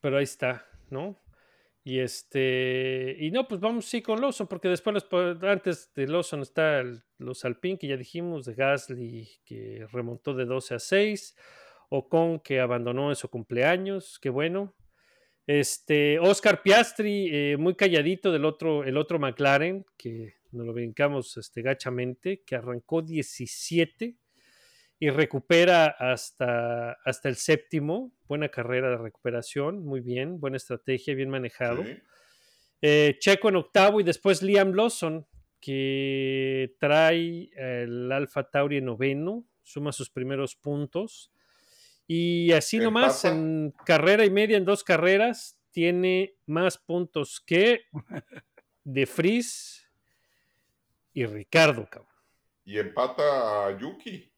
Pero 0.01 0.17
ahí 0.19 0.25
está, 0.25 0.67
¿no? 0.91 1.21
Y 1.85 2.01
este. 2.01 3.17
Y 3.19 3.31
no, 3.31 3.49
pues 3.49 3.61
vamos 3.61 3.87
sí 3.87 4.03
con 4.03 4.21
Lawson, 4.21 4.47
porque 4.47 4.69
después, 4.69 4.95
los 4.95 5.43
antes 5.45 5.93
de 5.95 6.07
Lawson 6.07 6.43
está 6.43 6.81
el- 6.81 7.03
los 7.19 7.45
Alpine, 7.45 7.79
que 7.79 7.89
ya 7.89 7.97
dijimos, 7.97 8.45
de 8.47 8.55
Gasly, 8.55 9.29
que 9.45 9.87
remontó 9.93 10.35
de 10.35 10.45
12 10.47 10.75
a 10.75 10.79
6. 10.79 11.37
Ocon, 11.91 12.39
que 12.41 12.61
abandonó 12.61 13.11
en 13.11 13.17
su 13.17 13.29
cumpleaños, 13.29 14.19
qué 14.21 14.31
bueno. 14.31 14.75
Este, 15.47 16.21
Oscar 16.21 16.63
Piastri, 16.63 17.29
eh, 17.33 17.57
muy 17.59 17.75
calladito 17.75 18.31
del 18.33 18.45
otro, 18.45 18.85
el 18.85 18.97
otro 18.97 19.19
McLaren, 19.19 19.85
que 19.99 20.35
nos 20.53 20.67
lo 20.67 20.73
brincamos 20.73 21.37
este, 21.37 21.63
gachamente, 21.63 22.43
que 22.47 22.57
arrancó 22.57 23.03
17 23.03 24.19
y 25.03 25.09
recupera 25.09 25.87
hasta, 25.87 26.93
hasta 27.05 27.29
el 27.31 27.37
séptimo. 27.37 28.13
Buena 28.29 28.51
carrera 28.51 28.91
de 28.91 28.99
recuperación, 28.99 29.83
muy 29.83 30.01
bien, 30.01 30.39
buena 30.39 30.59
estrategia, 30.59 31.15
bien 31.15 31.31
manejado. 31.31 31.83
Sí. 31.83 31.97
Eh, 32.83 33.17
Checo 33.19 33.49
en 33.49 33.57
octavo 33.57 34.01
y 34.01 34.05
después 34.05 34.43
Liam 34.43 34.75
Lawson, 34.75 35.27
que 35.59 36.77
trae 36.79 37.51
el 37.57 38.13
Alfa 38.13 38.45
Tauri 38.51 38.77
en 38.77 38.85
noveno, 38.85 39.47
suma 39.63 39.91
sus 39.91 40.11
primeros 40.11 40.55
puntos. 40.55 41.33
Y 42.07 42.53
así 42.53 42.79
nomás, 42.79 43.25
Empata. 43.25 43.41
en 43.41 43.75
carrera 43.87 44.25
y 44.27 44.31
media, 44.31 44.59
en 44.59 44.67
dos 44.67 44.85
carreras, 44.85 45.59
tiene 45.71 46.35
más 46.45 46.77
puntos 46.77 47.41
que 47.41 47.85
De 48.85 49.07
Fries 49.07 49.89
y 51.15 51.25
Ricardo, 51.25 51.89
cabrón. 51.91 52.11
Y 52.65 52.79
empata 52.79 53.67
a 53.67 53.79
Yuki. 53.79 54.30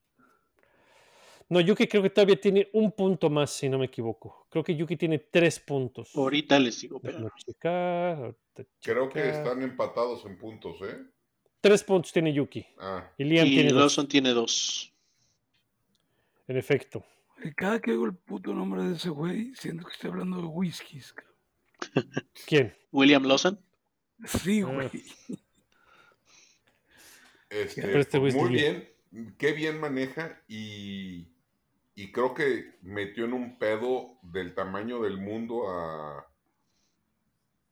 No, 1.52 1.60
Yuki 1.60 1.86
creo 1.86 2.02
que 2.02 2.08
todavía 2.08 2.40
tiene 2.40 2.70
un 2.72 2.92
punto 2.92 3.28
más, 3.28 3.50
si 3.50 3.68
no 3.68 3.78
me 3.78 3.84
equivoco. 3.84 4.46
Creo 4.48 4.64
que 4.64 4.74
Yuki 4.74 4.96
tiene 4.96 5.18
tres 5.18 5.60
puntos. 5.60 6.10
Ahorita 6.16 6.58
les 6.58 6.80
digo, 6.80 6.98
pero. 6.98 7.30
Creo 8.80 9.08
que 9.10 9.28
están 9.28 9.62
empatados 9.62 10.24
en 10.24 10.38
puntos, 10.38 10.78
¿eh? 10.80 10.96
Tres 11.60 11.84
puntos 11.84 12.10
tiene 12.10 12.32
Yuki. 12.32 12.66
Ah, 12.78 13.12
Y 13.18 13.24
Liam 13.24 13.46
Y 13.46 13.50
tiene 13.50 13.70
dos, 13.70 13.80
Lawson 13.82 14.08
tiene 14.08 14.30
dos. 14.30 14.94
en 16.48 16.56
efecto. 16.56 17.04
cada 17.54 17.80
que 17.82 17.90
oigo 17.90 18.06
el 18.06 18.14
puto 18.14 18.54
nombre 18.54 18.84
de 18.84 18.94
ese 18.94 19.10
güey, 19.10 19.54
siento 19.54 19.84
que 19.84 19.92
estoy 19.92 20.08
hablando 20.08 20.38
de 20.38 20.44
whiskies. 20.46 21.12
cabrón. 21.12 21.34
¿Quién? 22.46 22.74
William 22.92 23.24
Lawson. 23.24 23.60
Sí, 24.24 24.62
Ah. 24.62 24.72
güey. 24.72 24.90
este, 27.50 28.00
este 28.00 28.18
muy 28.18 28.48
bien. 28.54 28.88
Qué 29.36 29.52
bien 29.52 29.78
maneja 29.78 30.40
y, 30.48 31.26
y 31.94 32.10
creo 32.12 32.32
que 32.34 32.78
metió 32.82 33.24
en 33.26 33.32
un 33.34 33.58
pedo 33.58 34.18
del 34.22 34.54
tamaño 34.54 35.02
del 35.02 35.18
mundo 35.18 35.68
a, 35.70 36.26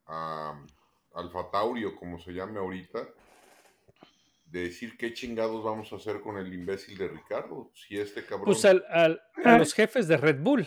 a 0.07 0.65
Alfa 1.15 1.51
Tauri 1.51 1.85
o 1.85 1.97
como 1.97 2.19
se 2.21 2.33
llame 2.33 2.59
ahorita. 2.59 3.09
De 4.47 4.63
decir 4.65 4.97
qué 4.99 5.15
chingados 5.15 5.63
vamos 5.65 5.93
a 5.93 5.97
hacer 5.97 6.21
con 6.21 6.37
el 6.37 6.53
imbécil 6.53 6.99
de 6.99 7.07
Ricardo. 7.09 7.71
Si 7.73 7.97
este 7.97 8.25
cabrón. 8.25 8.47
Pues 8.47 8.65
al- 8.65 8.85
al- 8.91 9.23
a 9.45 9.59
los 9.59 9.73
jefes 9.73 10.09
de 10.09 10.17
Red 10.17 10.41
Bull. 10.41 10.67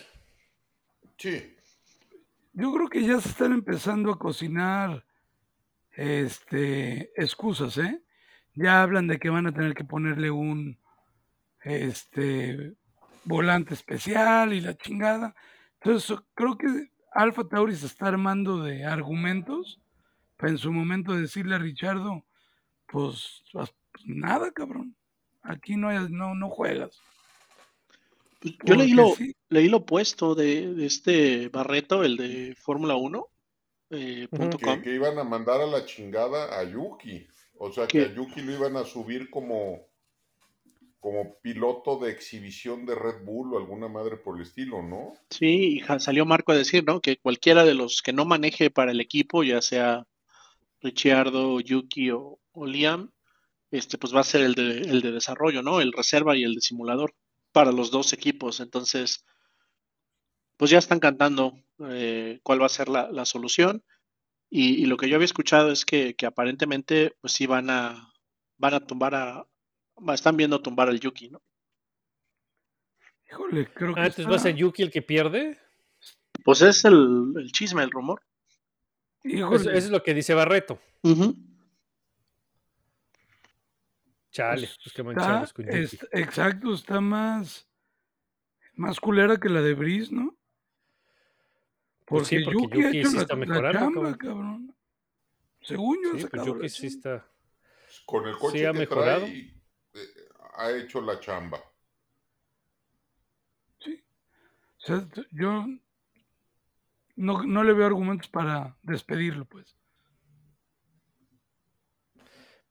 Sí, 1.18 1.56
Yo 2.54 2.74
creo 2.74 2.88
que 2.90 3.02
ya 3.06 3.20
se 3.20 3.30
están 3.30 3.52
empezando 3.52 4.12
a 4.12 4.18
cocinar 4.20 5.06
este 5.92 7.12
excusas, 7.22 7.78
¿eh? 7.78 8.02
Ya 8.56 8.82
hablan 8.84 9.08
de 9.08 9.20
que 9.20 9.30
van 9.30 9.48
a 9.48 9.54
tener 9.54 9.74
que 9.74 9.84
ponerle 9.84 10.32
un 10.32 10.80
este 11.64 12.74
volante 13.26 13.74
especial 13.74 14.54
y 14.54 14.62
la 14.62 14.76
chingada. 14.78 15.36
Entonces, 15.82 16.18
creo 16.34 16.58
que 16.58 16.68
Alfa 17.12 17.48
Tauri 17.48 17.76
se 17.76 17.86
está 17.88 18.08
armando 18.08 18.62
de 18.64 18.86
argumentos 18.86 19.80
para 20.38 20.52
en 20.52 20.58
su 20.58 20.72
momento 20.72 21.14
decirle 21.14 21.56
a 21.56 21.60
Richardo, 21.60 22.24
pues, 22.88 23.44
pues, 23.52 23.74
nada, 24.06 24.52
cabrón. 24.52 24.96
Aquí 25.42 25.76
no, 25.76 25.90
hay- 25.90 26.08
no, 26.10 26.36
no 26.36 26.50
juegas. 26.50 27.00
Pues 28.40 28.56
yo 28.66 28.76
leí 28.76 28.92
lo, 28.94 29.16
sí, 29.16 29.36
leí 29.50 29.70
lo 29.70 29.78
opuesto 29.78 30.36
de, 30.36 30.74
de 30.74 30.86
este 30.86 31.50
Barreto, 31.50 32.04
el 32.04 32.18
de 32.18 32.56
Fórmula 32.60 32.96
1. 32.96 33.28
eh, 33.92 34.28
que, 34.32 34.66
com. 34.66 34.82
que 34.82 34.96
iban 34.96 35.18
a 35.20 35.24
mandar 35.24 35.62
a 35.62 35.68
la 35.68 35.86
chingada 35.86 36.58
a 36.60 36.64
Yuki. 36.64 37.28
O 37.60 37.72
sea, 37.72 37.88
que 37.88 38.02
a 38.02 38.14
Yuki 38.14 38.42
lo 38.42 38.54
iban 38.54 38.76
a 38.76 38.84
subir 38.84 39.30
como, 39.30 39.86
como 41.04 41.38
piloto 41.42 42.00
de 42.00 42.12
exhibición 42.12 42.86
de 42.86 42.96
Red 42.96 43.26
Bull 43.26 43.54
o 43.54 43.58
alguna 43.58 43.90
madre 43.90 44.16
por 44.16 44.38
el 44.38 44.44
estilo, 44.44 44.82
¿no? 44.82 45.12
Sí, 45.30 45.82
y 45.84 46.00
salió 46.00 46.26
Marco 46.26 46.54
a 46.54 46.56
decir, 46.56 46.86
¿no? 46.86 47.02
Que 47.02 47.18
cualquiera 47.18 47.66
de 47.66 47.74
los 47.74 48.02
que 48.02 48.14
no 48.14 48.24
maneje 48.24 48.72
para 48.72 48.92
el 48.92 49.02
equipo, 49.02 49.44
ya 49.44 49.62
sea 49.62 50.08
Ricciardo, 50.80 51.60
Yuki 51.60 52.12
o, 52.12 52.40
Liam, 52.66 53.12
este, 53.70 53.98
pues 53.98 54.16
va 54.16 54.22
a 54.22 54.24
ser 54.24 54.44
el 54.44 54.56
de, 54.56 54.78
el 54.78 55.02
de 55.02 55.12
desarrollo, 55.12 55.62
¿no? 55.62 55.82
El 55.82 55.92
reserva 55.92 56.38
y 56.38 56.46
el 56.46 56.56
de 56.56 56.62
simulador 56.62 57.14
para 57.52 57.74
los 57.74 57.92
dos 57.92 58.14
equipos. 58.14 58.62
Entonces, 58.62 59.26
pues 60.56 60.72
ya 60.72 60.78
están 60.78 61.02
cantando 61.02 61.60
eh, 61.90 62.40
cuál 62.44 62.62
va 62.62 62.68
a 62.68 62.70
ser 62.70 62.88
la, 62.88 63.12
la 63.12 63.26
solución. 63.26 63.84
Y, 64.50 64.82
y 64.82 64.86
lo 64.86 64.96
que 64.96 65.10
yo 65.10 65.16
había 65.16 65.26
escuchado 65.26 65.70
es 65.70 65.84
que, 65.84 66.16
que 66.16 66.26
aparentemente, 66.26 67.14
pues 67.20 67.34
sí 67.34 67.46
van 67.46 67.70
a, 67.70 68.14
van 68.58 68.76
a 68.76 68.80
tumbar 68.80 69.16
a, 69.16 69.46
están 70.14 70.38
viendo 70.38 70.62
tumbar 70.62 70.90
al 70.90 71.00
Yuki, 71.00 71.30
¿no? 71.30 71.42
híjole, 73.30 73.68
creo 73.74 73.94
que 73.96 74.00
Antes 74.02 74.20
está- 74.20 74.30
va 74.30 74.36
a 74.36 74.40
ser 74.40 74.56
Yuki 74.56 74.84
el 74.84 74.92
que 74.92 75.02
pierde. 75.02 75.60
Pues 76.44 76.62
es 76.62 76.86
el, 76.86 77.34
el 77.36 77.52
chisme, 77.52 77.82
el 77.84 77.90
rumor. 77.92 78.22
híjole, 79.24 79.56
Eso, 79.56 79.70
eso 79.72 79.78
es 79.86 79.90
lo 79.90 80.04
que 80.04 80.14
dice 80.14 80.34
Barreto. 80.34 80.80
Ujú. 81.04 81.36
Chale, 84.32 84.68
Pues 84.68 84.78
pues 84.84 84.94
qué 84.94 85.04
manchados 85.04 85.54
con 85.54 85.66
Yuki. 85.66 85.78
es- 85.78 86.08
exacto, 86.12 86.74
está 86.74 87.00
más, 87.00 87.68
más 88.76 89.00
culera 89.00 89.38
que 89.40 89.50
la 89.50 89.62
de 89.62 89.74
Brice, 89.76 90.14
¿no? 90.14 90.36
Pues 92.06 92.28
sí, 92.28 92.40
Porque, 92.44 92.60
porque 92.60 92.76
Yuki, 92.78 92.82
ha 92.82 92.86
Yuki 92.88 93.00
hecho 93.00 93.10
sí 93.10 93.16
la, 93.16 93.22
está 93.22 93.36
la 93.36 93.46
mejorando, 93.46 93.80
chamba, 93.80 94.18
cabrón. 94.18 94.18
cabrón. 94.18 94.76
Según 95.62 95.98
yo, 96.04 96.18
Sí, 96.20 96.26
pues 96.30 96.46
Yuki 96.46 96.70
sí 96.70 96.88
está. 96.88 97.26
Con 98.06 98.28
el 98.28 98.38
coche 98.38 98.60
Sí, 98.60 98.66
ha 98.66 98.74
que 98.74 98.80
mejorado. 98.80 99.26
trae, 99.26 99.54
ha 100.56 100.72
hecho 100.72 101.02
la 101.02 101.20
chamba. 101.20 101.60
O 103.86 104.86
sea, 104.86 105.08
yo 105.32 105.66
no, 107.16 107.44
no 107.44 107.64
le 107.64 107.74
veo 107.74 107.86
argumentos 107.86 108.28
para 108.30 108.76
despedirlo, 108.82 109.46
pues. 109.46 109.78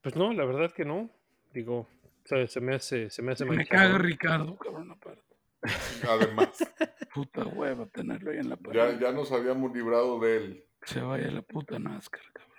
Pues 0.01 0.15
no, 0.15 0.31
la 0.33 0.45
verdad 0.45 0.71
que 0.71 0.85
no. 0.85 1.09
Digo, 1.53 1.79
o 1.79 1.87
sea, 2.25 2.45
se 2.47 2.59
me 2.61 2.75
hace, 2.75 3.09
se 3.09 3.21
me 3.21 3.31
hace 3.31 3.45
Me 3.45 3.55
manchado. 3.55 3.81
caga 3.81 3.97
Ricardo, 3.97 4.57
cabrón, 4.57 4.91
aparte. 4.91 5.21
Además, 6.07 6.49
Puta 7.13 7.45
hueva 7.45 7.85
tenerlo 7.87 8.31
ahí 8.31 8.37
en 8.39 8.49
la 8.49 8.57
pared. 8.57 8.75
ya, 8.75 8.99
ya 8.99 9.11
nos 9.11 9.31
habíamos 9.31 9.71
librado 9.73 10.19
de 10.19 10.37
él. 10.37 10.65
Se 10.83 10.99
vaya 10.99 11.29
la 11.31 11.41
puta 11.41 11.79
NASCAR, 11.79 12.23
cabrón. 12.33 12.52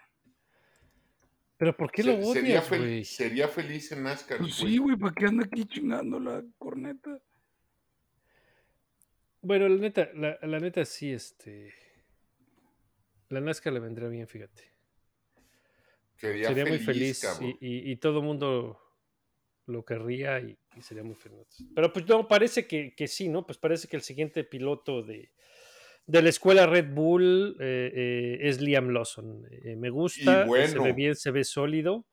Pero 1.64 1.78
¿por 1.78 1.90
qué 1.90 2.02
Se- 2.02 2.08
lo 2.12 2.22
sería, 2.26 2.58
odias, 2.60 2.70
fel- 2.70 3.04
sería 3.04 3.48
feliz 3.48 3.90
en 3.90 4.02
NASCAR. 4.02 4.36
Pues 4.36 4.54
sí, 4.56 4.76
güey, 4.76 4.98
¿para 4.98 5.14
qué 5.14 5.24
anda 5.24 5.44
aquí 5.46 5.64
chingando 5.64 6.20
la 6.20 6.44
corneta? 6.58 7.18
Bueno, 9.40 9.66
la 9.70 9.76
neta, 9.80 10.10
la, 10.12 10.38
la 10.42 10.60
neta 10.60 10.84
sí, 10.84 11.10
este... 11.10 11.72
La 13.30 13.40
NASCAR 13.40 13.72
le 13.72 13.80
vendría 13.80 14.10
bien, 14.10 14.28
fíjate. 14.28 14.74
Sería, 16.16 16.48
sería 16.48 16.64
feliz, 16.66 16.68
muy 16.68 16.78
feliz 16.94 17.40
y, 17.40 17.66
y- 17.66 17.92
y 17.92 17.96
todo 17.96 18.18
el 18.18 18.26
mundo 18.26 18.78
lo 19.64 19.86
querría 19.86 20.38
y, 20.40 20.58
y 20.76 20.82
sería 20.82 21.02
muy 21.02 21.14
feliz. 21.14 21.64
Pero 21.74 21.94
pues 21.94 22.06
no, 22.06 22.28
parece 22.28 22.66
que, 22.66 22.94
que 22.94 23.08
sí, 23.08 23.30
¿no? 23.30 23.46
Pues 23.46 23.56
parece 23.56 23.88
que 23.88 23.96
el 23.96 24.02
siguiente 24.02 24.44
piloto 24.44 25.02
de, 25.02 25.32
de 26.06 26.22
la 26.22 26.28
escuela 26.28 26.66
Red 26.66 26.92
Bull 26.92 27.56
eh, 27.60 27.92
eh, 27.94 28.38
es 28.42 28.60
Liam 28.60 28.88
Lawson. 28.90 29.46
Eh, 29.50 29.76
me 29.76 29.90
gusta, 29.90 30.46
se 30.46 30.78
ve 30.78 30.92
bien, 30.92 31.14
se 31.16 31.30
ve 31.30 31.44
sólido 31.44 32.06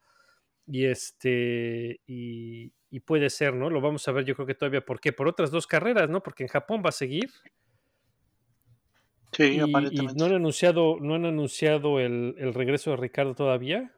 y 0.66 0.86
este 0.86 2.00
y, 2.08 2.72
y 2.90 3.00
puede 3.02 3.30
ser, 3.30 3.54
¿no? 3.54 3.70
Lo 3.70 3.82
vamos 3.82 4.08
a 4.08 4.12
ver 4.12 4.26
yo 4.26 4.36
creo 4.36 4.48
que 4.48 4.56
todavía, 4.56 4.82
¿por 4.86 5.00
qué? 5.00 5.12
Por 5.12 5.28
otras 5.28 5.52
dos 5.52 5.68
carreras, 5.68 6.10
¿no? 6.10 6.24
Porque 6.24 6.44
en 6.44 6.50
Japón 6.50 6.82
va 6.86 6.90
a 6.90 6.94
seguir 6.94 7.30
Sí, 9.34 9.44
y, 9.44 9.56
y 9.56 9.60
aparentemente. 9.60 10.20
no 10.20 10.26
han 10.26 10.34
anunciado, 10.34 10.98
no 11.00 11.16
han 11.16 11.26
anunciado 11.26 12.00
el, 12.00 12.36
el 12.38 12.54
regreso 12.54 12.92
de 12.92 12.98
Ricardo 12.98 13.34
todavía. 13.34 13.94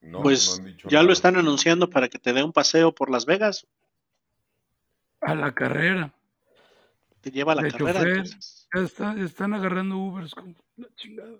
No, 0.00 0.22
pues 0.22 0.48
no 0.48 0.54
han 0.54 0.64
dicho 0.64 0.88
ya 0.88 0.98
nada. 0.98 1.06
lo 1.08 1.12
están 1.12 1.36
anunciando 1.36 1.90
para 1.90 2.08
que 2.08 2.18
te 2.20 2.32
dé 2.32 2.42
un 2.44 2.52
paseo 2.52 2.94
por 2.94 3.10
Las 3.10 3.26
Vegas. 3.26 3.66
A 5.20 5.34
la 5.34 5.52
carrera. 5.54 6.14
Te 7.28 7.36
lleva 7.36 7.52
a 7.52 7.56
la 7.56 7.62
De 7.62 7.70
carrera. 7.72 7.92
chofer. 7.92 8.08
entonces. 8.08 8.68
Ya 8.74 8.80
está, 8.82 9.20
están 9.20 9.52
agarrando 9.54 9.96
Ubers 9.98 10.34
con 10.34 10.56
la 10.76 10.88
chingada. 10.94 11.38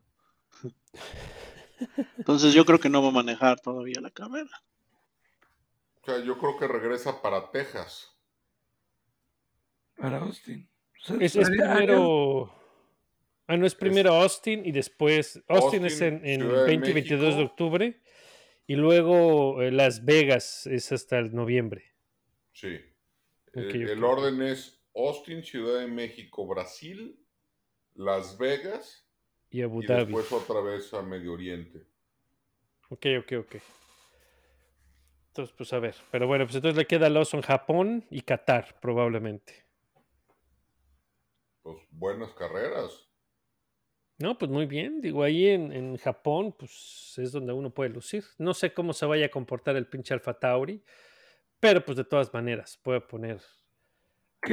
Entonces 2.18 2.52
yo 2.54 2.64
creo 2.64 2.78
que 2.80 2.88
no 2.88 3.02
va 3.02 3.08
a 3.08 3.12
manejar 3.12 3.60
todavía 3.60 4.00
la 4.00 4.10
carrera. 4.10 4.50
O 6.02 6.04
sea, 6.04 6.18
yo 6.24 6.38
creo 6.38 6.58
que 6.58 6.66
regresa 6.66 7.22
para 7.22 7.50
Texas. 7.50 8.10
Para 9.96 10.18
Austin. 10.18 10.68
O 11.00 11.04
sea, 11.04 11.16
Es, 11.20 11.36
primero. 11.36 12.52
Ah, 13.46 13.56
no, 13.56 13.66
es 13.66 13.74
primero 13.74 14.12
Austin 14.14 14.66
y 14.66 14.72
después. 14.72 15.42
Austin, 15.48 15.84
es 15.86 16.00
en, 16.00 16.24
en 16.26 16.40
Ciudad 16.40 16.60
de 16.62 16.66
20 16.66 16.90
y 16.90 16.92
22 16.92 17.36
de 17.36 17.42
octubre. 17.44 18.02
Y 18.66 18.74
luego 18.76 19.62
eh, 19.62 19.70
Las 19.70 20.04
Vegas 20.04 20.66
es 20.66 20.92
hasta 20.92 21.18
el 21.18 21.34
noviembre. 21.34 21.94
Sí. 22.52 22.68
Eh, 23.54 23.86
el 23.88 24.04
orden 24.04 24.42
es 24.42 24.77
Austin, 24.94 25.42
Ciudad 25.42 25.80
de 25.80 25.86
México, 25.86 26.46
Brasil, 26.46 27.18
Las 27.94 28.36
Vegas 28.38 29.06
Y 29.50 29.62
Abu 29.62 29.82
y 29.82 29.86
Dhabi. 29.86 30.12
después 30.14 30.32
otra 30.32 30.60
vez 30.60 30.92
a 30.94 31.02
Medio 31.02 31.32
Oriente. 31.32 31.86
Ok, 32.90 33.06
ok, 33.20 33.32
ok. 33.40 33.56
Entonces, 35.28 35.54
pues 35.56 35.72
a 35.72 35.78
ver. 35.78 35.94
Pero 36.10 36.26
bueno, 36.26 36.44
pues 36.46 36.56
entonces 36.56 36.76
le 36.76 36.86
queda 36.86 37.08
Lawson 37.08 37.42
Japón 37.42 38.04
y 38.10 38.22
Qatar, 38.22 38.80
probablemente. 38.80 39.66
Pues 41.62 41.76
buenas 41.90 42.32
carreras. 42.34 43.08
No, 44.18 44.36
pues 44.36 44.50
muy 44.50 44.66
bien. 44.66 45.00
Digo, 45.00 45.22
ahí 45.22 45.46
en, 45.48 45.70
en 45.72 45.96
Japón, 45.98 46.52
pues 46.58 47.14
es 47.18 47.30
donde 47.30 47.52
uno 47.52 47.70
puede 47.72 47.90
lucir. 47.90 48.24
No 48.38 48.52
sé 48.52 48.72
cómo 48.74 48.92
se 48.92 49.06
vaya 49.06 49.26
a 49.26 49.30
comportar 49.30 49.76
el 49.76 49.86
pinche 49.86 50.12
Alfa 50.14 50.34
Tauri, 50.38 50.82
pero 51.60 51.84
pues 51.84 51.96
de 51.98 52.04
todas 52.04 52.32
maneras 52.32 52.76
puede 52.82 53.00
poner 53.00 53.36
¿Qué- 53.38 53.42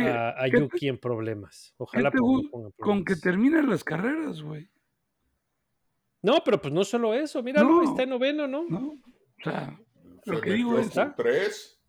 a, 0.01 0.29
a 0.41 0.45
qué 0.45 0.51
te- 0.51 0.59
Yuki 0.61 0.87
en 0.87 0.97
problemas. 0.97 1.73
Ojalá 1.77 2.11
te 2.11 2.17
ponga 2.17 2.69
Con 2.77 3.03
que 3.05 3.15
terminen 3.15 3.69
las 3.69 3.83
carreras, 3.83 4.41
güey. 4.41 4.69
No, 6.21 6.41
pero 6.43 6.59
pues 6.61 6.73
no 6.73 6.83
solo 6.83 7.13
eso. 7.13 7.41
Míralo, 7.43 7.69
No. 7.69 7.83
está 7.83 8.03
en 8.03 8.09
noveno, 8.09 8.47
¿no? 8.47 8.65
¿No? 8.67 8.87
O 8.89 8.99
sea, 9.43 9.79
Se 10.23 10.31
Lo 10.31 10.41
que 10.41 10.53
digo 10.53 10.79
es- 10.79 10.91
tres. 11.15 11.79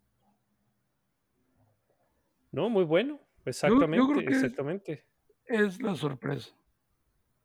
No, 2.51 2.69
muy 2.69 2.83
bueno. 2.83 3.19
Exactamente, 3.45 4.05
creo 4.13 4.19
que- 4.27 4.33
exactamente. 4.33 5.05
es 5.45 5.81
la 5.81 5.95
sorpresa. 5.95 6.53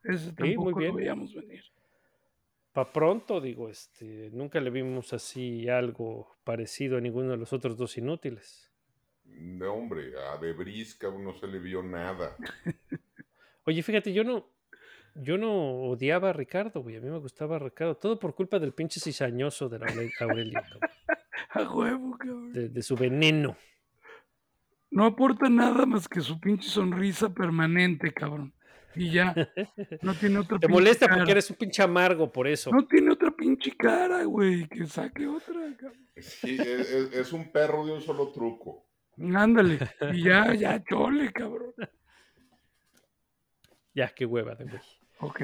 Ese 0.03 0.33
tampoco 0.33 0.70
muy 0.70 0.75
bien. 0.75 0.90
lo 0.90 0.96
veíamos 0.96 1.35
venir. 1.35 1.62
Para 2.72 2.92
pronto, 2.92 3.40
digo, 3.40 3.68
este, 3.68 4.31
nunca 4.33 4.61
le 4.61 4.70
vimos 4.70 5.12
así 5.12 5.68
algo 5.68 6.37
parecido 6.42 6.96
a 6.96 7.01
ninguno 7.01 7.31
de 7.31 7.37
los 7.37 7.53
otros 7.53 7.77
dos 7.77 7.96
inútiles. 7.98 8.71
No, 9.38 9.73
hombre, 9.75 10.12
a 10.33 10.37
Debris, 10.38 10.95
cabrón, 10.95 11.25
no 11.25 11.35
se 11.38 11.47
le 11.47 11.59
vio 11.59 11.83
nada. 11.83 12.37
Oye, 13.64 13.83
fíjate, 13.83 14.12
yo 14.12 14.25
no, 14.25 14.49
yo 15.14 15.38
no 15.38 15.83
odiaba 15.83 16.31
a 16.31 16.33
Ricardo, 16.33 16.83
güey. 16.83 16.97
A 16.97 17.01
mí 17.01 17.09
me 17.11 17.18
gustaba 17.18 17.59
Ricardo. 17.59 17.97
Todo 17.97 18.18
por 18.18 18.35
culpa 18.35 18.59
del 18.59 18.73
pinche 18.73 18.99
cizañoso 19.01 19.68
de 19.68 19.79
la 19.79 19.87
Aure- 19.87 20.12
Aurelio, 20.21 20.61
A 21.51 21.62
huevo, 21.71 22.16
cabrón. 22.18 22.53
de, 22.53 22.68
de 22.68 22.83
su 22.83 22.97
veneno. 22.97 23.57
No 24.90 25.07
aporta 25.07 25.49
nada 25.49 25.87
más 25.87 26.09
que 26.09 26.21
su 26.21 26.38
pinche 26.40 26.68
sonrisa 26.68 27.33
permanente, 27.33 28.12
cabrón. 28.12 28.53
Y 28.95 29.11
ya. 29.11 29.35
No 30.03 30.14
tiene 30.14 30.38
otra 30.38 30.59
Te 30.59 30.66
pinche 30.66 30.73
molesta 30.81 31.07
cara. 31.07 31.18
porque 31.18 31.33
eres 31.33 31.49
un 31.51 31.57
pinche 31.57 31.83
amargo 31.83 32.31
por 32.33 32.47
eso. 32.47 32.71
No 32.71 32.87
tiene 32.87 33.11
otra 33.12 33.31
pinche 33.31 33.75
cara, 33.77 34.25
güey. 34.25 34.68
Que 34.68 34.87
saque 34.87 35.27
otra, 35.27 35.55
cabrón. 35.79 36.07
Sí, 36.18 36.59
es 36.61 37.33
un 37.33 37.51
perro 37.53 37.87
de 37.87 37.92
un 37.92 38.01
solo 38.03 38.31
truco. 38.33 38.87
Ándale. 39.18 39.79
Y 40.12 40.25
ya, 40.25 40.55
ya, 40.55 40.83
chole, 40.85 41.33
cabrón. 41.33 41.75
Ya, 43.94 44.09
qué 44.09 44.25
hueva 44.25 44.55
de 44.55 44.64
güey. 44.64 44.81
Ok. 45.20 45.40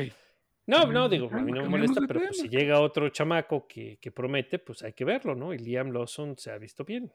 No, 0.66 0.80
Cambiemos 0.80 0.94
no, 0.94 1.08
digo, 1.08 1.30
a 1.32 1.40
mí 1.40 1.52
no 1.52 1.62
me 1.62 1.68
molesta, 1.68 2.00
pero 2.06 2.20
pues, 2.20 2.38
si 2.38 2.48
llega 2.48 2.80
otro 2.80 3.08
chamaco 3.08 3.66
que, 3.66 3.98
que 4.00 4.10
promete, 4.12 4.58
pues 4.58 4.82
hay 4.82 4.92
que 4.92 5.04
verlo, 5.04 5.34
¿no? 5.34 5.54
Y 5.54 5.58
Liam 5.58 5.90
Lawson 5.92 6.36
se 6.36 6.50
ha 6.50 6.58
visto 6.58 6.84
bien. 6.84 7.10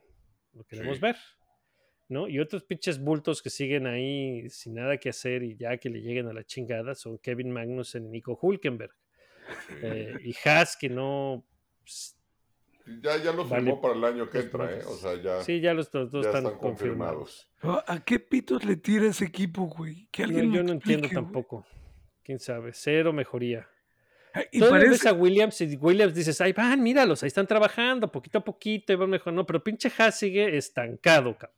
Lo 0.52 0.64
queremos 0.64 0.96
Sí. 0.96 1.02
ver. 1.02 1.16
¿No? 2.08 2.28
Y 2.28 2.38
otros 2.38 2.64
pinches 2.64 3.02
bultos 3.02 3.40
que 3.40 3.48
siguen 3.50 3.86
ahí 3.86 4.48
sin 4.50 4.74
nada 4.74 4.98
que 4.98 5.08
hacer 5.08 5.42
y 5.42 5.56
ya 5.56 5.78
que 5.78 5.88
le 5.88 6.02
lleguen 6.02 6.26
a 6.28 6.32
la 6.34 6.44
chingada 6.44 6.94
son 6.94 7.18
Kevin 7.18 7.50
Magnussen 7.50 8.04
y 8.06 8.08
Nico 8.10 8.38
Hulkenberg. 8.40 8.92
Eh, 9.82 10.14
y 10.22 10.34
Haas 10.44 10.76
que 10.76 10.88
no. 10.90 11.46
pues, 11.80 12.16
Ya, 13.02 13.16
ya 13.16 13.32
lo 13.32 13.46
Vale, 13.48 13.62
firmó 13.64 13.80
para 13.80 13.94
el 13.94 14.04
año 14.04 14.28
que 14.28 14.40
entra, 14.40 14.70
¿eh? 14.70 14.82
O 14.86 14.94
sea, 14.96 15.14
ya. 15.22 15.42
Sí, 15.42 15.60
ya 15.60 15.72
los 15.72 15.90
dos, 15.90 16.10
ya 16.12 16.18
están, 16.20 16.44
están 16.44 16.58
confirmados. 16.58 17.48
Pero, 17.60 17.82
¿A 17.86 18.00
qué 18.04 18.18
pitos 18.20 18.62
le 18.64 18.76
tira 18.76 19.06
ese 19.06 19.24
equipo, 19.24 19.62
güey? 19.66 20.06
Que 20.10 20.22
No, 20.22 20.28
alguien 20.28 20.50
me 20.50 20.56
yo 20.58 20.62
no 20.62 20.72
entiendo 20.72 21.08
güey. 21.08 21.14
tampoco. 21.14 21.66
Quién 22.22 22.38
sabe. 22.38 22.72
Cero 22.74 23.12
mejoría. 23.12 23.66
Ay, 24.34 24.44
Y 24.52 24.58
Todavía 24.58 24.90
ves 24.90 25.00
parece, 25.02 25.08
a 25.08 25.12
Williams 25.12 25.60
y 25.60 25.76
Williams 25.76 26.14
dices, 26.14 26.40
ahí 26.40 26.52
van, 26.52 26.82
míralos, 26.82 27.22
ahí 27.22 27.28
están 27.28 27.46
trabajando 27.46 28.10
poquito 28.12 28.38
a 28.38 28.44
poquito 28.44 28.92
y 28.92 28.96
van 28.96 29.08
mejor. 29.10 29.32
No, 29.32 29.46
pero 29.46 29.62
pinche 29.64 29.90
Haas 29.96 30.18
sigue 30.18 30.56
estancado, 30.56 31.36
cabrón. 31.38 31.56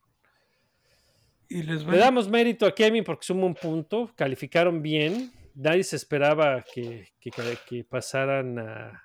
y 1.49 1.62
les 1.62 1.85
Le 1.85 1.97
damos 1.99 2.29
mérito 2.29 2.67
a 2.67 2.75
Kevin 2.75 3.03
porque 3.05 3.25
suma 3.27 3.47
un 3.47 3.55
punto, 3.55 4.11
calificaron 4.17 4.83
bien. 4.83 5.33
Nadie 5.55 5.85
se 5.85 5.97
esperaba 5.97 6.62
que, 6.75 7.09
que- 7.21 7.31
que- 7.31 7.59
que 7.69 7.85
pasaran 7.85 8.59
a, 8.59 9.03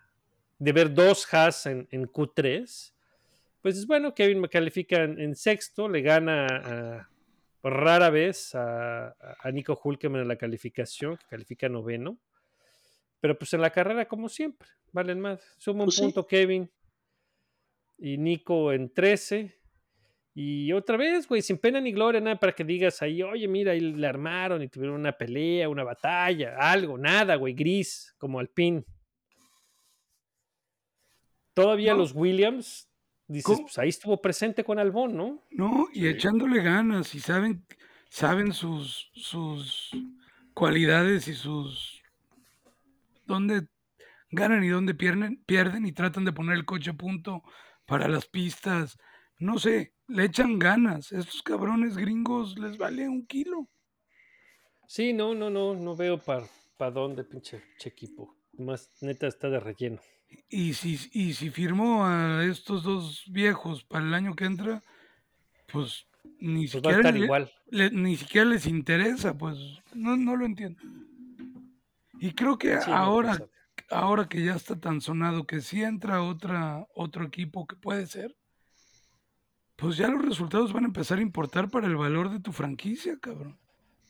de 0.61 0.71
ver 0.73 0.93
dos 0.93 1.27
Haas 1.33 1.65
en, 1.65 1.87
en 1.89 2.05
Q3. 2.07 2.93
Pues 3.63 3.77
es 3.77 3.87
bueno, 3.87 4.13
Kevin 4.13 4.39
me 4.41 4.47
califica 4.47 5.03
en, 5.03 5.19
en 5.19 5.35
sexto, 5.35 5.89
le 5.89 6.01
gana 6.01 6.45
a- 6.45 7.09
rara 7.63 8.09
vez 8.11 8.53
a, 8.53 9.15
Nico 9.51 9.79
Hulkeman 9.83 10.21
en 10.21 10.27
la 10.27 10.35
calificación, 10.35 11.17
que 11.17 11.25
califica 11.27 11.67
noveno. 11.67 12.19
Pero 13.19 13.37
pues 13.37 13.53
en 13.53 13.61
la 13.61 13.71
carrera, 13.71 14.07
como 14.07 14.29
siempre, 14.29 14.67
valen 14.91 15.19
más. 15.19 15.41
Suma 15.57 15.79
un 15.81 15.85
Pues 15.87 15.95
sí. 15.95 16.01
punto 16.03 16.27
Kevin 16.27 16.69
y 17.97 18.17
Nico 18.17 18.71
en 18.71 18.93
13. 18.93 19.55
Y 20.35 20.71
otra 20.73 20.95
vez, 20.95 21.27
güey, 21.27 21.41
sin 21.41 21.57
pena 21.57 21.81
ni 21.81 21.91
gloria, 21.91 22.21
nada 22.21 22.39
para 22.39 22.53
que 22.53 22.63
digas 22.63 23.01
ahí, 23.01 23.21
oye, 23.23 23.47
mira, 23.47 23.71
ahí 23.73 23.79
le 23.79 24.07
armaron 24.07 24.61
y 24.61 24.67
tuvieron 24.69 24.95
una 24.99 25.11
pelea, 25.11 25.67
una 25.69 25.83
batalla, 25.83 26.55
algo, 26.59 26.97
nada, 26.99 27.35
güey, 27.35 27.53
gris, 27.53 28.13
como 28.17 28.39
Alpine. 28.39 28.83
Todavía 31.53 31.93
No. 31.93 31.99
los 31.99 32.13
Williams, 32.13 32.89
dices, 33.27 33.45
¿Cómo? 33.55 33.61
pues 33.63 33.77
ahí 33.77 33.89
estuvo 33.89 34.21
presente 34.21 34.63
con 34.63 34.79
Albón, 34.79 35.15
¿no? 35.17 35.43
No, 35.51 35.87
y 35.93 36.01
Sí. 36.01 36.07
echándole 36.07 36.61
ganas 36.63 37.13
y 37.15 37.19
saben, 37.19 37.65
saben 38.09 38.53
sus, 38.53 39.11
sus 39.13 39.91
cualidades 40.53 41.27
y 41.27 41.33
sus 41.33 42.01
dónde 43.25 43.67
ganan 44.29 44.63
y 44.63 44.69
dónde 44.69 44.93
pierden, 44.93 45.43
pierden 45.45 45.85
y 45.85 45.91
tratan 45.91 46.25
de 46.25 46.31
poner 46.33 46.55
el 46.57 46.65
coche 46.65 46.91
a 46.91 46.93
punto 46.93 47.43
para 47.85 48.07
las 48.07 48.25
pistas. 48.27 48.97
No 49.39 49.57
sé, 49.59 49.93
le 50.07 50.25
echan 50.25 50.59
ganas. 50.59 51.11
Estos 51.11 51.41
cabrones 51.43 51.97
gringos 51.97 52.57
les 52.59 52.77
vale 52.77 53.09
un 53.09 53.25
kilo. 53.25 53.67
Sí, 54.87 55.13
no, 55.13 55.33
no, 55.33 55.49
no, 55.49 55.73
no 55.73 55.95
veo 55.95 56.17
para 56.17 56.45
pa 56.77 56.91
dónde, 56.91 57.23
pinche, 57.23 57.59
pinche 57.59 57.89
equipo. 57.89 58.37
Más 58.57 58.89
neta 59.01 59.27
está 59.27 59.49
de 59.49 59.59
relleno. 59.59 59.99
Y 60.49 60.73
si, 60.73 60.97
y 61.13 61.33
si 61.33 61.49
firmó 61.49 62.05
a 62.05 62.45
estos 62.45 62.83
dos 62.83 63.23
viejos 63.29 63.83
para 63.83 64.05
el 64.05 64.13
año 64.13 64.35
que 64.35 64.45
entra, 64.45 64.81
pues 65.71 66.05
ni 66.39 66.67
Pues 66.67 66.75
va 66.85 66.91
a 66.91 66.93
siquiera 66.93 66.97
estar 66.99 67.13
le- 67.13 67.25
igual. 67.25 67.51
le- 67.69 67.91
ni 67.91 68.15
siquiera 68.17 68.45
les 68.49 68.65
interesa, 68.65 69.37
pues 69.37 69.57
no, 69.93 70.15
no 70.15 70.35
lo 70.35 70.45
entiendo. 70.45 70.81
Y 72.19 72.31
creo 72.33 72.57
que 72.57 72.79
Sí, 72.81 72.91
ahora, 72.91 73.45
ahora 73.89 74.29
que 74.29 74.43
ya 74.45 74.55
está 74.55 74.79
tan 74.79 75.01
sonado 75.01 75.45
que 75.45 75.59
si 75.61 75.81
entra 75.83 76.21
otra, 76.23 76.87
otro 76.95 77.25
equipo 77.25 77.65
que 77.65 77.75
puede 77.75 78.05
ser, 78.07 78.35
pues 79.75 79.97
ya 79.97 80.07
los 80.07 80.23
resultados 80.23 80.71
van 80.71 80.83
a 80.83 80.87
empezar 80.87 81.17
a 81.17 81.23
importar 81.23 81.69
para 81.69 81.87
el 81.87 81.95
valor 81.95 82.29
de 82.29 82.39
tu 82.39 82.51
franquicia, 82.51 83.17
cabrón. 83.19 83.57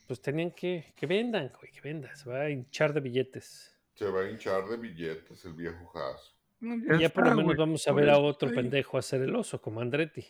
pues 0.08 0.22
tenían 0.22 0.52
que, 0.52 0.94
que 0.98 1.06
vendan, 1.06 1.50
güey, 1.58 1.72
que 1.72 1.80
vendan. 1.82 2.16
Se 2.18 2.30
va 2.30 2.42
a 2.42 2.50
hinchar 2.50 2.92
de 2.94 3.00
billetes. 3.00 3.74
Se 4.02 4.10
va 4.10 4.22
a 4.22 4.30
hinchar 4.32 4.66
de 4.68 4.78
billetes 4.78 5.46
el 5.46 5.54
viejo 5.54 5.92
Haas. 5.96 6.34
No, 6.60 6.98
ya 6.98 7.10
por 7.10 7.28
lo 7.28 7.36
menos 7.36 7.56
vamos 7.56 7.88
a 7.88 7.92
ver 7.92 8.10
a 8.10 8.18
otro 8.18 8.50
pendejo 8.52 8.98
hacer 8.98 9.22
el 9.22 9.36
oso, 9.36 9.62
como 9.62 9.80
Andretti. 9.80 10.26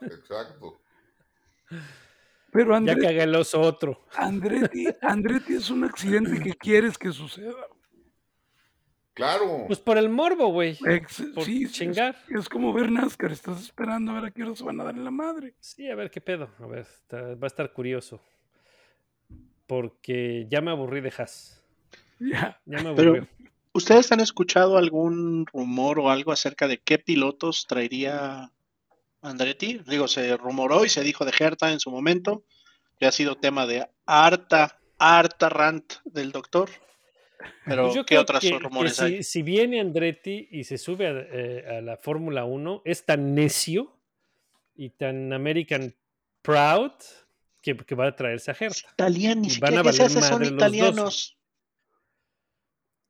Exacto. 0.00 0.80
Pero 2.50 2.70
Ya 2.72 2.76
Andretti, 2.76 3.00
que 3.02 3.06
haga 3.06 3.22
el 3.22 3.36
oso 3.36 3.60
otro. 3.60 4.04
Andretti, 4.16 4.86
Andretti 5.00 5.54
es 5.54 5.70
un 5.70 5.84
accidente 5.84 6.40
que 6.42 6.54
quieres 6.54 6.98
que 6.98 7.12
suceda. 7.12 7.54
Claro. 9.14 9.62
Pues 9.68 9.78
por 9.78 9.96
el 9.96 10.08
morbo, 10.08 10.48
güey. 10.48 10.74
Sí, 11.44 11.62
es- 11.62 11.72
chingar. 11.72 12.16
Es, 12.36 12.48
como 12.48 12.72
ver 12.72 12.90
NASCAR, 12.90 13.30
estás 13.30 13.60
esperando 13.62 14.10
a 14.10 14.14
ver 14.16 14.24
a 14.24 14.30
qué 14.32 14.42
hora 14.42 14.56
se 14.56 14.64
van 14.64 14.80
a 14.80 14.84
dar 14.84 14.96
en 14.96 15.04
la 15.04 15.12
madre. 15.12 15.54
Sí, 15.60 15.88
a 15.88 15.94
ver 15.94 16.10
qué 16.10 16.20
pedo. 16.20 16.50
A 16.58 16.66
ver, 16.66 16.80
está- 16.80 17.34
va 17.36 17.44
a 17.44 17.46
estar 17.46 17.72
curioso. 17.72 18.20
Porque 19.68 20.46
ya 20.50 20.60
me 20.60 20.72
aburrí 20.72 21.00
de 21.00 21.12
Haas. 21.16 21.57
Ya. 22.32 22.60
Ya 22.66 22.82
me 22.82 22.94
Pero-. 22.94 23.26
¿Ustedes 23.72 24.10
han 24.10 24.20
escuchado 24.20 24.76
algún 24.76 25.46
rumor 25.46 26.00
o 26.00 26.10
algo 26.10 26.32
acerca 26.32 26.66
de 26.66 26.78
qué 26.78 26.98
pilotos 26.98 27.66
traería 27.68 28.50
Andretti? 29.22 29.80
Digo, 29.86 30.08
se 30.08 30.36
rumoró 30.36 30.84
y 30.84 30.88
se 30.88 31.02
dijo 31.02 31.24
de 31.24 31.32
Herta 31.38 31.70
en 31.70 31.78
su 31.78 31.90
momento, 31.90 32.42
que 32.98 33.06
ha 33.06 33.12
sido 33.12 33.36
tema 33.36 33.66
de 33.66 33.86
harta, 34.06 34.80
harta 34.98 35.48
rant 35.48 35.94
del 36.06 36.32
doctor. 36.32 36.70
Pero, 37.64 37.84
Pues 37.84 37.94
yo 37.94 38.04
¿qué 38.04 38.18
otros 38.18 38.40
que 38.40 38.58
rumores 38.58 38.96
si, 38.96 39.04
hay? 39.04 39.22
si 39.22 39.42
viene 39.42 39.80
Andretti 39.80 40.48
y 40.50 40.64
se 40.64 40.76
sube 40.76 41.06
a, 41.06 41.12
eh, 41.12 41.78
a 41.78 41.80
la 41.80 41.96
Fórmula 41.96 42.44
1, 42.44 42.82
es 42.84 43.04
tan 43.04 43.34
necio 43.34 43.96
y 44.74 44.90
tan 44.90 45.32
American 45.32 45.94
proud 46.42 46.90
que, 47.62 47.76
que 47.76 47.94
va 47.94 48.08
a 48.08 48.16
traerse 48.16 48.50
a 48.50 48.56
Herta. 48.58 48.90
Italianos, 48.92 49.54
ni 49.54 49.60
van 49.60 49.78
a 49.78 49.82
que 49.82 49.92
se 49.92 50.02
valer 50.02 50.24
son 50.24 50.94
dos. 50.96 51.37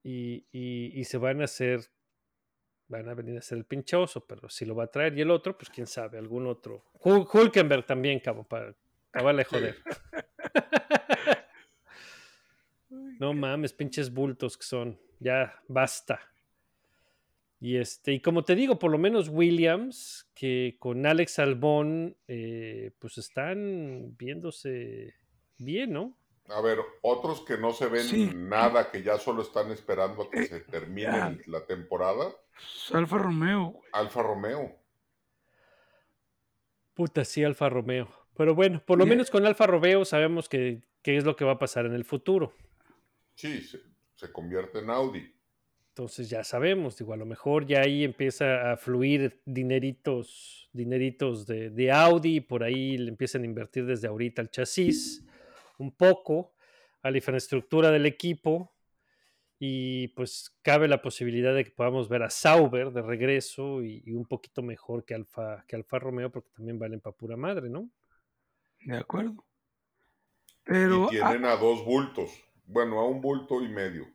Y, 0.02 0.46
y- 0.52 0.92
y 0.98 1.04
se 1.04 1.18
van 1.18 1.40
a 1.40 1.44
hacer, 1.44 1.80
van 2.88 3.08
a 3.08 3.14
venir 3.14 3.36
a 3.36 3.40
hacer 3.40 3.58
el 3.58 3.64
pinchoso, 3.64 4.26
pero 4.26 4.48
si 4.48 4.64
lo 4.64 4.74
va 4.74 4.84
a 4.84 4.90
traer. 4.90 5.16
Y 5.18 5.20
el 5.22 5.30
otro, 5.30 5.56
pues 5.58 5.68
quién 5.70 5.86
sabe, 5.86 6.18
algún 6.18 6.46
otro. 6.46 6.84
Hul- 7.00 7.28
Hulkenberg 7.32 7.84
también, 7.86 8.20
cabo, 8.20 8.44
para 8.44 8.74
acabarle 9.12 9.40
de 9.40 9.44
joder. 9.44 9.76
No 13.18 13.34
mames, 13.34 13.72
pinches 13.72 14.12
bultos 14.12 14.56
que 14.56 14.64
son. 14.64 14.98
Ya, 15.20 15.60
basta. 15.68 16.20
Y 17.60 17.76
este, 17.76 18.12
y 18.12 18.20
como 18.20 18.44
te 18.44 18.54
digo, 18.54 18.78
por 18.78 18.90
lo 18.92 18.98
menos 18.98 19.28
Williams, 19.28 20.30
que 20.34 20.76
con 20.78 21.04
Alex 21.04 21.40
Albón, 21.40 22.16
eh, 22.28 22.92
pues 23.00 23.18
están 23.18 24.16
viéndose 24.16 25.14
bien, 25.58 25.92
¿no? 25.92 26.16
A 26.48 26.60
ver, 26.62 26.78
otros 27.02 27.42
que 27.42 27.58
no 27.58 27.72
se 27.72 27.86
ven 27.88 28.04
Sí. 28.04 28.30
nada, 28.34 28.90
que 28.90 29.02
ya 29.02 29.18
solo 29.18 29.42
están 29.42 29.70
esperando 29.70 30.22
a 30.22 30.30
que 30.30 30.40
Eh, 30.40 30.46
se 30.46 30.60
termine 30.60 31.02
ya. 31.12 31.36
la 31.46 31.66
temporada, 31.66 32.30
Pues, 32.54 32.90
Alfa 32.94 33.18
Romeo. 33.18 33.80
Alfa 33.92 34.22
Romeo. 34.22 34.74
Puta, 36.94 37.24
sí, 37.24 37.44
Alfa 37.44 37.68
Romeo. 37.68 38.08
Pero 38.36 38.54
bueno, 38.54 38.82
por 38.84 38.98
lo 38.98 39.04
Bien. 39.04 39.16
menos 39.18 39.30
con 39.30 39.44
Alfa 39.46 39.66
Romeo 39.66 40.04
sabemos 40.04 40.48
que, 40.48 40.82
qué 41.02 41.16
es 41.16 41.24
lo 41.24 41.36
que 41.36 41.44
va 41.44 41.52
a 41.52 41.58
pasar 41.58 41.86
en 41.86 41.92
el 41.94 42.04
futuro. 42.04 42.52
Sí, 43.34 43.60
se, 43.62 43.80
se 44.14 44.32
convierte 44.32 44.80
en 44.80 44.90
Audi. 44.90 45.32
Entonces 45.90 46.30
ya 46.30 46.44
sabemos, 46.44 46.96
digo, 46.96 47.12
a 47.12 47.16
lo 47.16 47.26
mejor 47.26 47.66
ya 47.66 47.80
ahí 47.80 48.04
empieza 48.04 48.72
a 48.72 48.76
fluir 48.76 49.40
dineritos, 49.44 50.68
dineritos 50.72 51.46
de, 51.46 51.70
de 51.70 51.90
Audi, 51.90 52.36
y 52.36 52.40
por 52.40 52.62
ahí 52.62 52.96
le 52.96 53.08
empiezan 53.08 53.42
a 53.42 53.46
invertir 53.46 53.84
desde 53.84 54.06
ahorita 54.06 54.40
al 54.42 54.50
chasis, 54.50 55.24
un 55.78 55.92
poco, 55.92 56.54
a 57.02 57.10
la 57.10 57.16
infraestructura 57.16 57.90
del 57.90 58.06
equipo, 58.06 58.74
y 59.58 60.08
pues 60.08 60.56
cabe 60.62 60.86
la 60.86 61.02
posibilidad 61.02 61.54
de 61.54 61.64
que 61.64 61.70
podamos 61.72 62.08
ver 62.08 62.22
a 62.22 62.30
Sauber 62.30 62.92
de 62.92 63.02
regreso 63.02 63.82
y, 63.82 64.02
y 64.06 64.12
un 64.12 64.24
poquito 64.24 64.62
mejor 64.62 65.04
que 65.04 65.14
Alfa, 65.14 65.64
que 65.66 65.74
Alfa 65.74 65.98
Romeo, 65.98 66.30
porque 66.30 66.50
también 66.50 66.78
valen 66.78 67.00
para 67.00 67.16
pura 67.16 67.36
madre, 67.36 67.68
¿no? 67.68 67.90
De 68.80 68.96
acuerdo. 68.96 69.44
Pero, 70.62 71.06
y 71.06 71.08
tienen 71.08 71.44
a 71.44 71.56
dos 71.56 71.84
bultos. 71.84 72.30
Bueno, 72.66 73.00
a 73.00 73.08
un 73.08 73.20
bulto 73.20 73.62
y 73.62 73.68
medio. 73.68 74.06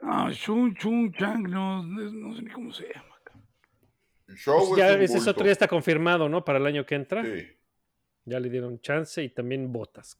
ah, 0.00 0.26
ah, 0.26 0.32
Chun 0.32 0.74
Chun 0.74 1.12
Chang, 1.12 1.48
no, 1.48 1.82
no 1.84 2.34
sé 2.34 2.42
ni 2.42 2.50
cómo 2.50 2.72
se 2.72 2.88
llama. 2.92 3.12
Show 4.36 4.68
Pues 4.68 4.78
ya 4.78 4.92
es 4.92 5.10
ese 5.10 5.18
es 5.18 5.28
otro 5.28 5.44
ya 5.44 5.52
está 5.52 5.68
confirmado, 5.68 6.28
¿no? 6.28 6.44
Para 6.44 6.58
el 6.58 6.66
año 6.66 6.86
que 6.86 6.94
entra. 6.94 7.24
Sí. 7.24 7.46
Ya 8.24 8.38
le 8.40 8.48
dieron 8.48 8.80
chance 8.80 9.22
y 9.22 9.28
también 9.28 9.72
botas. 9.72 10.16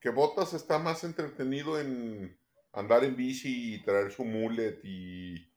Que 0.00 0.10
Botas 0.10 0.52
está 0.54 0.78
más 0.78 1.02
entretenido 1.04 1.80
en 1.80 2.38
andar 2.72 3.04
en 3.04 3.16
bici 3.16 3.74
y 3.74 3.82
traer 3.82 4.12
su 4.12 4.24
mullet 4.24 4.78
y 4.84 5.50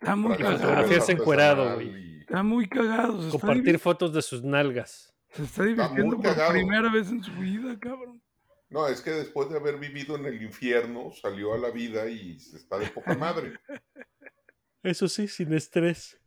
Está 0.00 0.14
muy 0.14 0.36
cagado. 0.36 1.08
encuerado, 1.08 1.74
güey. 1.74 1.88
y- 1.88 2.20
Está 2.20 2.42
muy 2.42 2.68
cagado. 2.68 3.20
Se 3.20 3.28
está, 3.28 3.38
Compartir 3.38 3.78
fotos 3.78 4.12
de 4.12 4.20
sus 4.22 4.42
nalgas. 4.42 5.14
se 5.30 5.44
está 5.44 5.64
divirtiendo 5.64 6.16
por 6.16 6.24
cagado. 6.24 6.52
primera 6.52 6.90
vez 6.92 7.08
en 7.08 7.22
su 7.22 7.32
vida, 7.32 7.78
cabrón. 7.78 8.22
No, 8.68 8.88
es 8.88 9.00
que 9.00 9.10
después 9.12 9.48
de 9.48 9.56
haber 9.58 9.78
vivido 9.78 10.16
en 10.16 10.26
el 10.26 10.42
infierno, 10.42 11.12
salió 11.12 11.54
a 11.54 11.58
la 11.58 11.70
vida 11.70 12.08
y 12.08 12.38
se 12.40 12.56
está 12.56 12.78
de 12.78 12.88
poca 12.88 13.14
madre. 13.14 13.52
Eso 14.82 15.06
sí, 15.08 15.28
sin 15.28 15.52
estrés. 15.52 16.20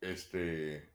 Este. 0.00 0.91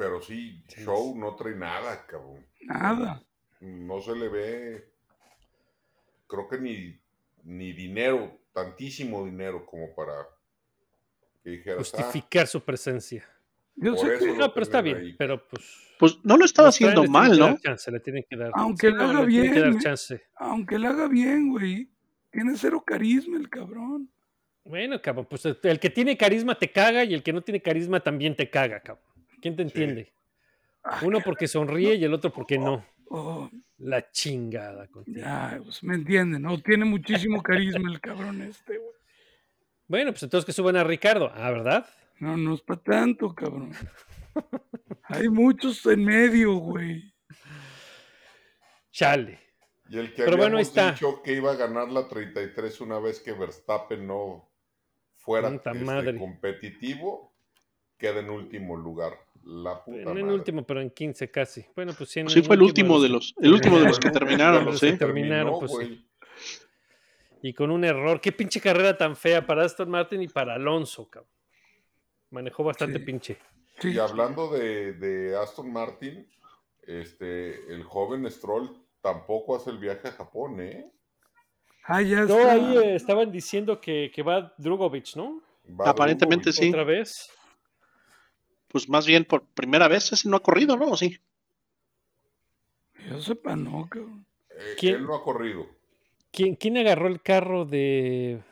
Pero 0.00 0.22
sí, 0.22 0.64
Sí. 0.66 0.82
Show 0.82 1.14
no 1.14 1.36
trae 1.36 1.54
nada, 1.54 2.06
cabrón. 2.06 2.46
Nada. 2.62 3.22
No 3.60 4.00
se 4.00 4.16
le 4.16 4.28
ve. 4.30 4.88
Creo 6.26 6.48
que 6.48 6.58
ni, 6.58 6.98
ni 7.44 7.74
dinero, 7.74 8.40
tantísimo 8.54 9.26
dinero 9.26 9.66
como 9.66 9.94
para 9.94 10.14
que. 11.44 11.62
"Ah, 11.70 11.74
Justificar 11.76 12.46
su 12.46 12.62
presencia. 12.64 13.28
Yo 13.76 13.94
sé 13.94 14.18
que, 14.18 14.32
No, 14.32 14.54
pero 14.54 14.64
está 14.64 14.80
bien. 14.80 14.96
ahí. 14.96 15.12
Pero 15.18 15.46
pues. 15.46 15.62
Pues 15.98 16.18
no 16.24 16.38
lo 16.38 16.46
estaba 16.46 16.70
haciendo 16.70 17.04
mal, 17.04 17.38
¿no? 17.38 17.58
chance, 17.58 17.90
le 17.90 18.00
tienen 18.00 18.24
que 18.26 18.36
dar. 18.38 18.52
Aunque 18.54 18.86
Sí, 18.88 18.92
lo 18.94 19.02
no, 19.02 19.10
haga 19.10 19.20
le 19.20 19.26
tienen 19.28 19.52
que 19.52 19.60
dar 19.60 19.68
bien, 19.68 19.78
¿eh? 19.80 19.82
chance. 19.82 20.22
aunque 20.36 20.78
la 20.78 20.88
haga 20.90 21.08
bien, 21.08 21.50
güey, 21.50 21.90
tiene 22.30 22.56
cero 22.56 22.82
carisma 22.86 23.36
el 23.36 23.50
cabrón. 23.50 24.10
Bueno, 24.64 24.98
cabrón, 25.02 25.26
pues 25.28 25.44
el- 25.44 25.58
el 25.62 25.78
que 25.78 25.90
tiene 25.90 26.16
carisma 26.16 26.58
te 26.58 26.72
caga 26.72 27.04
y 27.04 27.12
el 27.12 27.22
que 27.22 27.34
no 27.34 27.42
tiene 27.42 27.60
carisma 27.60 28.00
también 28.00 28.34
te 28.34 28.48
caga, 28.48 28.80
cabrón. 28.80 29.09
¿Quién 29.40 29.56
te 29.56 29.62
entiende? 29.62 30.12
Ah, 30.82 31.00
Uno 31.04 31.20
porque 31.24 31.46
sonríe 31.48 31.94
y 31.94 32.04
el 32.04 32.14
otro 32.14 32.32
porque 32.32 32.58
no. 32.58 32.84
oh, 33.10 33.50
La 33.78 34.10
chingada 34.10 34.86
contigo. 34.88 35.18
ya, 35.20 35.60
pues 35.62 35.82
me 35.82 35.94
entienden, 35.94 36.42
¿no? 36.42 36.58
Tiene 36.60 36.84
muchísimo 36.84 37.42
carisma 37.42 37.90
el 37.90 38.00
cabrón 38.00 38.42
este, 38.42 38.78
güey. 38.78 38.90
Bueno, 39.88 40.12
pues 40.12 40.22
entonces 40.22 40.46
que 40.46 40.52
suban 40.52 40.76
a 40.76 40.84
Ricardo. 40.84 41.30
Ah, 41.34 41.50
¿verdad? 41.50 41.86
No, 42.18 42.36
no 42.36 42.54
es 42.54 42.60
para 42.60 42.80
tanto, 42.80 43.34
cabrón. 43.34 43.72
Hay 45.04 45.28
muchos 45.28 45.84
en 45.86 46.04
medio, 46.04 46.54
güey. 46.54 47.12
Chale. 48.92 49.40
Y 49.88 49.98
el 49.98 50.14
que 50.14 50.22
Pero 50.24 50.36
bueno, 50.36 50.58
está. 50.58 50.92
dicho 50.92 51.20
que 51.22 51.32
iba 51.32 51.52
a 51.52 51.56
ganar 51.56 51.88
la 51.88 52.06
33 52.08 52.80
una 52.80 52.98
vez 53.00 53.20
que 53.20 53.32
Verstappen 53.32 54.06
no 54.06 54.48
fuera 55.16 55.48
este, 55.48 56.16
competitivo, 56.16 57.34
queda 57.98 58.20
en 58.20 58.30
último 58.30 58.76
lugar. 58.76 59.18
La 59.44 59.82
puta 59.82 59.96
No 60.04 60.10
en 60.10 60.20
madre. 60.22 60.34
último, 60.34 60.64
pero 60.66 60.80
en 60.80 60.90
15 60.90 61.30
casi. 61.30 61.64
Bueno, 61.74 61.92
pues 61.96 62.10
sí, 62.10 62.20
en 62.20 62.28
Sí, 62.28 62.42
fue 62.42 62.56
el 62.56 62.62
último 62.62 63.00
de 63.00 63.08
los, 63.08 63.34
el 63.40 63.52
último 63.52 63.78
de 63.78 63.86
los 63.86 63.98
que 63.98 64.10
terminaron, 64.10 64.64
Los 64.66 64.78
sí. 64.80 64.90
que 64.92 64.96
terminaron, 64.98 65.58
Terminó, 65.60 65.60
pues 65.60 65.70
sí. 65.72 65.76
güey. 65.76 66.10
Y 67.42 67.54
con 67.54 67.70
un 67.70 67.84
error. 67.84 68.20
Qué 68.20 68.32
pinche 68.32 68.60
carrera 68.60 68.96
tan 68.98 69.16
fea 69.16 69.46
para 69.46 69.64
Aston 69.64 69.88
Martin 69.88 70.20
y 70.22 70.28
para 70.28 70.54
Alonso, 70.54 71.08
cabrón. 71.08 71.30
Manejó 72.30 72.62
bastante 72.64 72.98
Sí. 72.98 73.04
pinche. 73.04 73.38
Sí, 73.78 73.92
Y 73.92 73.98
hablando 73.98 74.50
de, 74.50 74.92
de 74.92 75.36
Aston 75.36 75.72
Martin, 75.72 76.28
este, 76.86 77.72
el 77.72 77.82
joven 77.82 78.30
Stroll 78.30 78.70
tampoco 79.00 79.56
hace 79.56 79.70
el 79.70 79.78
viaje 79.78 80.08
a 80.08 80.12
Japón, 80.12 80.60
¿eh? 80.60 80.86
Ah, 81.84 82.02
ya 82.02 82.20
No, 82.26 82.38
está. 82.38 82.52
ahí 82.52 82.76
eh, 82.76 82.94
estaban 82.94 83.32
diciendo 83.32 83.80
que, 83.80 84.12
que 84.14 84.22
va 84.22 84.52
Drugovic, 84.58 85.16
¿no? 85.16 85.40
Va 85.80 85.88
Aparentemente 85.90 86.50
Drugovic. 86.50 86.62
Sí. 86.62 86.68
Otra 86.68 86.84
vez 86.84 87.30
pues 88.70 88.88
más 88.88 89.06
bien 89.06 89.24
por 89.24 89.44
primera 89.44 89.88
vez 89.88 90.12
ese 90.12 90.28
no 90.28 90.36
ha 90.36 90.42
corrido, 90.42 90.76
¿no? 90.76 90.90
¿O 90.90 90.96
sí? 90.96 91.18
Yo 93.08 93.20
sepa, 93.20 93.56
no, 93.56 93.88
cabrón. 93.88 94.24
Eh, 94.50 94.76
¿Quién? 94.78 94.94
Él 94.96 95.06
no 95.06 95.14
ha 95.16 95.22
corrido. 95.22 95.66
¿Quién, 96.30 96.54
¿Quién, 96.54 96.76
agarró 96.78 97.08
el 97.08 97.20
carro 97.20 97.64
de. 97.64 98.42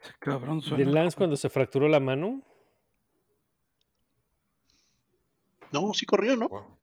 Ese 0.00 0.12
cabrón 0.18 0.60
suena. 0.60 0.84
¿De 0.84 0.90
Lance 0.90 1.16
cuando 1.16 1.36
se 1.36 1.48
fracturó 1.48 1.88
la 1.88 2.00
mano? 2.00 2.42
No, 5.72 5.94
sí 5.94 6.04
corrió, 6.04 6.36
¿no? 6.36 6.78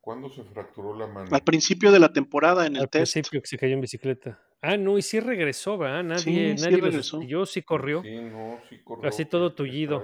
¿Cuándo 0.00 0.30
se 0.30 0.42
fracturó 0.44 0.96
la 0.96 1.06
mano? 1.06 1.28
Al 1.30 1.42
principio 1.42 1.92
de 1.92 1.98
la 1.98 2.12
temporada 2.12 2.66
en 2.66 2.76
el 2.76 2.88
test. 2.88 3.16
Al 3.16 3.22
principio 3.22 3.42
que 3.42 3.46
se 3.46 3.58
cayó 3.58 3.74
en 3.74 3.80
bicicleta. 3.82 4.40
Ah, 4.62 4.76
no, 4.76 4.96
y 4.96 5.02
sí 5.02 5.18
regresó, 5.20 5.76
¿verdad? 5.76 6.04
Nadie, 6.04 6.22
Sí, 6.22 6.58
sí 6.58 6.62
nadie 6.62 6.76
lo 6.78 6.86
regresó. 6.86 7.16
sustituyó, 7.18 7.46
sí 7.46 7.62
corrió. 7.62 8.02
Sí, 8.02 8.16
no, 8.20 8.60
sí 8.68 8.78
corrió. 8.84 9.08
Así 9.08 9.24
todo 9.24 9.54
tullido. 9.54 10.02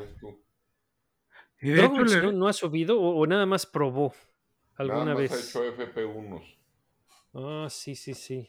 le- 2.05 2.23
no, 2.23 2.33
no 2.33 2.49
ha 2.49 2.53
subido 2.53 3.01
o, 3.01 3.17
o 3.21 3.27
nada 3.27 3.47
más 3.47 3.67
probó 3.67 4.15
alguna 4.77 5.05
Nada 5.05 5.15
más 5.21 5.31
vez. 5.31 5.33
ha 5.33 5.61
hecho 5.61 5.65
FP1. 5.65 6.43
Ah, 7.35 7.67
sí, 7.71 7.95
sí, 7.95 8.15
sí. 8.15 8.49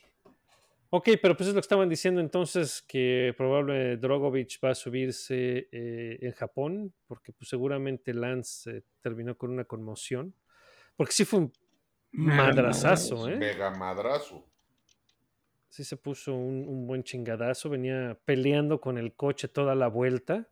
Ok, 0.91 1.09
pero 1.21 1.37
pues 1.37 1.49
es 1.49 1.55
lo 1.55 1.61
que 1.61 1.65
estaban 1.65 1.89
diciendo 1.89 2.19
entonces 2.21 2.81
que 2.87 3.33
probable 3.37 3.97
Drogovic 3.97 4.59
va 4.63 4.71
a 4.71 4.75
subirse 4.75 5.69
eh, 5.71 6.17
en 6.21 6.31
Japón, 6.33 6.93
porque 7.07 7.31
pues 7.33 7.49
seguramente 7.49 8.13
Lance 8.13 8.77
eh, 8.77 8.83
terminó 9.01 9.37
con 9.37 9.51
una 9.51 9.65
conmoción. 9.65 10.33
Porque 10.97 11.13
sí 11.13 11.25
fue 11.25 11.39
un 11.41 11.53
madrazazo. 12.13 13.29
¿eh? 13.29 13.37
Mega 13.37 13.69
madrazo. 13.71 14.45
Sí 15.69 15.83
se 15.83 15.97
puso 15.97 16.33
un, 16.33 16.67
un 16.67 16.87
buen 16.87 17.03
chingadazo, 17.03 17.69
venía 17.69 18.19
peleando 18.25 18.81
con 18.81 18.97
el 18.97 19.13
coche 19.13 19.47
toda 19.47 19.75
la 19.75 19.87
vuelta. 19.87 20.49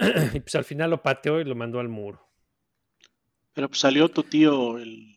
y 0.34 0.40
pues 0.40 0.54
al 0.54 0.64
final 0.64 0.90
lo 0.90 1.02
pateó 1.02 1.40
y 1.40 1.44
lo 1.44 1.54
mandó 1.54 1.78
al 1.78 1.88
muro. 1.88 2.26
Pero 3.52 3.68
pues 3.68 3.80
salió 3.80 4.08
tu 4.08 4.22
tío, 4.22 4.78
el, 4.78 5.16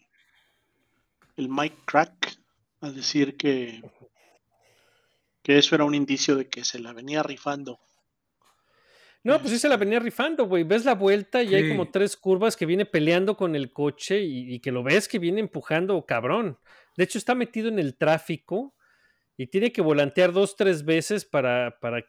el 1.38 1.50
Mike 1.50 1.78
Crack, 1.86 2.38
a 2.82 2.92
decir 2.92 3.38
que, 3.38 3.82
que 5.42 5.58
eso 5.58 5.76
era 5.76 5.86
un 5.86 5.96
indicio 5.96 6.36
de 6.36 6.50
que 6.50 6.66
se 6.66 6.80
la 6.80 6.92
venía 6.92 7.24
rifando. 7.24 7.80
No, 9.24 9.40
pues 9.40 9.52
sí 9.52 9.60
se 9.60 9.70
la 9.70 9.78
venía 9.78 10.00
rifando, 10.00 10.48
güey. 10.48 10.64
Ves 10.64 10.84
la 10.84 10.96
vuelta 10.96 11.42
y 11.42 11.56
hay 11.56 11.70
como 11.70 11.90
tres 11.90 12.18
curvas 12.18 12.58
que 12.58 12.66
viene 12.66 12.86
peleando 12.86 13.38
con 13.38 13.56
el 13.56 13.72
coche 13.72 14.22
y, 14.22 14.54
y 14.54 14.60
que 14.60 14.74
lo 14.74 14.84
ves 14.84 15.08
que 15.08 15.18
viene 15.18 15.40
empujando, 15.40 16.06
cabrón. 16.06 16.58
De 16.98 17.06
hecho, 17.06 17.18
está 17.18 17.34
metido 17.34 17.70
en 17.70 17.80
el 17.80 17.96
tráfico 17.96 18.76
y 19.38 19.48
tiene 19.48 19.72
que 19.72 19.82
volantear 19.82 20.32
dos, 20.32 20.56
tres 20.56 20.84
veces 20.86 21.26
para, 21.26 21.80
para 21.80 22.06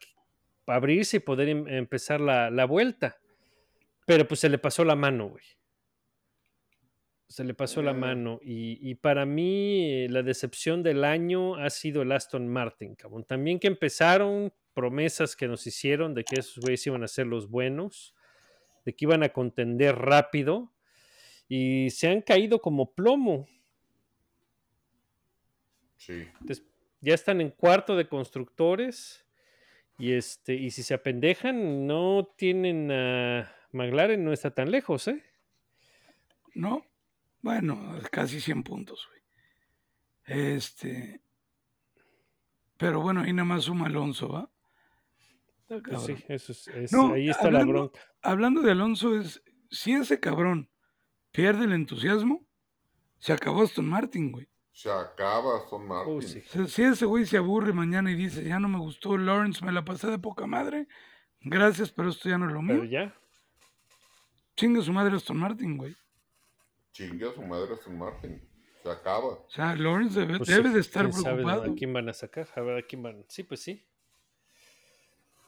abrirse 0.66 1.18
y 1.18 1.20
poder 1.20 1.48
em- 1.48 1.68
empezar 1.68 2.20
la, 2.20 2.50
la 2.50 2.64
vuelta. 2.66 3.16
Pero 4.06 4.26
pues 4.28 4.40
se 4.40 4.48
le 4.48 4.58
pasó 4.58 4.84
la 4.84 4.96
mano, 4.96 5.28
güey. 5.30 5.44
Se 7.28 7.42
le 7.42 7.54
pasó 7.54 7.80
la 7.82 7.92
Eh. 7.92 7.94
mano. 7.94 8.38
Y, 8.42 8.78
y 8.90 8.94
para 8.96 9.24
mí, 9.24 10.04
eh, 10.04 10.08
la 10.10 10.22
decepción 10.22 10.82
del 10.82 11.04
año 11.04 11.56
ha 11.56 11.70
sido 11.70 12.02
el 12.02 12.12
Aston 12.12 12.46
Martin, 12.46 12.94
cabrón. 12.94 13.24
También 13.24 13.58
que 13.58 13.66
empezaron 13.66 14.52
promesas 14.74 15.34
que 15.34 15.48
nos 15.48 15.66
hicieron 15.66 16.14
de 16.14 16.24
que 16.24 16.38
esos 16.40 16.58
güeyes 16.58 16.86
iban 16.86 17.02
a 17.02 17.08
ser 17.08 17.26
los 17.26 17.48
buenos, 17.48 18.14
de 18.84 18.94
que 18.94 19.04
iban 19.06 19.22
a 19.22 19.30
contender 19.30 19.96
rápido. 19.96 20.70
Y 21.48 21.88
se 21.90 22.08
han 22.08 22.20
caído 22.20 22.60
como 22.60 22.92
plomo. 22.94 23.46
Sí. 25.96 26.26
Ya 27.04 27.14
están 27.14 27.40
en 27.40 27.50
cuarto 27.50 27.96
de 27.96 28.08
constructores. 28.08 29.24
Y 29.98 30.12
este, 30.12 30.54
y 30.54 30.70
si 30.72 30.82
se 30.82 30.94
apendejan, 30.94 31.86
no 31.86 32.28
tienen 32.36 32.90
a 32.90 33.54
McLaren, 33.72 34.24
no 34.24 34.32
está 34.32 34.50
tan 34.52 34.70
lejos, 34.72 35.06
¿eh? 35.06 35.22
¿no? 36.54 36.84
Bueno, 37.42 37.98
casi 38.10 38.40
100 38.40 38.62
puntos, 38.64 39.06
güey. 39.08 39.22
Este. 40.56 41.20
Pero 42.76 43.00
bueno, 43.02 43.20
ahí 43.20 43.32
nada 43.32 43.44
más 43.46 43.64
suma 43.64 43.86
Alonso, 43.86 44.28
¿va? 44.28 44.50
Cabrón. 45.68 46.00
sí, 46.00 46.16
eso 46.28 46.52
es, 46.52 46.68
es- 46.68 46.92
No, 46.92 47.12
ahí 47.14 47.28
está 47.28 47.42
la 47.44 47.60
hablando- 47.60 47.72
bronca. 47.72 48.00
Hablando 48.22 48.60
de 48.62 48.70
Alonso, 48.72 49.18
es 49.18 49.42
si 49.70 49.92
ese 49.92 50.18
cabrón 50.20 50.68
pierde 51.30 51.64
el 51.64 51.72
entusiasmo, 51.72 52.44
se 53.18 53.32
acabó 53.32 53.62
Aston 53.62 53.88
Martin, 53.88 54.32
güey. 54.32 54.48
Se 54.74 54.90
acaba 54.90 55.58
Aston 55.58 55.86
Martin. 55.86 56.20
Sí. 56.22 56.42
Si 56.68 56.82
ese 56.82 57.06
güey 57.06 57.24
se 57.24 57.36
aburre 57.38 57.72
mañana 57.72 58.10
y 58.10 58.16
dice, 58.16 58.44
ya 58.44 58.58
no 58.58 58.68
me 58.68 58.78
gustó 58.78 59.16
Lawrence, 59.16 59.64
me 59.64 59.70
la 59.72 59.84
pasé 59.84 60.08
de 60.08 60.18
poca 60.18 60.46
madre, 60.46 60.88
gracias, 61.40 61.90
pero 61.92 62.10
esto 62.10 62.28
ya 62.28 62.36
no 62.36 62.46
es 62.48 62.52
lo 62.52 62.60
mío. 62.60 62.80
Pero 62.80 62.84
ya. 62.84 63.14
Chinga 64.56 64.82
su 64.82 64.92
madre 64.92 65.16
Aston 65.16 65.36
Martin, 65.38 65.76
güey. 65.76 65.94
Chingue 66.92 67.28
a 67.28 67.32
su 67.32 67.42
madre 67.42 67.72
Aston 67.74 67.96
Martin. 67.96 68.40
Se 68.82 68.90
acaba. 68.90 69.28
O 69.28 69.46
sea, 69.48 69.74
Lawrence 69.76 70.18
debe, 70.20 70.38
Pues 70.38 70.48
debe 70.48 70.68
sí, 70.68 70.74
de 70.74 70.80
estar 70.80 71.02
quién 71.08 71.22
sabe 71.22 71.42
preocupado. 71.44 71.72
a 71.72 71.74
quién 71.76 71.92
van 71.92 72.08
a 72.08 72.12
sacar, 72.12 72.48
a 72.56 72.60
ver 72.60 72.78
a 72.78 72.82
quién 72.86 73.02
van. 73.02 73.24
Sí, 73.28 73.44
pues 73.44 73.60
sí. 73.60 73.86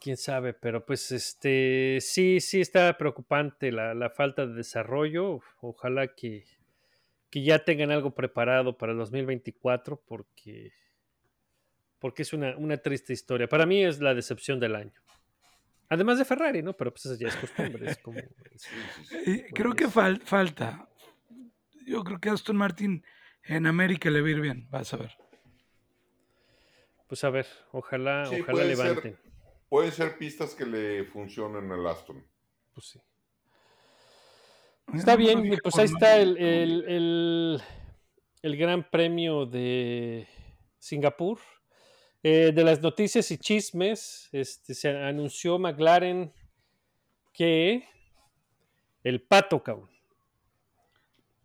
Quién 0.00 0.16
sabe, 0.16 0.54
pero 0.54 0.86
pues 0.86 1.10
este 1.10 1.98
sí, 2.00 2.38
sí 2.40 2.60
está 2.60 2.96
preocupante 2.96 3.72
la, 3.72 3.92
la 3.94 4.08
falta 4.10 4.46
de 4.46 4.54
desarrollo. 4.54 5.40
Ojalá 5.60 6.14
que, 6.14 6.44
que 7.30 7.42
ya 7.42 7.64
tengan 7.64 7.90
algo 7.90 8.14
preparado 8.14 8.76
para 8.78 8.92
el 8.92 8.98
2024, 8.98 10.00
porque, 10.06 10.72
porque 11.98 12.22
es 12.22 12.32
una, 12.32 12.56
una 12.56 12.76
triste 12.76 13.12
historia. 13.12 13.48
Para 13.48 13.66
mí 13.66 13.84
es 13.84 14.00
la 14.00 14.14
decepción 14.14 14.60
del 14.60 14.76
año. 14.76 14.92
Además 15.88 16.18
de 16.18 16.24
Ferrari, 16.24 16.62
¿no? 16.62 16.72
Pero 16.72 16.92
pues 16.92 17.06
eso 17.06 17.16
ya 17.16 17.28
es 17.28 17.36
costumbre. 17.36 17.90
Es 17.90 17.98
como, 17.98 18.18
es-. 18.18 18.68
Eh, 19.26 19.46
creo 19.54 19.72
que 19.74 19.86
fal- 19.86 20.20
falta. 20.22 20.88
Yo 21.86 22.02
creo 22.02 22.18
que 22.20 22.28
Aston 22.30 22.56
Martin 22.56 23.04
en 23.44 23.66
América 23.66 24.10
le 24.10 24.20
va 24.20 24.26
a 24.26 24.30
ir 24.30 24.40
bien, 24.40 24.68
vas 24.70 24.92
a 24.92 24.96
ver. 24.96 25.12
pues 27.06 27.22
a 27.22 27.30
ver, 27.30 27.46
ojalá, 27.70 28.26
Sí, 28.26 28.40
ojalá 28.40 28.52
puede 28.52 28.74
ser. 28.76 28.86
levanten. 28.86 29.18
Pueden 29.68 29.92
ser 29.92 30.18
pistas 30.18 30.54
que 30.54 30.64
le 30.66 31.04
funcionen 31.04 31.70
al 31.70 31.86
Aston. 31.86 32.24
Pues 32.74 32.86
sí. 32.88 33.00
Está 34.94 35.12
no 35.12 35.18
bien, 35.18 35.42
fijé 35.42 35.58
pues 35.62 35.78
ahí 35.78 35.84
está 35.86 36.16
el, 36.18 36.36
el- 36.38 36.84
el- 36.88 37.62
el 38.42 38.56
Gran 38.56 38.88
Premio 38.88 39.46
de 39.46 40.28
Singapur. 40.78 41.38
Eh, 42.22 42.50
de 42.52 42.64
las 42.64 42.80
noticias 42.80 43.30
y 43.30 43.38
chismes, 43.38 44.28
este, 44.32 44.74
se 44.74 44.88
anunció 44.90 45.58
McLaren 45.58 46.32
que 47.32 47.84
el 49.04 49.22
pato, 49.22 49.62
cabrón. 49.62 49.90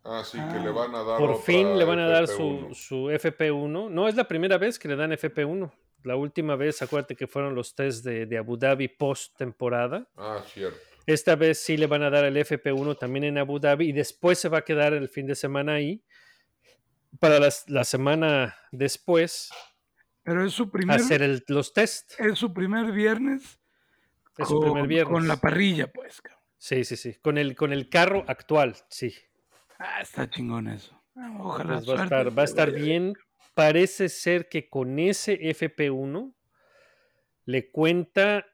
Ah, 0.04 0.22
sí, 0.24 0.38
que 0.38 0.42
Ah. 0.58 0.62
le 0.64 0.70
van 0.70 0.94
a 0.96 1.04
dar 1.04 1.18
Por 1.20 1.40
fin 1.42 1.78
le 1.78 1.84
van 1.84 2.00
a 2.00 2.08
dar 2.08 2.26
su, 2.26 2.42
FP1. 2.42 2.74
su 2.74 3.10
FP1. 3.10 3.88
No 3.90 4.08
es 4.08 4.16
la 4.16 4.26
primera 4.26 4.58
vez 4.58 4.78
que 4.78 4.88
le 4.88 4.96
dan 4.96 5.12
FP1. 5.12 5.70
La 6.02 6.16
última 6.16 6.56
vez, 6.56 6.82
acuérdate 6.82 7.14
que 7.14 7.28
fueron 7.28 7.54
los 7.54 7.76
test 7.76 8.04
de, 8.04 8.26
de 8.26 8.38
Abu 8.38 8.56
Dhabi 8.56 8.88
post 8.88 9.36
temporada. 9.36 10.08
Ah, 10.16 10.42
cierto. 10.46 10.78
Esta 11.06 11.34
vez 11.36 11.58
sí 11.58 11.76
le 11.76 11.86
van 11.86 12.02
a 12.02 12.10
dar 12.10 12.24
el 12.24 12.36
FP1 12.36 12.96
también 12.96 13.24
en 13.24 13.38
Abu 13.38 13.58
Dhabi 13.58 13.88
y 13.88 13.92
después 13.92 14.38
se 14.38 14.48
va 14.48 14.58
a 14.58 14.64
quedar 14.64 14.92
el 14.92 15.08
fin 15.08 15.26
de 15.26 15.34
semana 15.34 15.74
ahí. 15.74 16.02
Para 17.18 17.38
las- 17.40 17.68
la 17.68 17.84
semana 17.84 18.56
después 18.70 19.50
Pero 20.22 20.44
es 20.46 20.52
su 20.52 20.70
primer, 20.70 21.00
hacer 21.00 21.22
el- 21.22 21.44
los 21.48 21.72
test. 21.72 22.12
es 22.20 22.38
su 22.38 22.52
primer 22.54 22.92
viernes, 22.92 23.58
Es 24.38 24.48
su 24.48 24.60
primer 24.60 24.80
con, 24.82 24.88
viernes. 24.88 25.12
con 25.12 25.28
la 25.28 25.36
parrilla, 25.36 25.90
pues. 25.92 26.22
Sí, 26.56 26.84
sí, 26.84 26.96
sí. 26.96 27.14
Con 27.20 27.38
el, 27.38 27.56
con 27.56 27.72
el 27.72 27.88
carro 27.88 28.24
actual, 28.28 28.76
sí. 28.88 29.12
Ah, 29.78 30.00
está 30.00 30.30
chingón 30.30 30.68
eso. 30.68 30.96
Ah, 31.16 31.36
Ojalá 31.40 31.74
Pues 31.74 31.88
va, 31.88 32.00
a 32.00 32.04
estar, 32.04 32.38
va 32.38 32.42
a 32.42 32.44
estar 32.44 32.70
bien. 32.72 33.14
Parece 33.54 34.08
ser 34.08 34.48
que 34.48 34.68
con 34.70 34.98
ese 35.00 35.38
FP1 35.50 36.34
le 37.44 37.70
cuenta 37.70 38.46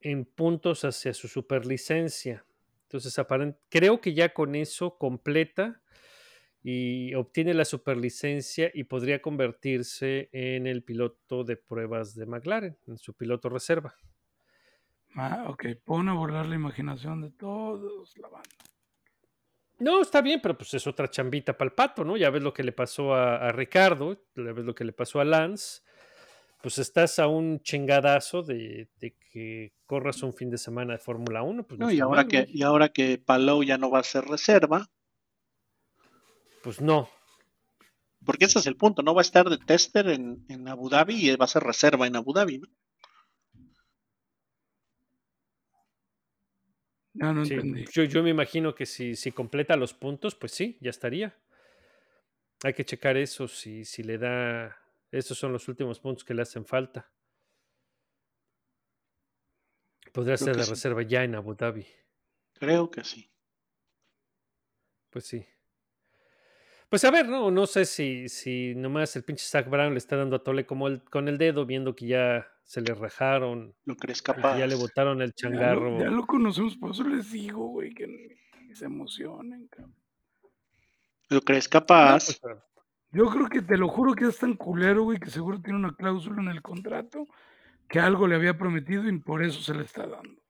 en 0.00 0.24
puntos 0.24 0.84
hacia 0.84 1.14
su 1.14 1.28
superlicencia. 1.28 2.44
Entonces, 2.82 3.14
creo 3.68 4.00
que 4.00 4.14
ya 4.14 4.34
con 4.34 4.54
eso 4.54 4.98
completa 4.98 5.80
y 6.62 7.14
obtiene 7.14 7.54
la 7.54 7.64
superlicencia 7.64 8.70
y 8.74 8.84
podría 8.84 9.22
convertirse 9.22 10.28
en 10.32 10.66
el 10.66 10.82
piloto 10.82 11.44
de 11.44 11.56
pruebas 11.56 12.14
de 12.14 12.26
McLaren, 12.26 12.76
en 12.86 12.98
su 12.98 13.14
piloto 13.14 13.48
reserva. 13.48 13.94
Ah, 15.14 15.46
ok, 15.48 15.66
pone 15.84 16.10
a 16.10 16.14
volar 16.14 16.46
la 16.46 16.54
imaginación 16.54 17.20
de 17.20 17.30
todos 17.30 18.16
la 18.18 18.28
banda. 18.28 18.48
No, 19.78 20.02
está 20.02 20.20
bien, 20.20 20.40
pero 20.42 20.58
pues 20.58 20.74
es 20.74 20.86
otra 20.86 21.08
chambita 21.08 21.56
para 21.56 21.70
el 21.70 21.74
pato, 21.74 22.04
¿no? 22.04 22.16
Ya 22.16 22.28
ves 22.28 22.42
lo 22.42 22.52
que 22.52 22.62
le 22.62 22.72
pasó 22.72 23.14
a, 23.14 23.36
a 23.36 23.52
Ricardo, 23.52 24.22
ya 24.36 24.52
ves 24.52 24.64
lo 24.64 24.74
que 24.74 24.84
le 24.84 24.92
pasó 24.92 25.20
a 25.20 25.24
Lance. 25.24 25.82
Pues 26.62 26.78
estás 26.78 27.18
a 27.18 27.26
un 27.26 27.60
chingadazo 27.60 28.42
de, 28.42 28.88
de 29.00 29.14
que 29.32 29.72
corras 29.86 30.22
un 30.22 30.34
fin 30.34 30.50
de 30.50 30.58
semana 30.58 30.92
de 30.92 30.98
Fórmula 30.98 31.42
1. 31.42 31.66
Pues 31.66 31.80
no, 31.80 31.86
No, 31.86 31.92
y 31.92 32.00
ahora 32.00 32.22
mal, 32.22 32.28
que, 32.28 32.46
y 32.48 32.62
ahora 32.62 32.88
que 32.90 33.18
Palou 33.18 33.62
ya 33.62 33.78
no 33.78 33.90
va 33.90 34.00
a 34.00 34.02
ser 34.02 34.24
reserva, 34.26 34.90
Pues 36.62 36.80
no. 36.80 37.08
porque 38.24 38.44
ese 38.46 38.58
es 38.58 38.66
el 38.66 38.76
punto, 38.76 39.02
no 39.02 39.14
va 39.14 39.20
a 39.20 39.28
estar 39.28 39.48
de 39.50 39.58
tester 39.58 40.08
en, 40.08 40.44
en 40.48 40.68
Abu 40.68 40.88
Dhabi 40.88 41.14
y 41.30 41.36
va 41.36 41.44
a 41.44 41.48
ser 41.48 41.62
reserva 41.62 42.06
en 42.06 42.16
Abu 42.16 42.32
Dhabi, 42.32 42.58
¿no? 42.58 42.68
No 47.14 47.44
Sí, 47.44 47.54
entendí. 47.54 47.84
yo, 47.92 48.04
yo 48.04 48.22
me 48.22 48.30
imagino 48.30 48.74
que 48.74 48.86
si, 48.86 49.16
si 49.16 49.32
completa 49.32 49.76
los 49.76 49.94
puntos, 49.94 50.34
pues 50.34 50.52
sí, 50.52 50.78
ya 50.80 50.90
estaría. 50.90 51.36
Hay 52.62 52.74
que 52.74 52.84
checar 52.84 53.16
eso, 53.16 53.48
si, 53.48 53.84
si 53.84 54.02
le 54.02 54.18
da... 54.18 54.79
Esos 55.10 55.38
son 55.38 55.52
los 55.52 55.66
últimos 55.68 55.98
puntos 56.00 56.24
que 56.24 56.34
le 56.34 56.42
hacen 56.42 56.64
falta. 56.64 57.10
Podría 60.12 60.36
Creo 60.36 60.54
ser 60.54 60.64
sí. 60.64 60.70
reserva 60.70 61.02
ya 61.02 61.24
en 61.24 61.34
Abu 61.34 61.54
Dhabi. 61.54 61.86
Creo 62.54 62.90
que 62.90 63.04
sí. 63.04 63.30
Pues 65.10 65.24
sí. 65.24 65.44
Pues 66.88 67.04
a 67.04 67.10
ver, 67.12 67.28
no, 67.28 67.50
no 67.52 67.66
sé 67.66 67.84
si, 67.84 68.28
si 68.28 68.74
nomás 68.74 69.14
el 69.14 69.22
pinche 69.24 69.44
Zach 69.44 69.68
Brown 69.68 69.92
le 69.92 69.98
está 69.98 70.16
dando 70.16 70.36
a 70.36 70.42
Tole 70.42 70.66
como 70.66 70.88
el, 70.88 71.04
con 71.04 71.28
el 71.28 71.38
dedo, 71.38 71.64
viendo 71.64 71.94
que 71.94 72.06
ya 72.08 72.48
se 72.64 72.80
le 72.80 72.94
rajaron, 72.94 73.76
¿Lo 73.84 73.96
crees 73.96 74.22
que 74.22 74.32
capaz? 74.32 74.58
ya 74.58 74.66
le 74.66 74.74
botaron 74.74 75.22
el 75.22 75.32
Ya 75.36 75.48
lo, 75.50 75.56
changarro. 75.56 75.98
ya 76.00 76.10
lo 76.10 76.26
conocemos, 76.26 76.76
por 76.76 76.90
eso 76.92 77.04
les 77.04 77.30
digo, 77.30 77.66
güey, 77.68 77.94
que, 77.94 78.38
que 78.68 78.74
se 78.74 78.86
emocionen, 78.86 79.68
cabrón. 79.68 79.94
¿Lo 81.28 81.40
crees 81.42 81.66
No, 81.66 81.70
capaz? 81.70 82.24
pues, 82.40 82.40
Yo 83.12 83.26
creo 83.26 83.48
que 83.48 83.62
te 83.62 83.76
lo 83.76 83.88
juro 83.88 84.14
que 84.14 84.26
es 84.26 84.38
tan 84.38 84.54
culero, 84.54 85.02
güey, 85.02 85.18
que 85.18 85.30
seguro 85.30 85.60
tiene 85.60 85.78
una 85.78 85.94
cláusula 85.94 86.40
en 86.40 86.48
el 86.48 86.62
contrato 86.62 87.26
que 87.88 87.98
algo 87.98 88.28
le 88.28 88.36
había 88.36 88.56
prometido 88.56 89.08
y 89.08 89.18
por 89.18 89.42
eso 89.42 89.60
se 89.60 89.74
le 89.74 89.82
está 89.82 90.06
dando. 90.06 90.40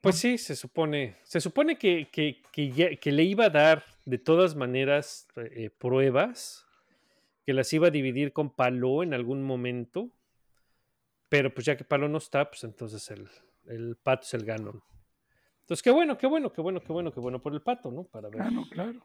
Pues 0.00 0.16
sí, 0.16 0.38
se 0.38 0.56
supone, 0.56 1.18
se 1.24 1.40
supone 1.40 1.76
que, 1.76 2.08
que, 2.10 2.40
que 2.98 3.12
le 3.12 3.24
iba 3.24 3.46
a 3.46 3.50
dar 3.50 3.84
de 4.06 4.16
todas 4.16 4.56
maneras 4.56 5.28
eh, 5.36 5.68
pruebas, 5.76 6.66
que 7.44 7.52
las 7.52 7.70
iba 7.72 7.88
a 7.88 7.90
dividir 7.90 8.32
con 8.32 8.48
Paló 8.48 9.02
en 9.02 9.12
algún 9.12 9.42
momento, 9.42 10.10
pero 11.28 11.52
pues 11.52 11.66
ya 11.66 11.76
que 11.76 11.84
Paló 11.84 12.08
no 12.08 12.18
está, 12.18 12.48
pues 12.48 12.64
entonces 12.64 13.10
el, 13.10 13.28
el 13.66 13.96
pato 13.96 14.22
es 14.22 14.32
el 14.34 14.44
ganón. 14.44 14.82
Entonces, 15.68 15.82
qué 15.82 15.90
bueno, 15.90 16.16
qué 16.16 16.26
bueno, 16.26 16.50
qué 16.50 16.62
bueno, 16.62 16.80
qué 16.80 16.90
bueno, 16.90 17.12
qué 17.12 17.20
bueno 17.20 17.42
por 17.42 17.52
el 17.52 17.60
pato, 17.60 17.90
¿no? 17.90 18.04
Para 18.04 18.30
ver 18.30 18.50
no, 18.50 18.66
claro. 18.70 19.04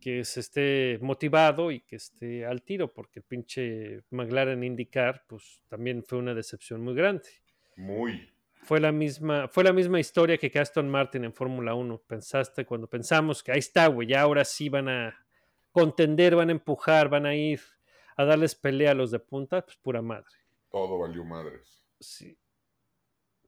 que 0.00 0.24
se 0.24 0.40
esté 0.40 0.98
motivado 1.02 1.70
y 1.70 1.80
que 1.80 1.96
esté 1.96 2.46
al 2.46 2.62
tiro, 2.62 2.88
porque 2.88 3.18
el 3.18 3.24
pinche 3.26 4.00
McLaren 4.08 4.64
indicar, 4.64 5.26
pues 5.28 5.62
también 5.68 6.02
fue 6.02 6.16
una 6.16 6.32
decepción 6.32 6.80
muy 6.80 6.94
grande. 6.94 7.28
Muy. 7.76 8.32
Fue 8.62 8.80
la 8.80 8.92
misma, 8.92 9.48
fue 9.48 9.62
la 9.62 9.74
misma 9.74 10.00
historia 10.00 10.38
que 10.38 10.50
Aston 10.58 10.88
Martin 10.88 11.24
en 11.24 11.34
Fórmula 11.34 11.74
1. 11.74 11.98
Pensaste 12.06 12.64
cuando 12.64 12.86
pensamos 12.86 13.42
que 13.42 13.52
ahí 13.52 13.58
está, 13.58 13.86
güey, 13.88 14.08
ya 14.08 14.22
ahora 14.22 14.46
sí 14.46 14.70
van 14.70 14.88
a 14.88 15.26
contender, 15.70 16.34
van 16.34 16.48
a 16.48 16.52
empujar, 16.52 17.10
van 17.10 17.26
a 17.26 17.36
ir 17.36 17.60
a 18.16 18.24
darles 18.24 18.54
pelea 18.54 18.92
a 18.92 18.94
los 18.94 19.10
de 19.10 19.18
punta, 19.18 19.60
pues 19.66 19.76
pura 19.76 20.00
madre. 20.00 20.32
Todo 20.70 20.98
valió 20.98 21.26
madres. 21.26 21.84
Sí. 21.98 22.38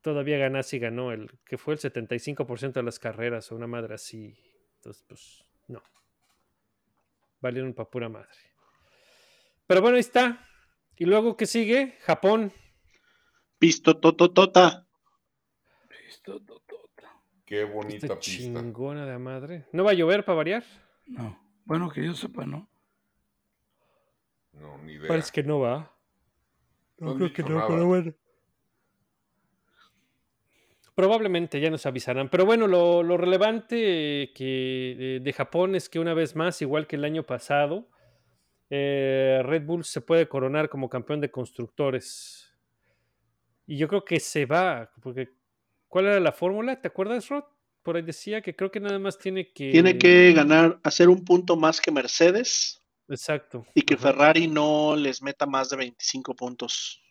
Todavía 0.03 0.36
Ganassi 0.36 0.78
ganó 0.80 1.12
el 1.12 1.30
que 1.44 1.57
fue 1.57 1.74
el 1.74 1.80
75% 1.80 2.72
de 2.72 2.82
las 2.82 2.98
carreras 2.98 3.50
o 3.53 3.57
una 3.57 3.68
madre 3.68 3.94
así. 3.94 4.36
Entonces, 4.76 5.05
pues 5.09 5.44
no. 5.68 5.80
Valieron 7.40 7.72
para 7.72 7.88
pura 7.88 8.09
madre. 8.09 8.28
Pero 9.66 9.80
bueno, 9.80 9.96
ahí 9.96 10.00
está. 10.00 10.44
Y 10.96 11.05
luego, 11.05 11.36
¿qué 11.36 11.46
sigue? 11.46 11.96
Japón. 12.00 12.53
Pisto 13.59 13.98
tototota. 13.98 14.86
Listo, 16.05 16.40
totota. 16.40 17.12
Qué 17.44 17.62
Esta 17.62 17.72
bonita 17.72 18.00
pista. 18.00 18.18
chingona 18.18 19.07
de 19.07 19.18
madre. 19.18 19.66
¿No 19.72 19.84
va 19.84 19.92
a 19.92 19.94
llover 19.94 20.24
para 20.24 20.36
variar? 20.36 20.64
No. 21.07 21.40
Bueno, 21.64 21.88
que 21.90 22.05
yo 22.05 22.12
sepa, 22.14 22.44
¿no? 22.44 22.68
No, 24.53 24.78
ni 24.78 24.94
idea. 24.94 25.09
Parece 25.09 25.30
que 25.32 25.42
no 25.44 25.61
va. 25.61 25.94
No 26.98 27.12
han 27.12 27.18
dicho 27.18 27.48
nada. 27.48 27.84
bueno. 27.84 28.14
Probablemente 30.95 31.61
ya 31.61 31.70
nos 31.70 31.86
avisarán. 31.86 32.28
Pero 32.28 32.45
bueno, 32.45 32.66
lo, 32.66 33.03
lo 33.03 33.16
relevante 33.16 34.32
que, 34.34 34.97
de, 34.99 35.20
de 35.20 35.32
Japón 35.32 35.74
es 35.74 35.88
que 35.88 35.99
una 35.99 36.14
vez 36.14 36.36
más, 36.36 36.61
igual 36.61 36.86
que 36.86 36.97
el 36.97 37.05
año 37.05 37.22
pasado, 37.22 37.88
eh, 38.74 39.43
Red 39.45 39.66
Bull 39.66 39.84
se 39.84 40.01
puede 40.01 40.26
coronar 40.26 40.70
como 40.70 40.88
campeón 40.88 41.20
de 41.20 41.30
constructores. 41.30 42.55
Y 43.66 43.76
yo 43.76 43.86
creo 43.86 44.03
que 44.03 44.18
se 44.18 44.47
va, 44.47 44.90
porque 45.03 45.28
¿cuál 45.88 46.07
era 46.07 46.18
la 46.20 46.32
fórmula? 46.32 46.80
¿Te 46.80 46.88
acuerdas, 46.88 47.28
Rod? 47.28 47.45
Por 47.82 47.97
ahí 47.97 48.03
decía 48.03 48.40
que 48.40 48.57
creo 48.57 48.70
que 48.70 48.80
nada 48.80 48.99
más 48.99 49.18
tiene 49.18 49.53
que... 49.53 49.70
Tiene 49.72 49.99
que 49.99 50.32
ganar, 50.32 50.80
hacer 50.84 51.11
un 51.11 51.22
punto 51.22 51.55
más 51.55 51.82
que 51.82 51.90
Mercedes 51.90 52.82
Exacto. 53.09 53.66
y 53.74 53.82
que 53.82 53.93
Ajá. 53.93 54.05
Ferrari 54.05 54.49
no 54.49 54.97
les 54.97 55.20
meta 55.20 55.45
más 55.45 55.68
de 55.68 55.76
25 55.76 56.34
puntos. 56.34 57.01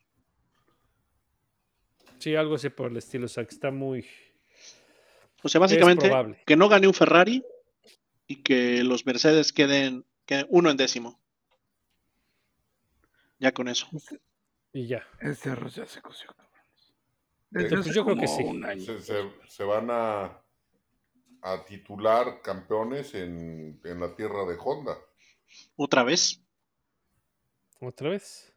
Sí, 2.22 2.36
algo 2.36 2.56
así 2.56 2.70
por 2.70 2.92
el 2.92 2.98
estilo. 2.98 3.26
O 3.26 3.30
sea, 3.30 3.44
que 3.46 3.54
está 3.56 3.72
muy... 3.72 4.06
O 5.44 5.50
sea, 5.50 5.60
básicamente 5.60 6.08
que 6.46 6.56
no 6.56 6.70
gane 6.70 6.88
un 6.88 6.94
Ferrari 6.94 7.44
y 8.28 8.44
que 8.44 8.84
los 8.84 9.06
Mercedes 9.08 9.52
queden, 9.52 10.06
queden 10.26 10.46
uno 10.50 10.70
en 10.70 10.78
décimo. 10.78 11.20
Ya 13.40 13.52
con 13.52 13.68
eso. 13.68 13.88
Y 14.72 14.86
ya. 14.88 15.06
Este 15.20 15.50
arroz 15.50 15.76
ya 15.76 15.88
se 15.88 16.00
coció, 16.02 16.28
cabrones. 16.34 16.94
Pues 17.84 17.96
yo 17.96 18.06
creo 18.06 18.16
que 18.16 18.28
sí. 18.28 18.44
se- 19.02 19.32
se 19.48 19.64
van 19.64 19.88
a, 19.90 20.42
a 21.42 21.66
titular 21.66 22.42
campeones 22.44 23.16
en, 23.16 23.82
en 23.84 24.00
la 24.00 24.16
tierra 24.16 24.46
de 24.46 24.56
Honda. 24.64 24.96
Otra 25.76 26.04
vez. 26.04 26.40
¿Otra 27.80 28.10
vez? 28.10 28.51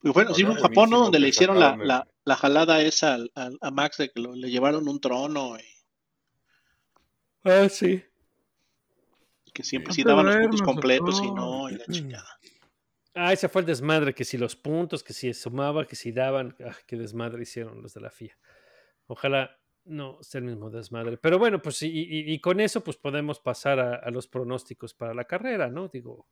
Pues 0.00 0.14
bueno, 0.14 0.32
sí, 0.34 0.44
fue 0.44 0.54
en 0.54 0.60
Japón, 0.60 0.90
¿no? 0.90 1.00
Donde 1.00 1.18
le 1.18 1.28
hicieron 1.28 1.58
la, 1.58 1.76
la, 1.76 2.06
la 2.24 2.36
jalada 2.36 2.80
esa 2.82 3.14
al- 3.14 3.32
al- 3.34 3.58
a 3.60 3.70
Max 3.70 3.96
de 3.98 4.10
que 4.10 4.20
lo- 4.20 4.34
le 4.34 4.50
llevaron 4.50 4.88
un 4.88 5.00
trono 5.00 5.58
y 5.58 5.64
Ah, 7.44 7.68
sí. 7.68 8.02
que 9.52 9.62
siempre 9.64 9.92
Sí. 9.92 10.02
sí 10.02 10.06
daban 10.06 10.26
los 10.26 10.36
puntos 10.36 10.62
completos 10.62 11.20
y 11.22 11.30
no, 11.32 11.68
y 11.68 11.74
la 11.76 11.84
chingada. 11.86 12.28
Ah, 13.14 13.32
ese 13.32 13.48
fue 13.48 13.62
el 13.62 13.66
desmadre, 13.66 14.14
que 14.14 14.24
si 14.24 14.38
los 14.38 14.54
puntos, 14.54 15.02
que 15.02 15.12
si 15.12 15.34
sumaba, 15.34 15.84
que 15.86 15.96
si 15.96 16.12
daban, 16.12 16.54
ah, 16.64 16.76
qué 16.86 16.96
desmadre 16.96 17.42
hicieron 17.42 17.82
los 17.82 17.94
de 17.94 18.00
la 18.00 18.10
FIA. 18.10 18.38
Ojalá 19.08 19.58
no 19.84 20.22
sea 20.22 20.40
el 20.40 20.44
mismo 20.44 20.70
desmadre. 20.70 21.16
Pero 21.16 21.38
bueno, 21.38 21.60
pues 21.60 21.82
y, 21.82 21.88
y- 21.88 22.32
y 22.32 22.40
con 22.40 22.60
eso 22.60 22.84
pues 22.84 22.96
podemos 22.96 23.40
pasar 23.40 23.80
a, 23.80 23.94
a 23.96 24.10
los 24.10 24.28
pronósticos 24.28 24.94
para 24.94 25.14
la 25.14 25.24
carrera, 25.24 25.68
¿no? 25.68 25.88
Digo, 25.88 26.28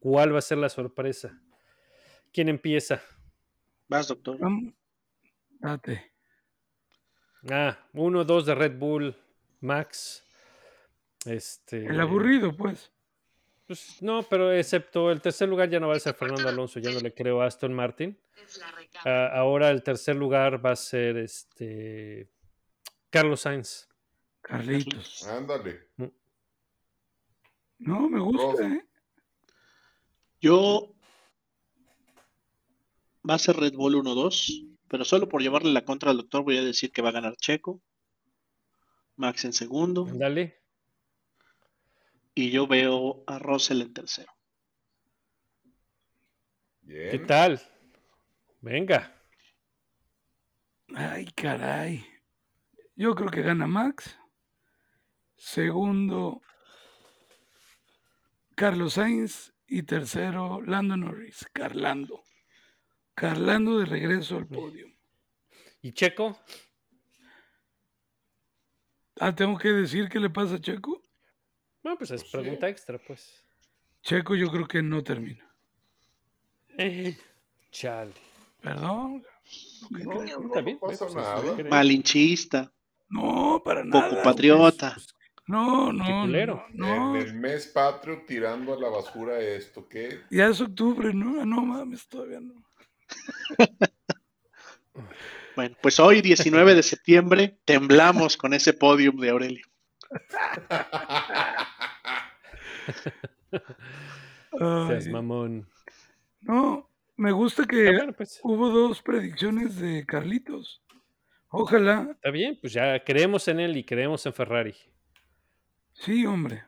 ¿cuál 0.00 0.34
va 0.34 0.38
a 0.38 0.42
ser 0.42 0.58
la 0.58 0.70
sorpresa? 0.70 1.38
¿Quién 2.32 2.48
empieza? 2.48 3.02
Vas, 3.88 4.08
doctor. 4.08 4.38
Date. 5.58 6.12
Ah, 7.50 7.78
uno, 7.92 8.24
dos 8.24 8.46
de 8.46 8.54
Red 8.54 8.78
Bull, 8.78 9.16
Max. 9.60 10.24
Este. 11.24 11.86
El 11.86 12.00
aburrido, 12.00 12.56
pues. 12.56 12.92
pues, 13.66 14.02
no, 14.02 14.22
pero 14.22 14.52
excepto 14.52 15.10
el 15.10 15.20
tercer 15.20 15.48
lugar 15.48 15.68
ya 15.68 15.80
no 15.80 15.88
va 15.88 15.96
a 15.96 16.00
ser 16.00 16.14
Fernando 16.14 16.48
Alonso, 16.48 16.80
ya 16.80 16.90
no 16.92 17.00
le 17.00 17.12
creo 17.12 17.42
a 17.42 17.46
Aston 17.46 17.74
Martin. 17.74 18.18
Ah, 19.04 19.30
ahora 19.34 19.70
el 19.70 19.82
tercer 19.82 20.16
lugar 20.16 20.64
va 20.64 20.72
a 20.72 20.76
ser 20.76 21.16
este 21.16 22.30
Carlos 23.10 23.40
Sainz. 23.40 23.88
Carlitos. 24.40 25.26
Ándale. 25.26 25.88
No, 27.78 28.08
me 28.08 28.20
gusta. 28.20 28.66
¿eh? 28.66 28.86
Yo 30.40 30.94
va 33.28 33.34
a 33.34 33.38
ser 33.38 33.56
Red 33.56 33.74
Bull 33.74 33.94
1-2, 33.96 34.78
pero 34.88 35.04
solo 35.04 35.28
por 35.28 35.42
llevarle 35.42 35.72
la 35.72 35.84
contra 35.84 36.10
al 36.10 36.16
doctor 36.18 36.42
voy 36.42 36.58
a 36.58 36.62
decir 36.62 36.90
que 36.92 37.02
va 37.02 37.10
a 37.10 37.12
ganar 37.12 37.36
Checo, 37.36 37.82
Max 39.16 39.44
en 39.44 39.52
segundo, 39.52 40.06
Dale. 40.12 40.62
y 42.34 42.50
yo 42.50 42.66
veo 42.66 43.22
a 43.26 43.38
Russell 43.38 43.82
en 43.82 43.92
tercero. 43.92 44.32
Bien. 46.80 47.10
¿Qué 47.10 47.18
tal? 47.20 47.60
Venga. 48.60 49.16
Ay, 50.94 51.26
caray. 51.36 52.04
Yo 52.96 53.14
creo 53.14 53.30
que 53.30 53.42
gana 53.42 53.66
Max. 53.66 54.18
Segundo, 55.36 56.42
Carlos 58.54 58.94
Sainz. 58.94 59.52
Y 59.72 59.84
tercero, 59.84 60.60
Lando 60.62 60.96
Norris. 60.96 61.46
Carlando. 61.52 62.24
Carlando 63.20 63.78
de 63.78 63.84
regreso 63.84 64.38
al 64.38 64.46
podio. 64.46 64.86
¿Y 65.82 65.92
Checo? 65.92 66.38
Ah, 69.18 69.34
tengo 69.34 69.58
que 69.58 69.68
decir 69.68 70.08
qué 70.08 70.18
le 70.18 70.30
pasa 70.30 70.54
a 70.54 70.58
Checo. 70.58 71.02
Bueno, 71.82 71.98
pues 71.98 72.12
es 72.12 72.22
Pues 72.22 72.30
sí. 72.30 72.38
pregunta 72.38 72.66
extra, 72.70 72.96
pues. 72.98 73.44
Checo 74.00 74.34
yo 74.34 74.50
creo 74.50 74.66
que 74.66 74.80
no 74.82 75.02
termina. 75.04 75.46
Chale. 77.70 78.14
Perdón. 78.62 79.22
¿Qué 79.94 80.02
No, 80.04 80.14
no, 80.14 80.22
Está 80.46 80.60
bien, 80.62 80.78
no 80.80 80.88
pasa 80.88 81.06
pues. 81.06 81.68
Malinchista, 81.68 82.72
No, 83.10 83.60
para 83.62 83.84
nada. 83.84 84.08
poco 84.08 84.22
patriota. 84.22 84.96
No, 85.46 85.92
no. 85.92 86.04
Qué 86.06 86.12
culero. 86.22 86.64
No, 86.72 87.12
no. 87.12 87.16
En 87.16 87.26
el 87.26 87.34
mes 87.34 87.66
patrio 87.66 88.24
tirando 88.26 88.72
a 88.72 88.80
la 88.80 88.88
basura 88.88 89.38
esto, 89.40 89.86
¿qué? 89.86 90.20
Ya 90.30 90.46
es 90.48 90.58
octubre, 90.62 91.12
¿no? 91.12 91.42
Ah, 91.42 91.44
No 91.44 91.60
mames, 91.60 92.08
todavía 92.08 92.40
no. 92.40 92.54
Bueno, 95.56 95.76
pues 95.82 95.98
hoy, 96.00 96.22
19 96.22 96.74
de 96.74 96.82
septiembre, 96.82 97.58
temblamos 97.66 98.36
con 98.36 98.54
ese 98.54 98.72
podium 98.72 99.16
de 99.16 99.30
Aurelio. 99.30 99.66
Seas 104.88 105.06
mamón. 105.08 105.68
no, 106.40 106.88
me 107.16 107.32
gusta 107.32 107.64
Ah, 107.64 107.66
que 107.66 107.92
bueno, 107.92 108.12
pues. 108.12 108.40
hubo 108.42 108.70
dos 108.70 109.02
predicciones 109.02 109.76
de 109.76 110.04
Carlitos. 110.06 110.82
Ojalá. 111.48 112.08
Está 112.12 112.30
bien, 112.30 112.58
pues 112.60 112.72
ya 112.72 113.02
creemos 113.04 113.48
en 113.48 113.60
él 113.60 113.76
y 113.76 113.84
creemos 113.84 114.24
en 114.26 114.32
Ferrari. 114.32 114.74
Sí, 115.92 116.24
hombre. 116.24 116.64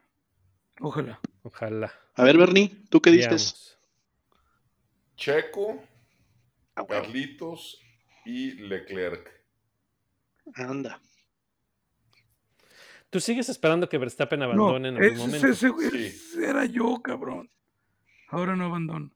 Ojalá. 0.80 1.20
Ojalá. 1.43 1.93
A 2.14 2.24
ver, 2.24 2.36
Bernie, 2.36 2.70
¿tú 2.90 3.01
qué 3.01 3.11
dices? 3.11 3.28
Veamos. 3.30 3.78
Checo, 5.16 5.82
Ah. 6.75 6.87
Carlitos 6.87 7.81
y 8.25 8.53
Leclerc. 8.53 9.31
Anda. 10.55 11.01
¿Tú 13.11 13.20
sigues 13.20 13.49
esperando 13.51 13.89
que 13.89 13.99
Verstappen 13.99 14.41
No, 14.41 14.47
abandone 14.47 14.89
en 14.89 14.97
algún 14.97 15.12
ese, 15.12 15.18
momento? 15.18 15.49
ese- 15.49 15.91
Sí. 15.91 16.07
ese 16.07 16.49
era 16.49 16.64
yo, 16.64 17.01
cabrón. 17.03 17.51
Ahora 18.29 18.57
no 18.57 18.64
abandono. 18.64 19.11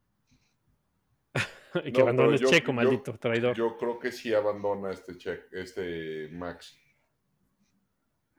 y 1.35 1.35
que 1.93 1.99
No, 1.99 2.05
abandone 2.05 2.37
yo- 2.39 2.49
Checo, 2.49 2.67
yo- 2.69 2.73
maldito 2.75 3.19
traidor. 3.19 3.57
Yo 3.57 3.77
creo 3.79 3.99
que 3.99 4.13
sí 4.13 4.35
abandona 4.35 4.91
este 4.93 5.17
check, 5.17 5.51
este 5.53 6.29
Max. 6.31 6.79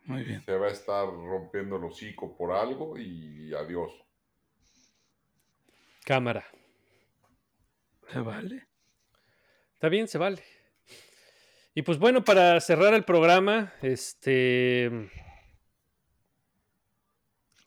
Muy 0.06 0.24
bien. 0.24 0.44
Se 0.46 0.56
va 0.56 0.68
a 0.68 0.72
estar 0.72 1.08
rompiendo 1.08 1.76
el 1.78 1.84
hocico 1.86 2.38
por 2.38 2.52
algo 2.54 2.98
y 2.98 3.54
adiós. 3.54 3.92
Cámara. 6.06 6.46
¿Se 8.14 8.20
vale? 8.20 8.67
Está 9.78 9.90
bien, 9.90 10.08
se 10.08 10.18
vale. 10.18 10.42
Y 11.76 11.84
pues 11.84 12.00
bueno, 12.00 12.24
para 12.24 12.60
cerrar 12.62 12.96
el 12.96 13.04
programa, 13.04 13.76
este. 13.84 14.90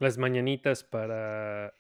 Las 0.01 0.19
mañanitas 0.19 0.83
para 0.83 1.73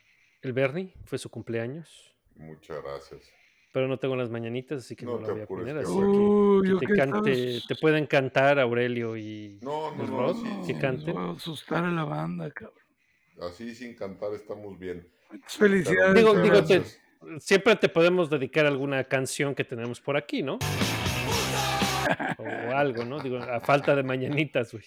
el 0.42 0.52
Bernie, 0.52 0.94
fue 1.04 1.18
su 1.18 1.30
cumpleaños. 1.30 2.14
Muchas 2.36 2.80
gracias. 2.80 3.28
Pero 3.72 3.88
no 3.88 3.98
tengo 3.98 4.14
las 4.14 4.30
mañanitas, 4.30 4.84
así 4.84 4.94
que 4.94 5.04
no, 5.04 5.18
No 5.18 5.26
la 5.26 5.32
voy 5.32 5.42
a 5.42 5.46
poner. 5.48 5.78
Así. 5.78 5.90
Uy, 5.90 6.78
que, 6.78 6.86
te, 6.86 6.94
cante, 6.94 7.60
te 7.66 7.74
pueden 7.74 8.06
cantar 8.06 8.60
Aurelio 8.60 9.16
y 9.16 9.58
No, 9.62 9.96
no, 9.96 10.04
el 10.04 10.10
no, 10.10 10.16
Rod, 10.16 10.64
que 10.64 10.78
canten. 10.78 11.16
A 11.16 11.32
asustar 11.32 11.84
a 11.84 11.90
la 11.90 12.04
banda, 12.04 12.48
cabrón. 12.52 12.78
Así 13.40 13.74
sin 13.74 13.96
cantar 13.96 14.32
estamos 14.34 14.78
bien. 14.78 15.10
Felicidades. 15.48 16.14
Digo, 16.14 16.40
digo, 16.40 16.64
te-. 16.64 17.09
Siempre 17.38 17.76
te 17.76 17.88
podemos 17.88 18.30
dedicar 18.30 18.66
alguna 18.66 19.04
canción 19.04 19.54
que 19.54 19.64
tenemos 19.64 20.00
por 20.00 20.16
aquí, 20.16 20.42
¿no? 20.42 20.58
O 22.38 22.72
algo, 22.74 23.04
¿no? 23.04 23.20
Digo, 23.20 23.38
a 23.38 23.60
falta 23.60 23.94
de 23.94 24.02
mañanitas, 24.02 24.72
güey. 24.72 24.84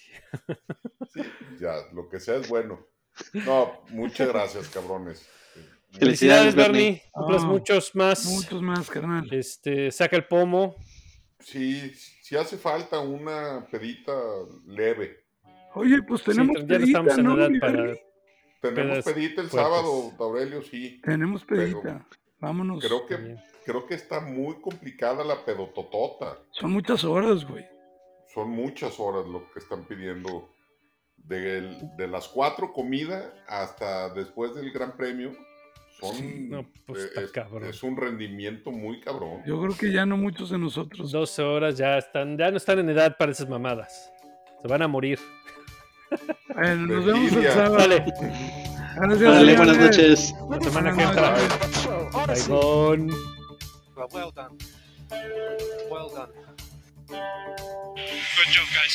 Ya, 1.60 1.74
lo 1.92 2.08
que 2.08 2.20
sea 2.20 2.36
es 2.36 2.48
bueno. 2.48 2.86
No, 3.32 3.84
muchas 3.90 4.28
gracias, 4.28 4.68
cabrones. 4.68 5.28
Felicidades, 5.92 6.54
Bernie. 6.54 7.02
Cumplas 7.12 7.44
muchos 7.44 7.94
más. 7.94 8.26
Muchos 8.26 8.60
más, 8.60 8.90
carnal. 8.90 9.32
Este, 9.32 9.90
saca 9.92 10.16
el 10.16 10.24
pomo. 10.26 10.74
Sí, 11.38 11.92
sí 11.94 12.36
hace 12.36 12.56
falta 12.56 12.98
una 12.98 13.66
pedita 13.70 14.12
leve. 14.66 15.24
Oye, 15.74 16.02
pues 16.02 16.22
Sí, 16.22 16.30
tenemos 16.32 16.56
ya 16.56 16.62
no 16.62 16.66
pedita, 16.68 16.84
estamos 16.86 17.18
en 17.18 17.24
¿no, 17.24 17.36
edad 17.38 17.50
para. 17.60 17.94
Tenemos 18.60 19.04
pedita 19.04 19.42
el 19.42 19.48
fuertes. 19.48 19.50
sábado, 19.52 20.12
Aurelio, 20.18 20.62
sí. 20.62 21.00
Tenemos 21.04 21.44
Pero 21.46 21.60
pedita. 21.82 22.06
Vámonos. 22.44 22.84
Creo 22.84 23.06
que, 23.06 23.16
bien. 23.16 23.40
creo 23.64 23.86
que 23.86 23.94
está 23.94 24.20
muy 24.20 24.56
complicada 24.60 25.24
la 25.24 25.44
pedototota. 25.44 26.38
Son 26.50 26.70
muchas 26.72 27.02
horas, 27.04 27.44
güey. 27.46 27.64
Son 28.32 28.50
muchas 28.50 28.98
horas 29.00 29.26
lo 29.26 29.50
que 29.52 29.58
están 29.60 29.84
pidiendo. 29.84 30.50
De, 31.16 31.62
de 31.96 32.06
las 32.06 32.28
cuatro 32.28 32.70
comidas 32.74 33.24
hasta 33.48 34.10
después 34.10 34.54
del 34.54 34.70
Gran 34.72 34.94
Premio. 34.94 35.32
Son, 35.98 36.14
Sí, 36.14 36.48
no, 36.50 36.66
pues, 36.86 37.04
eh, 37.04 37.06
está 37.06 37.20
es, 37.22 37.32
cabrón. 37.32 37.64
es 37.64 37.82
un 37.82 37.96
rendimiento 37.96 38.70
muy 38.70 39.00
cabrón. 39.00 39.42
Yo 39.46 39.58
creo 39.62 39.74
que 39.74 39.90
ya 39.90 40.04
no 40.04 40.18
muchos 40.18 40.50
de 40.50 40.58
nosotros. 40.58 41.12
12 41.12 41.42
horas 41.42 41.78
ya 41.78 41.96
están, 41.96 42.36
ya 42.36 42.50
no 42.50 42.58
están 42.58 42.78
en 42.80 42.90
edad 42.90 43.16
para 43.16 43.32
esas 43.32 43.48
mamadas. 43.48 44.12
Se 44.60 44.68
van 44.68 44.82
a 44.82 44.88
morir. 44.88 45.18
Bueno, 46.54 46.86
nos 46.94 47.04
vemos 47.06 47.32
el 47.32 47.50
sábado. 47.50 47.76
Dale, 47.78 48.04
Dale, 49.18 49.56
buenas 49.56 49.78
noches. 49.78 50.34
la 50.50 50.60
semana 50.60 50.90
que 50.90 51.04
Buenas 51.04 51.16
entra. 51.16 51.93
Noches. 52.14 52.48
Baigón. 52.48 53.10
Well, 53.96 54.08
well 54.12 54.30
done. 54.30 54.58
Well 55.90 56.08
done. 56.10 56.28
Good 57.08 58.48
job, 58.50 58.66
guys. 58.74 58.94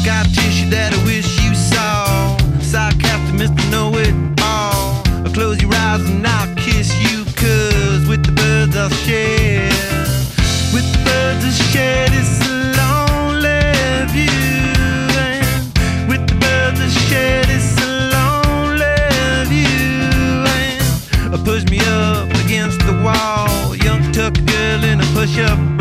Scar 0.00 0.24
tissue 0.24 0.70
that 0.70 0.94
I 0.94 1.04
wish 1.04 1.37
ship 25.28 25.77